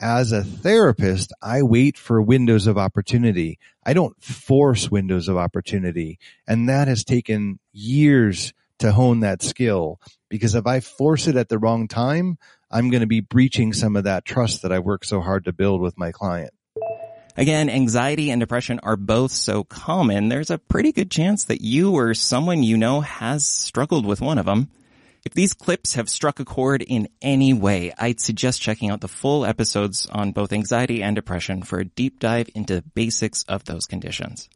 as 0.00 0.32
a 0.32 0.42
therapist, 0.42 1.32
I 1.40 1.62
wait 1.62 1.96
for 1.96 2.20
windows 2.20 2.66
of 2.66 2.76
opportunity. 2.76 3.58
I 3.84 3.92
don't 3.94 4.20
force 4.22 4.90
windows 4.90 5.28
of 5.28 5.36
opportunity. 5.36 6.18
And 6.46 6.68
that 6.68 6.88
has 6.88 7.04
taken 7.04 7.58
years 7.72 8.52
to 8.78 8.90
hone 8.92 9.20
that 9.20 9.42
skill 9.42 10.00
because 10.28 10.56
if 10.56 10.66
I 10.66 10.80
force 10.80 11.28
it 11.28 11.36
at 11.36 11.48
the 11.48 11.58
wrong 11.58 11.86
time, 11.86 12.36
I'm 12.72 12.88
going 12.88 13.02
to 13.02 13.06
be 13.06 13.20
breaching 13.20 13.74
some 13.74 13.96
of 13.96 14.04
that 14.04 14.24
trust 14.24 14.62
that 14.62 14.72
I 14.72 14.78
worked 14.78 15.06
so 15.06 15.20
hard 15.20 15.44
to 15.44 15.52
build 15.52 15.82
with 15.82 15.98
my 15.98 16.10
client. 16.10 16.54
Again, 17.36 17.68
anxiety 17.68 18.30
and 18.30 18.40
depression 18.40 18.80
are 18.82 18.96
both 18.96 19.30
so 19.30 19.64
common. 19.64 20.28
There's 20.28 20.50
a 20.50 20.58
pretty 20.58 20.92
good 20.92 21.10
chance 21.10 21.44
that 21.44 21.60
you 21.60 21.92
or 21.92 22.14
someone 22.14 22.62
you 22.62 22.76
know 22.76 23.00
has 23.00 23.46
struggled 23.46 24.06
with 24.06 24.20
one 24.20 24.38
of 24.38 24.46
them. 24.46 24.70
If 25.24 25.34
these 25.34 25.54
clips 25.54 25.94
have 25.94 26.08
struck 26.08 26.40
a 26.40 26.44
chord 26.44 26.82
in 26.82 27.08
any 27.20 27.54
way, 27.54 27.92
I'd 27.96 28.20
suggest 28.20 28.60
checking 28.60 28.90
out 28.90 29.02
the 29.02 29.08
full 29.08 29.46
episodes 29.46 30.06
on 30.10 30.32
both 30.32 30.52
anxiety 30.52 31.02
and 31.02 31.14
depression 31.14 31.62
for 31.62 31.78
a 31.78 31.84
deep 31.84 32.18
dive 32.18 32.48
into 32.54 32.76
the 32.76 32.82
basics 32.82 33.44
of 33.44 33.64
those 33.64 33.86
conditions. 33.86 34.48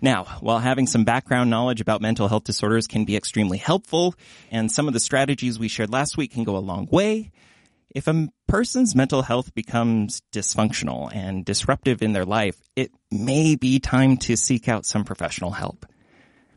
Now, 0.00 0.24
while 0.40 0.58
having 0.58 0.86
some 0.86 1.04
background 1.04 1.50
knowledge 1.50 1.80
about 1.80 2.02
mental 2.02 2.28
health 2.28 2.44
disorders 2.44 2.86
can 2.86 3.04
be 3.04 3.16
extremely 3.16 3.58
helpful, 3.58 4.14
and 4.50 4.70
some 4.70 4.86
of 4.88 4.94
the 4.94 5.00
strategies 5.00 5.58
we 5.58 5.68
shared 5.68 5.90
last 5.90 6.16
week 6.16 6.32
can 6.32 6.44
go 6.44 6.56
a 6.56 6.58
long 6.58 6.88
way, 6.90 7.30
if 7.94 8.08
a 8.08 8.28
person's 8.48 8.94
mental 8.94 9.22
health 9.22 9.54
becomes 9.54 10.20
dysfunctional 10.32 11.14
and 11.14 11.44
disruptive 11.44 12.02
in 12.02 12.12
their 12.12 12.24
life, 12.24 12.56
it 12.74 12.90
may 13.10 13.54
be 13.54 13.78
time 13.78 14.16
to 14.18 14.36
seek 14.36 14.68
out 14.68 14.84
some 14.84 15.04
professional 15.04 15.52
help. 15.52 15.86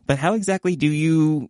But 0.06 0.18
how 0.18 0.34
exactly 0.34 0.74
do 0.74 0.88
you 0.88 1.48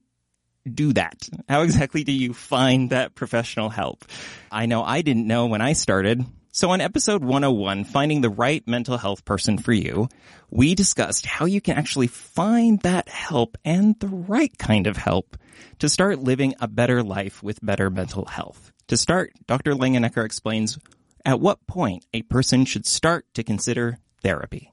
do 0.68 0.92
that? 0.92 1.28
How 1.48 1.62
exactly 1.62 2.04
do 2.04 2.12
you 2.12 2.34
find 2.34 2.90
that 2.90 3.14
professional 3.14 3.70
help? 3.70 4.04
I 4.52 4.66
know 4.66 4.82
I 4.82 5.02
didn't 5.02 5.26
know 5.26 5.46
when 5.46 5.62
I 5.62 5.72
started. 5.72 6.24
So 6.58 6.70
on 6.70 6.80
episode 6.80 7.22
101, 7.22 7.84
finding 7.84 8.20
the 8.20 8.30
right 8.30 8.66
mental 8.66 8.98
health 8.98 9.24
person 9.24 9.58
for 9.58 9.72
you, 9.72 10.08
we 10.50 10.74
discussed 10.74 11.24
how 11.24 11.44
you 11.44 11.60
can 11.60 11.78
actually 11.78 12.08
find 12.08 12.80
that 12.80 13.08
help 13.08 13.56
and 13.64 13.94
the 14.00 14.08
right 14.08 14.50
kind 14.58 14.88
of 14.88 14.96
help 14.96 15.36
to 15.78 15.88
start 15.88 16.18
living 16.18 16.56
a 16.58 16.66
better 16.66 17.04
life 17.04 17.44
with 17.44 17.64
better 17.64 17.90
mental 17.90 18.24
health. 18.24 18.72
To 18.88 18.96
start, 18.96 19.34
Dr. 19.46 19.74
Langenecker 19.74 20.24
explains 20.24 20.80
at 21.24 21.38
what 21.38 21.64
point 21.68 22.04
a 22.12 22.22
person 22.22 22.64
should 22.64 22.86
start 22.86 23.24
to 23.34 23.44
consider 23.44 24.00
therapy. 24.24 24.72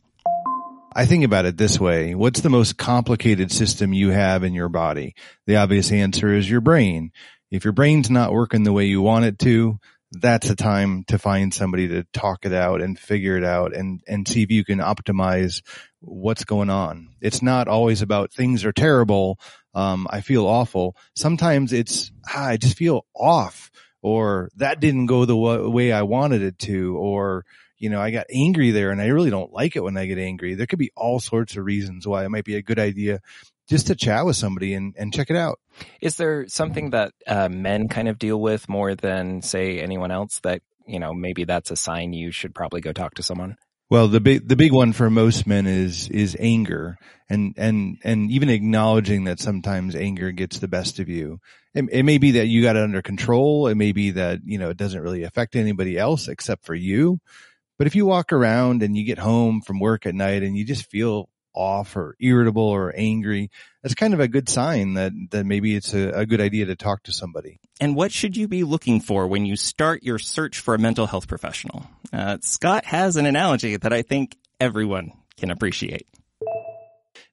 I 0.95 1.05
think 1.05 1.23
about 1.23 1.45
it 1.45 1.55
this 1.55 1.79
way. 1.79 2.15
What's 2.15 2.41
the 2.41 2.49
most 2.49 2.77
complicated 2.77 3.51
system 3.51 3.93
you 3.93 4.09
have 4.09 4.43
in 4.43 4.55
your 4.55 4.69
body? 4.69 5.13
The 5.45 5.57
obvious 5.57 5.91
answer 5.91 6.33
is 6.33 6.49
your 6.49 6.61
brain. 6.61 7.11
If 7.51 7.63
your 7.63 7.73
brain's 7.73 8.09
not 8.09 8.33
working 8.33 8.63
the 8.63 8.73
way 8.73 8.85
you 8.85 9.01
want 9.03 9.25
it 9.25 9.37
to, 9.39 9.79
that's 10.11 10.49
a 10.49 10.55
time 10.55 11.03
to 11.05 11.17
find 11.17 11.53
somebody 11.53 11.87
to 11.89 12.03
talk 12.13 12.45
it 12.45 12.53
out 12.53 12.81
and 12.81 12.97
figure 12.97 13.37
it 13.37 13.43
out 13.43 13.75
and, 13.75 14.01
and 14.07 14.27
see 14.27 14.43
if 14.43 14.51
you 14.51 14.63
can 14.63 14.79
optimize 14.79 15.61
what's 15.99 16.45
going 16.45 16.69
on. 16.69 17.09
It's 17.21 17.41
not 17.41 17.67
always 17.67 18.01
about 18.01 18.31
things 18.31 18.65
are 18.65 18.71
terrible. 18.71 19.39
Um, 19.73 20.07
I 20.09 20.21
feel 20.21 20.47
awful. 20.47 20.95
Sometimes 21.15 21.73
it's, 21.73 22.11
ah, 22.29 22.47
I 22.47 22.57
just 22.57 22.77
feel 22.77 23.05
off 23.15 23.71
or 24.01 24.49
that 24.57 24.79
didn't 24.79 25.07
go 25.07 25.25
the 25.25 25.35
way 25.35 25.91
I 25.91 26.03
wanted 26.03 26.43
it 26.43 26.59
to, 26.59 26.95
or, 26.95 27.43
you 27.77 27.89
know, 27.89 27.99
I 27.99 28.11
got 28.11 28.27
angry 28.31 28.71
there 28.71 28.91
and 28.91 29.01
I 29.01 29.07
really 29.07 29.31
don't 29.31 29.51
like 29.51 29.75
it 29.75 29.83
when 29.83 29.97
I 29.97 30.05
get 30.05 30.19
angry. 30.19 30.53
There 30.53 30.67
could 30.67 30.79
be 30.79 30.91
all 30.95 31.19
sorts 31.19 31.57
of 31.57 31.65
reasons 31.65 32.07
why 32.07 32.23
it 32.23 32.29
might 32.29 32.45
be 32.45 32.55
a 32.55 32.61
good 32.61 32.79
idea 32.79 33.19
just 33.67 33.87
to 33.87 33.95
chat 33.95 34.25
with 34.25 34.35
somebody 34.35 34.73
and, 34.73 34.95
and 34.97 35.13
check 35.13 35.29
it 35.29 35.35
out. 35.35 35.59
Is 36.01 36.17
there 36.17 36.47
something 36.47 36.91
that 36.91 37.13
uh, 37.27 37.49
men 37.49 37.87
kind 37.87 38.07
of 38.07 38.19
deal 38.19 38.39
with 38.39 38.69
more 38.69 38.95
than 38.95 39.41
say 39.41 39.79
anyone 39.79 40.11
else 40.11 40.39
that, 40.43 40.61
you 40.87 40.99
know, 40.99 41.13
maybe 41.13 41.45
that's 41.45 41.71
a 41.71 41.75
sign 41.75 42.13
you 42.13 42.31
should 42.31 42.53
probably 42.53 42.81
go 42.81 42.93
talk 42.93 43.15
to 43.15 43.23
someone? 43.23 43.55
Well, 43.89 44.07
the 44.07 44.19
big, 44.19 44.47
the 44.47 44.55
big 44.55 44.71
one 44.71 44.93
for 44.93 45.09
most 45.09 45.45
men 45.45 45.67
is, 45.67 46.09
is 46.09 46.35
anger 46.39 46.97
and, 47.29 47.53
and, 47.57 47.97
and 48.03 48.31
even 48.31 48.49
acknowledging 48.49 49.25
that 49.25 49.39
sometimes 49.39 49.95
anger 49.95 50.31
gets 50.31 50.57
the 50.57 50.67
best 50.67 50.99
of 50.99 51.07
you. 51.07 51.39
It, 51.75 51.85
it 51.91 52.03
may 52.03 52.17
be 52.17 52.31
that 52.31 52.47
you 52.47 52.63
got 52.63 52.75
it 52.75 52.83
under 52.83 53.01
control. 53.01 53.67
It 53.67 53.75
may 53.75 53.91
be 53.91 54.11
that, 54.11 54.39
you 54.43 54.57
know, 54.57 54.69
it 54.69 54.77
doesn't 54.77 55.01
really 55.01 55.23
affect 55.23 55.55
anybody 55.55 55.97
else 55.97 56.27
except 56.27 56.65
for 56.65 56.73
you. 56.73 57.19
But 57.77 57.87
if 57.87 57.95
you 57.95 58.05
walk 58.05 58.31
around 58.31 58.81
and 58.81 58.95
you 58.95 59.05
get 59.05 59.19
home 59.19 59.61
from 59.61 59.79
work 59.79 60.05
at 60.05 60.15
night 60.15 60.43
and 60.43 60.55
you 60.55 60.65
just 60.65 60.89
feel 60.89 61.29
off 61.55 61.95
or 61.95 62.15
irritable 62.19 62.63
or 62.63 62.93
angry, 62.95 63.49
that's 63.81 63.95
kind 63.95 64.13
of 64.13 64.19
a 64.19 64.27
good 64.27 64.49
sign 64.49 64.95
that, 64.95 65.11
that 65.31 65.45
maybe 65.45 65.75
it's 65.75 65.93
a, 65.93 66.09
a, 66.09 66.25
good 66.25 66.41
idea 66.41 66.65
to 66.65 66.75
talk 66.75 67.03
to 67.03 67.11
somebody. 67.11 67.59
And 67.79 67.95
what 67.95 68.11
should 68.11 68.35
you 68.35 68.47
be 68.47 68.63
looking 68.63 68.99
for 68.99 69.27
when 69.27 69.45
you 69.45 69.55
start 69.55 70.03
your 70.03 70.19
search 70.19 70.59
for 70.59 70.75
a 70.75 70.79
mental 70.79 71.07
health 71.07 71.27
professional? 71.27 71.87
Uh, 72.11 72.37
Scott 72.41 72.85
has 72.85 73.15
an 73.15 73.25
analogy 73.25 73.77
that 73.77 73.93
I 73.93 74.01
think 74.01 74.37
everyone 74.59 75.11
can 75.37 75.51
appreciate. 75.51 76.07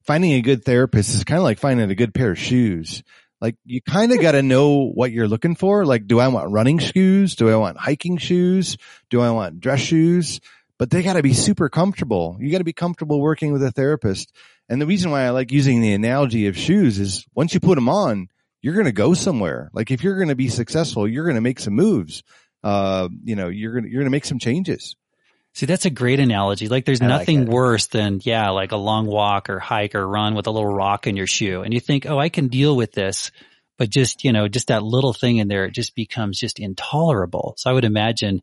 Finding 0.02 0.32
a 0.32 0.42
good 0.42 0.64
therapist 0.64 1.14
is 1.14 1.24
kind 1.24 1.38
of 1.38 1.44
like 1.44 1.58
finding 1.58 1.90
a 1.90 1.94
good 1.94 2.14
pair 2.14 2.32
of 2.32 2.38
shoes 2.38 3.02
like 3.42 3.56
you 3.64 3.82
kind 3.82 4.12
of 4.12 4.20
got 4.20 4.32
to 4.32 4.42
know 4.42 4.86
what 4.86 5.10
you're 5.10 5.26
looking 5.26 5.56
for. 5.56 5.84
Like, 5.84 6.06
do 6.06 6.20
I 6.20 6.28
want 6.28 6.52
running 6.52 6.78
shoes? 6.78 7.34
Do 7.34 7.50
I 7.50 7.56
want 7.56 7.76
hiking 7.76 8.16
shoes? 8.16 8.78
Do 9.10 9.20
I 9.20 9.32
want 9.32 9.60
dress 9.60 9.80
shoes? 9.80 10.40
But 10.82 10.90
they 10.90 11.04
got 11.04 11.12
to 11.12 11.22
be 11.22 11.32
super 11.32 11.68
comfortable. 11.68 12.36
You 12.40 12.50
got 12.50 12.58
to 12.58 12.64
be 12.64 12.72
comfortable 12.72 13.20
working 13.20 13.52
with 13.52 13.62
a 13.62 13.70
therapist. 13.70 14.32
And 14.68 14.82
the 14.82 14.86
reason 14.86 15.12
why 15.12 15.22
I 15.22 15.30
like 15.30 15.52
using 15.52 15.80
the 15.80 15.92
analogy 15.92 16.48
of 16.48 16.58
shoes 16.58 16.98
is 16.98 17.24
once 17.36 17.54
you 17.54 17.60
put 17.60 17.76
them 17.76 17.88
on, 17.88 18.26
you're 18.62 18.74
going 18.74 18.86
to 18.86 18.90
go 18.90 19.14
somewhere. 19.14 19.70
Like 19.72 19.92
if 19.92 20.02
you're 20.02 20.16
going 20.16 20.30
to 20.30 20.34
be 20.34 20.48
successful, 20.48 21.06
you're 21.06 21.22
going 21.22 21.36
to 21.36 21.40
make 21.40 21.60
some 21.60 21.74
moves. 21.74 22.24
Uh, 22.64 23.08
you 23.22 23.36
know, 23.36 23.46
you're 23.46 23.74
going 23.74 23.84
to, 23.84 23.90
you're 23.90 24.00
going 24.00 24.10
to 24.10 24.10
make 24.10 24.24
some 24.24 24.40
changes. 24.40 24.96
See, 25.54 25.66
that's 25.66 25.84
a 25.84 25.90
great 25.90 26.18
analogy. 26.18 26.66
Like 26.66 26.84
there's 26.84 27.00
I 27.00 27.06
nothing 27.06 27.44
like 27.44 27.54
worse 27.54 27.86
than, 27.86 28.18
yeah, 28.24 28.50
like 28.50 28.72
a 28.72 28.76
long 28.76 29.06
walk 29.06 29.50
or 29.50 29.60
hike 29.60 29.94
or 29.94 30.04
run 30.04 30.34
with 30.34 30.48
a 30.48 30.50
little 30.50 30.74
rock 30.74 31.06
in 31.06 31.16
your 31.16 31.28
shoe. 31.28 31.62
And 31.62 31.72
you 31.72 31.78
think, 31.78 32.06
oh, 32.06 32.18
I 32.18 32.28
can 32.28 32.48
deal 32.48 32.74
with 32.74 32.90
this. 32.90 33.30
But 33.78 33.88
just, 33.88 34.24
you 34.24 34.32
know, 34.32 34.48
just 34.48 34.66
that 34.66 34.82
little 34.82 35.12
thing 35.12 35.36
in 35.36 35.46
there, 35.46 35.64
it 35.66 35.74
just 35.74 35.94
becomes 35.94 36.40
just 36.40 36.58
intolerable. 36.58 37.54
So 37.56 37.70
I 37.70 37.72
would 37.72 37.84
imagine 37.84 38.42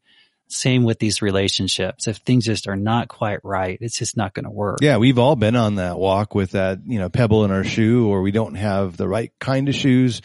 same 0.49 0.83
with 0.83 0.99
these 0.99 1.21
relationships. 1.21 2.07
If 2.07 2.17
things 2.17 2.45
just 2.45 2.67
are 2.67 2.75
not 2.75 3.07
quite 3.07 3.39
right, 3.43 3.77
it's 3.81 3.97
just 3.97 4.17
not 4.17 4.33
going 4.33 4.45
to 4.45 4.51
work. 4.51 4.79
Yeah. 4.81 4.97
We've 4.97 5.19
all 5.19 5.35
been 5.35 5.55
on 5.55 5.75
that 5.75 5.97
walk 5.97 6.35
with 6.35 6.51
that, 6.51 6.79
you 6.85 6.99
know, 6.99 7.09
pebble 7.09 7.45
in 7.45 7.51
our 7.51 7.63
shoe 7.63 8.09
or 8.09 8.21
we 8.21 8.31
don't 8.31 8.55
have 8.55 8.97
the 8.97 9.07
right 9.07 9.31
kind 9.39 9.69
of 9.69 9.75
shoes. 9.75 10.21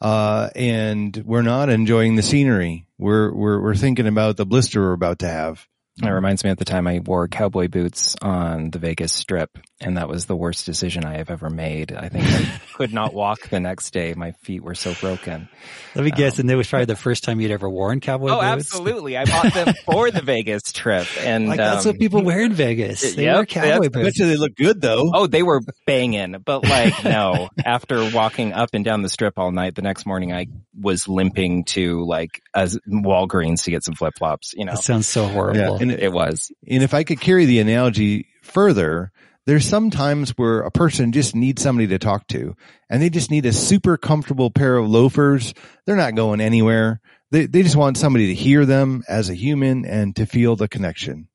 Uh, 0.00 0.50
and 0.54 1.16
we're 1.24 1.42
not 1.42 1.68
enjoying 1.68 2.16
the 2.16 2.22
scenery. 2.22 2.86
We're, 2.98 3.32
we're, 3.32 3.60
we're 3.60 3.74
thinking 3.74 4.06
about 4.06 4.36
the 4.36 4.46
blister 4.46 4.80
we're 4.80 4.92
about 4.92 5.20
to 5.20 5.28
have. 5.28 5.66
It 6.02 6.08
reminds 6.08 6.44
me 6.44 6.50
at 6.50 6.58
the 6.58 6.64
time 6.64 6.86
I 6.86 7.00
wore 7.00 7.26
cowboy 7.28 7.68
boots 7.68 8.14
on 8.22 8.70
the 8.70 8.78
Vegas 8.78 9.12
Strip, 9.12 9.58
and 9.80 9.96
that 9.96 10.08
was 10.08 10.26
the 10.26 10.36
worst 10.36 10.64
decision 10.66 11.04
I 11.04 11.16
have 11.16 11.30
ever 11.30 11.50
made. 11.50 11.92
I 11.92 12.08
think 12.08 12.24
I 12.24 12.60
could 12.74 12.92
not 12.92 13.14
walk 13.14 13.48
the 13.48 13.58
next 13.58 13.90
day. 13.90 14.14
My 14.14 14.32
feet 14.32 14.62
were 14.62 14.74
so 14.74 14.94
broken. 14.94 15.48
Let 15.94 16.04
me 16.04 16.10
guess, 16.10 16.38
um, 16.38 16.42
and 16.42 16.50
that 16.50 16.56
was 16.56 16.68
probably 16.68 16.86
the 16.86 16.96
first 16.96 17.24
time 17.24 17.40
you'd 17.40 17.50
ever 17.50 17.68
worn 17.68 18.00
cowboy 18.00 18.28
boots. 18.28 18.32
oh, 18.34 18.40
boots? 18.40 18.72
absolutely. 18.74 19.16
I 19.16 19.24
bought 19.24 19.52
them 19.52 19.74
for 19.84 20.10
the 20.10 20.22
Vegas 20.22 20.72
trip. 20.72 21.06
And 21.20 21.48
like, 21.48 21.56
that's 21.56 21.84
um, 21.84 21.92
what 21.92 22.00
people 22.00 22.22
wear 22.22 22.42
in 22.42 22.52
Vegas. 22.52 23.14
They 23.14 23.24
yep, 23.24 23.34
wear 23.34 23.46
cowboy 23.46 23.84
yep. 23.84 23.92
boots. 23.92 23.96
I 23.96 24.02
bet 24.02 24.18
you 24.18 24.26
they 24.26 24.36
look 24.36 24.54
good 24.54 24.80
though. 24.80 25.10
Oh, 25.12 25.26
they 25.26 25.42
were 25.42 25.60
banging. 25.86 26.36
But 26.44 26.64
like, 26.64 27.04
no, 27.04 27.48
after 27.64 28.08
walking 28.10 28.52
up 28.52 28.70
and 28.72 28.84
down 28.84 29.02
the 29.02 29.08
strip 29.08 29.38
all 29.38 29.50
night, 29.50 29.74
the 29.74 29.82
next 29.82 30.06
morning 30.06 30.32
I 30.32 30.46
was 30.80 31.08
limping 31.08 31.64
to 31.64 32.04
like 32.04 32.40
as 32.54 32.78
Walgreens 32.88 33.64
to 33.64 33.70
get 33.70 33.84
some 33.84 33.94
flip 33.94 34.14
flops, 34.16 34.54
you 34.54 34.64
know. 34.64 34.72
That 34.72 34.84
sounds 34.84 35.06
so 35.06 35.26
horrible. 35.26 35.78
Yeah, 35.80 35.87
and 35.90 35.98
it, 35.98 36.04
it 36.04 36.12
was. 36.12 36.52
And 36.68 36.82
if 36.82 36.94
I 36.94 37.04
could 37.04 37.20
carry 37.20 37.44
the 37.44 37.60
analogy 37.60 38.28
further, 38.42 39.12
there's 39.46 39.64
some 39.64 39.90
times 39.90 40.30
where 40.36 40.60
a 40.60 40.70
person 40.70 41.12
just 41.12 41.34
needs 41.34 41.62
somebody 41.62 41.86
to 41.88 41.98
talk 41.98 42.26
to 42.28 42.54
and 42.90 43.00
they 43.00 43.10
just 43.10 43.30
need 43.30 43.46
a 43.46 43.52
super 43.52 43.96
comfortable 43.96 44.50
pair 44.50 44.76
of 44.76 44.88
loafers. 44.88 45.54
They're 45.86 45.96
not 45.96 46.14
going 46.14 46.40
anywhere. 46.40 47.00
They, 47.30 47.46
they 47.46 47.62
just 47.62 47.76
want 47.76 47.96
somebody 47.96 48.28
to 48.28 48.34
hear 48.34 48.66
them 48.66 49.02
as 49.08 49.30
a 49.30 49.34
human 49.34 49.84
and 49.84 50.14
to 50.16 50.26
feel 50.26 50.56
the 50.56 50.68
connection. 50.68 51.28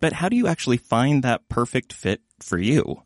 But 0.00 0.12
how 0.12 0.28
do 0.28 0.36
you 0.36 0.46
actually 0.46 0.76
find 0.76 1.22
that 1.22 1.48
perfect 1.48 1.92
fit 1.92 2.20
for 2.40 2.58
you? 2.58 3.02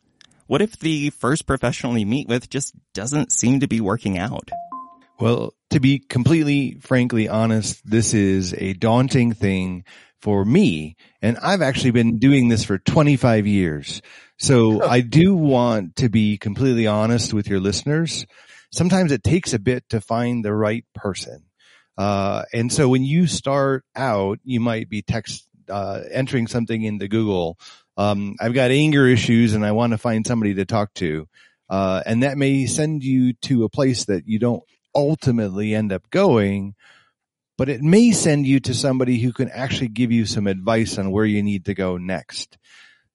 What 0.47 0.63
if 0.63 0.79
the 0.79 1.11
first 1.11 1.47
professional 1.47 1.97
you 1.97 2.07
meet 2.07 2.29
with 2.29 2.49
just 2.51 2.75
doesn't 2.95 3.33
seem 3.33 3.61
to 3.61 3.69
be 3.69 3.81
working 3.81 4.19
out? 4.19 4.51
Well, 5.21 5.55
to 5.71 5.81
be 5.81 5.99
completely 5.99 6.77
frankly 6.81 7.29
honest, 7.29 7.83
this 7.85 8.15
is 8.15 8.55
a 8.55 8.73
daunting 8.73 9.33
thing 9.33 9.85
for 10.21 10.45
me. 10.45 10.97
And 11.23 11.39
I've 11.39 11.63
actually 11.63 11.93
been 11.93 12.19
doing 12.19 12.49
this 12.49 12.65
for 12.65 12.79
25 12.79 13.47
years. 13.47 14.03
So 14.39 14.83
I 14.89 15.01
do 15.01 15.35
want 15.35 15.97
to 15.97 16.09
be 16.09 16.39
completely 16.39 16.87
honest 16.87 17.33
with 17.33 17.49
your 17.49 17.61
listeners. 17.61 18.27
Sometimes 18.73 19.13
it 19.13 19.25
takes 19.25 19.53
a 19.53 19.59
bit 19.59 19.89
to 19.91 20.01
find 20.01 20.45
the 20.45 20.55
right 20.55 20.85
person. 20.95 21.45
Uh, 21.97 22.45
and 22.53 22.73
so 22.73 22.89
when 22.89 23.03
you 23.03 23.27
start 23.27 23.85
out, 23.97 24.39
you 24.45 24.61
might 24.61 24.89
be 24.89 25.03
text, 25.03 25.47
uh, 25.69 26.03
entering 26.11 26.47
something 26.47 26.83
into 26.83 27.09
Google. 27.09 27.59
Um, 27.97 28.37
I've 28.41 28.55
got 28.55 28.71
anger 28.71 29.07
issues 29.07 29.55
and 29.55 29.67
I 29.67 29.73
want 29.73 29.93
to 29.93 29.99
find 29.99 30.27
somebody 30.27 30.55
to 30.55 30.65
talk 30.65 30.95
to. 30.95 31.27
Uh, 31.69 32.03
and 32.07 32.23
that 32.23 32.39
may 32.39 32.67
send 32.67 33.03
you 33.03 33.33
to 33.43 33.65
a 33.65 33.69
place 33.69 34.05
that 34.07 34.27
you 34.27 34.39
don't 34.39 34.63
ultimately 34.95 35.75
end 35.75 35.93
up 35.93 36.09
going 36.11 36.75
but 37.59 37.69
it 37.69 37.83
may 37.83 38.13
send 38.13 38.47
you 38.47 38.61
to 38.61 38.73
somebody 38.73 39.19
who 39.19 39.33
can 39.33 39.51
actually 39.51 39.89
give 39.89 40.11
you 40.11 40.25
some 40.25 40.47
advice 40.47 40.97
on 40.97 41.11
where 41.11 41.27
you 41.27 41.43
need 41.43 41.67
to 41.67 41.75
go 41.75 41.99
next. 41.99 42.57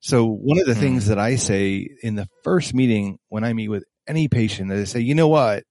So 0.01 0.25
one 0.25 0.59
of 0.59 0.65
the 0.67 0.75
Hmm. 0.75 0.81
things 0.81 1.07
that 1.07 1.17
I 1.17 1.37
say 1.37 1.87
in 2.03 2.15
the 2.15 2.27
first 2.43 2.73
meeting 2.73 3.17
when 3.29 3.45
I 3.45 3.53
meet 3.53 3.69
with 3.69 3.85
any 4.05 4.27
patient, 4.27 4.69
that 4.69 4.77
I 4.77 4.83
say, 4.83 4.99
you 4.99 5.15
know 5.15 5.29
what? 5.29 5.63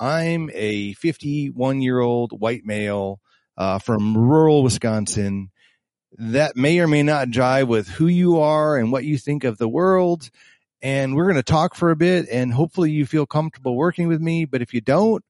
I'm 0.00 0.50
a 0.54 0.94
51 0.94 1.82
year 1.82 2.00
old 2.00 2.32
white 2.32 2.64
male 2.64 3.20
uh, 3.56 3.78
from 3.78 4.16
rural 4.16 4.62
Wisconsin 4.62 5.50
that 6.16 6.56
may 6.56 6.78
or 6.80 6.88
may 6.88 7.02
not 7.02 7.28
jive 7.28 7.68
with 7.68 7.88
who 7.88 8.06
you 8.06 8.40
are 8.40 8.76
and 8.76 8.90
what 8.90 9.04
you 9.04 9.18
think 9.18 9.44
of 9.44 9.58
the 9.58 9.68
world. 9.68 10.30
And 10.82 11.14
we're 11.14 11.24
going 11.24 11.36
to 11.36 11.42
talk 11.42 11.74
for 11.74 11.90
a 11.90 11.96
bit 11.96 12.28
and 12.30 12.52
hopefully 12.52 12.90
you 12.90 13.06
feel 13.06 13.26
comfortable 13.26 13.76
working 13.76 14.08
with 14.08 14.20
me. 14.20 14.44
But 14.44 14.62
if 14.62 14.74
you 14.74 14.80
don't, 14.80 15.24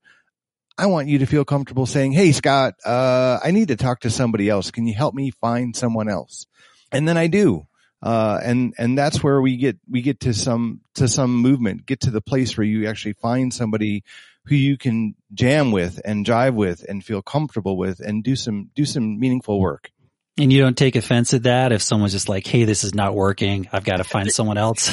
I 0.77 0.87
want 0.87 1.09
you 1.09 1.19
to 1.19 1.27
feel 1.27 1.45
comfortable 1.45 1.87
saying, 1.87 2.13
Hey, 2.13 2.33
Scott, 2.33 2.75
uh, 2.85 3.39
I 3.43 3.51
need 3.51 3.69
to 3.69 3.77
talk 3.77 4.01
to 4.01 4.11
somebody 4.11 4.49
else. 4.49 4.71
Can 4.71 4.87
you 4.87 4.95
help 4.95 5.15
me 5.15 5.31
find 5.31 5.75
someone 5.75 6.09
else? 6.09 6.47
And 6.91 7.09
then 7.09 7.17
I 7.17 7.29
do. 7.29 7.67
Uh, 8.03 8.39
and, 8.43 8.75
and 8.77 8.99
that's 8.99 9.23
where 9.23 9.41
we 9.41 9.57
get, 9.57 9.79
we 9.89 10.03
get 10.03 10.21
to 10.21 10.35
some, 10.35 10.81
to 10.97 11.09
some 11.09 11.35
movement, 11.37 11.87
get 11.87 12.01
to 12.01 12.11
the 12.11 12.21
place 12.21 12.57
where 12.57 12.67
you 12.67 12.87
actually 12.87 13.15
find 13.15 13.55
somebody 13.55 14.05
who 14.47 14.57
you 14.57 14.77
can 14.77 15.15
jam 15.33 15.73
with 15.73 16.01
and 16.05 16.27
jive 16.27 16.55
with 16.55 16.85
and 16.87 17.03
feel 17.03 17.23
comfortable 17.23 17.79
with 17.79 18.01
and 18.01 18.23
do 18.23 18.37
some, 18.37 18.71
do 18.75 18.85
some 18.85 19.19
meaningful 19.19 19.59
work. 19.59 19.91
And 20.37 20.53
you 20.53 20.61
don't 20.61 20.77
take 20.77 20.97
offense 20.97 21.33
at 21.33 21.45
that 21.45 21.71
if 21.71 21.81
someone's 21.81 22.13
just 22.13 22.29
like, 22.29 22.45
"Hey, 22.45 22.65
this 22.65 22.83
is 22.83 22.93
not 22.93 23.15
working. 23.15 23.69
I've 23.73 23.85
got 23.85 23.99
to 23.99 24.05
find 24.05 24.33
someone 24.33 24.59
else." 24.59 24.91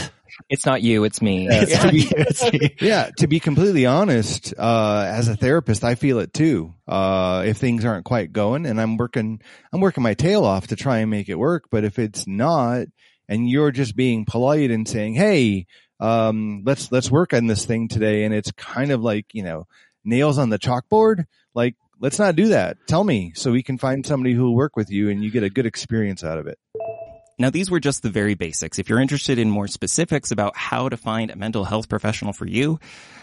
It's 0.49 0.65
not 0.65 0.81
you, 0.81 1.03
it's 1.03 1.21
me. 1.21 1.47
It's 1.49 1.71
Yeah. 1.71 1.83
not 1.83 1.93
you, 1.93 2.07
it's 2.11 2.51
me. 2.53 2.75
yeah, 2.81 3.09
to 3.17 3.27
be 3.27 3.39
completely 3.39 3.85
honest, 3.85 4.53
uh, 4.57 5.05
as 5.07 5.27
a 5.27 5.35
therapist, 5.35 5.83
I 5.83 5.95
feel 5.95 6.19
it 6.19 6.33
too. 6.33 6.73
Uh, 6.87 7.43
if 7.45 7.57
things 7.57 7.85
aren't 7.85 8.05
quite 8.05 8.31
going 8.33 8.65
and 8.65 8.79
I'm 8.79 8.97
working, 8.97 9.41
I'm 9.71 9.81
working 9.81 10.03
my 10.03 10.13
tail 10.13 10.43
off 10.43 10.67
to 10.67 10.75
try 10.75 10.99
and 10.99 11.09
make 11.11 11.29
it 11.29 11.35
work. 11.35 11.65
But 11.71 11.83
if 11.83 11.99
it's 11.99 12.27
not, 12.27 12.87
and 13.29 13.49
you're 13.49 13.71
just 13.71 13.95
being 13.95 14.25
polite 14.25 14.71
and 14.71 14.87
saying, 14.87 15.13
Hey, 15.15 15.67
um, 15.99 16.63
let's, 16.65 16.91
let's 16.91 17.11
work 17.11 17.33
on 17.33 17.47
this 17.47 17.65
thing 17.65 17.87
today. 17.87 18.23
And 18.23 18.33
it's 18.33 18.51
kind 18.51 18.91
of 18.91 19.01
like, 19.01 19.27
you 19.33 19.43
know, 19.43 19.67
nails 20.03 20.37
on 20.37 20.49
the 20.49 20.59
chalkboard. 20.59 21.25
Like, 21.53 21.75
let's 21.99 22.17
not 22.19 22.35
do 22.35 22.47
that. 22.49 22.77
Tell 22.87 23.03
me 23.03 23.33
so 23.35 23.51
we 23.51 23.61
can 23.63 23.77
find 23.77 24.05
somebody 24.05 24.33
who 24.33 24.45
will 24.45 24.55
work 24.55 24.75
with 24.75 24.89
you 24.89 25.09
and 25.09 25.23
you 25.23 25.29
get 25.31 25.43
a 25.43 25.49
good 25.49 25.65
experience 25.67 26.23
out 26.23 26.39
of 26.39 26.47
it. 26.47 26.57
Now, 27.41 27.49
these 27.49 27.71
were 27.71 27.79
just 27.79 28.03
the 28.03 28.11
very 28.11 28.35
basics. 28.35 28.77
If 28.77 28.87
you're 28.87 29.01
interested 29.01 29.39
in 29.39 29.49
more 29.49 29.67
specifics 29.67 30.29
about 30.29 30.55
how 30.55 30.89
to 30.89 30.95
find 30.95 31.31
a 31.31 31.35
mental 31.35 31.63
health 31.65 31.89
professional 31.89 32.33
for 32.33 32.45
you 32.45 32.79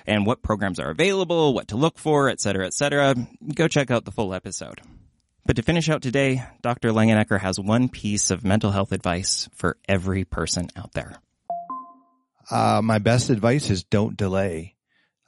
and 0.09 0.27
what 0.27 0.43
programs 0.43 0.81
are 0.81 0.91
available, 0.91 1.55
what 1.55 1.69
to 1.69 1.77
look 1.77 1.99
for, 1.99 2.29
et 2.29 2.41
cetera, 2.41 2.67
et 2.67 2.75
cetera, 2.75 3.15
go 3.55 3.69
check 3.69 3.93
out 3.93 4.05
the 4.05 4.11
full 4.11 4.35
episode. 4.35 4.81
But 5.47 5.55
to 5.55 5.63
finish 5.63 5.89
out 5.89 6.03
today, 6.03 6.43
Dr. 6.63 6.91
Langenecker 6.91 7.39
has 7.39 7.61
one 7.61 7.89
piece 7.89 8.33
of 8.33 8.45
mental 8.45 8.73
health 8.73 8.91
advice 8.91 9.49
for 9.55 9.77
every 9.89 10.25
person 10.25 10.69
out 10.75 10.93
there. 10.95 11.21
uh, 12.51 12.83
my 12.83 12.99
best 12.99 13.31
advice 13.31 13.71
is 13.71 13.85
don't 13.85 14.17
delay. 14.17 14.75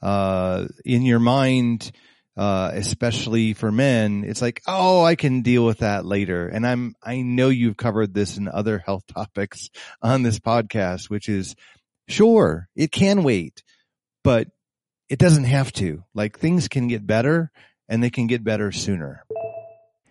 Uh, 0.01 0.67
in 0.83 1.03
your 1.03 1.19
mind, 1.19 1.93
uh, 2.37 2.71
especially 2.73 3.53
for 3.53 3.71
men, 3.71 4.23
it's 4.25 4.41
like, 4.41 4.61
oh, 4.67 5.03
I 5.03 5.15
can 5.15 5.41
deal 5.41 5.65
with 5.65 5.79
that 5.79 6.05
later. 6.05 6.47
And 6.47 6.65
I'm, 6.65 6.95
I 7.03 7.21
know 7.21 7.49
you've 7.49 7.77
covered 7.77 8.13
this 8.13 8.37
in 8.37 8.47
other 8.47 8.77
health 8.85 9.05
topics 9.07 9.69
on 10.01 10.23
this 10.23 10.39
podcast, 10.39 11.09
which 11.09 11.29
is 11.29 11.55
sure, 12.07 12.69
it 12.75 12.91
can 12.91 13.23
wait, 13.23 13.63
but 14.23 14.47
it 15.09 15.19
doesn't 15.19 15.43
have 15.43 15.71
to. 15.73 16.03
Like 16.13 16.39
things 16.39 16.67
can 16.67 16.87
get 16.87 17.05
better 17.05 17.51
and 17.89 18.01
they 18.01 18.09
can 18.09 18.27
get 18.27 18.43
better 18.43 18.71
sooner. 18.71 19.25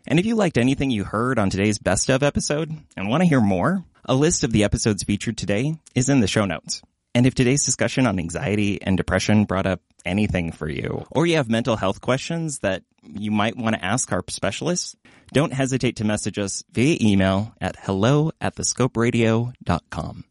And 0.06 0.18
if 0.18 0.26
you 0.26 0.34
liked 0.34 0.58
anything 0.58 0.90
you 0.90 1.04
heard 1.04 1.38
on 1.38 1.50
today's 1.50 1.78
best 1.78 2.10
of 2.10 2.22
episode 2.22 2.70
and 2.96 3.08
want 3.08 3.22
to 3.22 3.28
hear 3.28 3.40
more, 3.40 3.84
a 4.04 4.14
list 4.14 4.44
of 4.44 4.52
the 4.52 4.64
episodes 4.64 5.04
featured 5.04 5.36
today 5.36 5.78
is 5.94 6.08
in 6.08 6.20
the 6.20 6.26
show 6.26 6.44
notes. 6.44 6.82
And 7.14 7.26
if 7.26 7.34
today's 7.34 7.64
discussion 7.64 8.06
on 8.06 8.18
anxiety 8.18 8.80
and 8.82 8.96
depression 8.96 9.44
brought 9.44 9.66
up 9.66 9.80
anything 10.04 10.52
for 10.52 10.68
you, 10.68 11.06
or 11.10 11.26
you 11.26 11.36
have 11.36 11.48
mental 11.48 11.76
health 11.76 12.00
questions 12.00 12.60
that 12.60 12.82
you 13.02 13.30
might 13.30 13.56
want 13.56 13.76
to 13.76 13.84
ask 13.84 14.12
our 14.12 14.22
specialists, 14.28 14.96
don't 15.32 15.52
hesitate 15.52 15.96
to 15.96 16.04
message 16.04 16.38
us 16.38 16.62
via 16.72 16.96
email 17.00 17.54
at 17.60 17.76
hello 17.76 18.32
at 18.40 18.56
thescoperadio.com. 18.56 20.24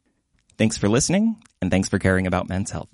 Thanks 0.57 0.77
for 0.77 0.89
listening 0.89 1.37
and 1.61 1.71
thanks 1.71 1.89
for 1.89 1.99
caring 1.99 2.27
about 2.27 2.49
men's 2.49 2.71
health. 2.71 2.89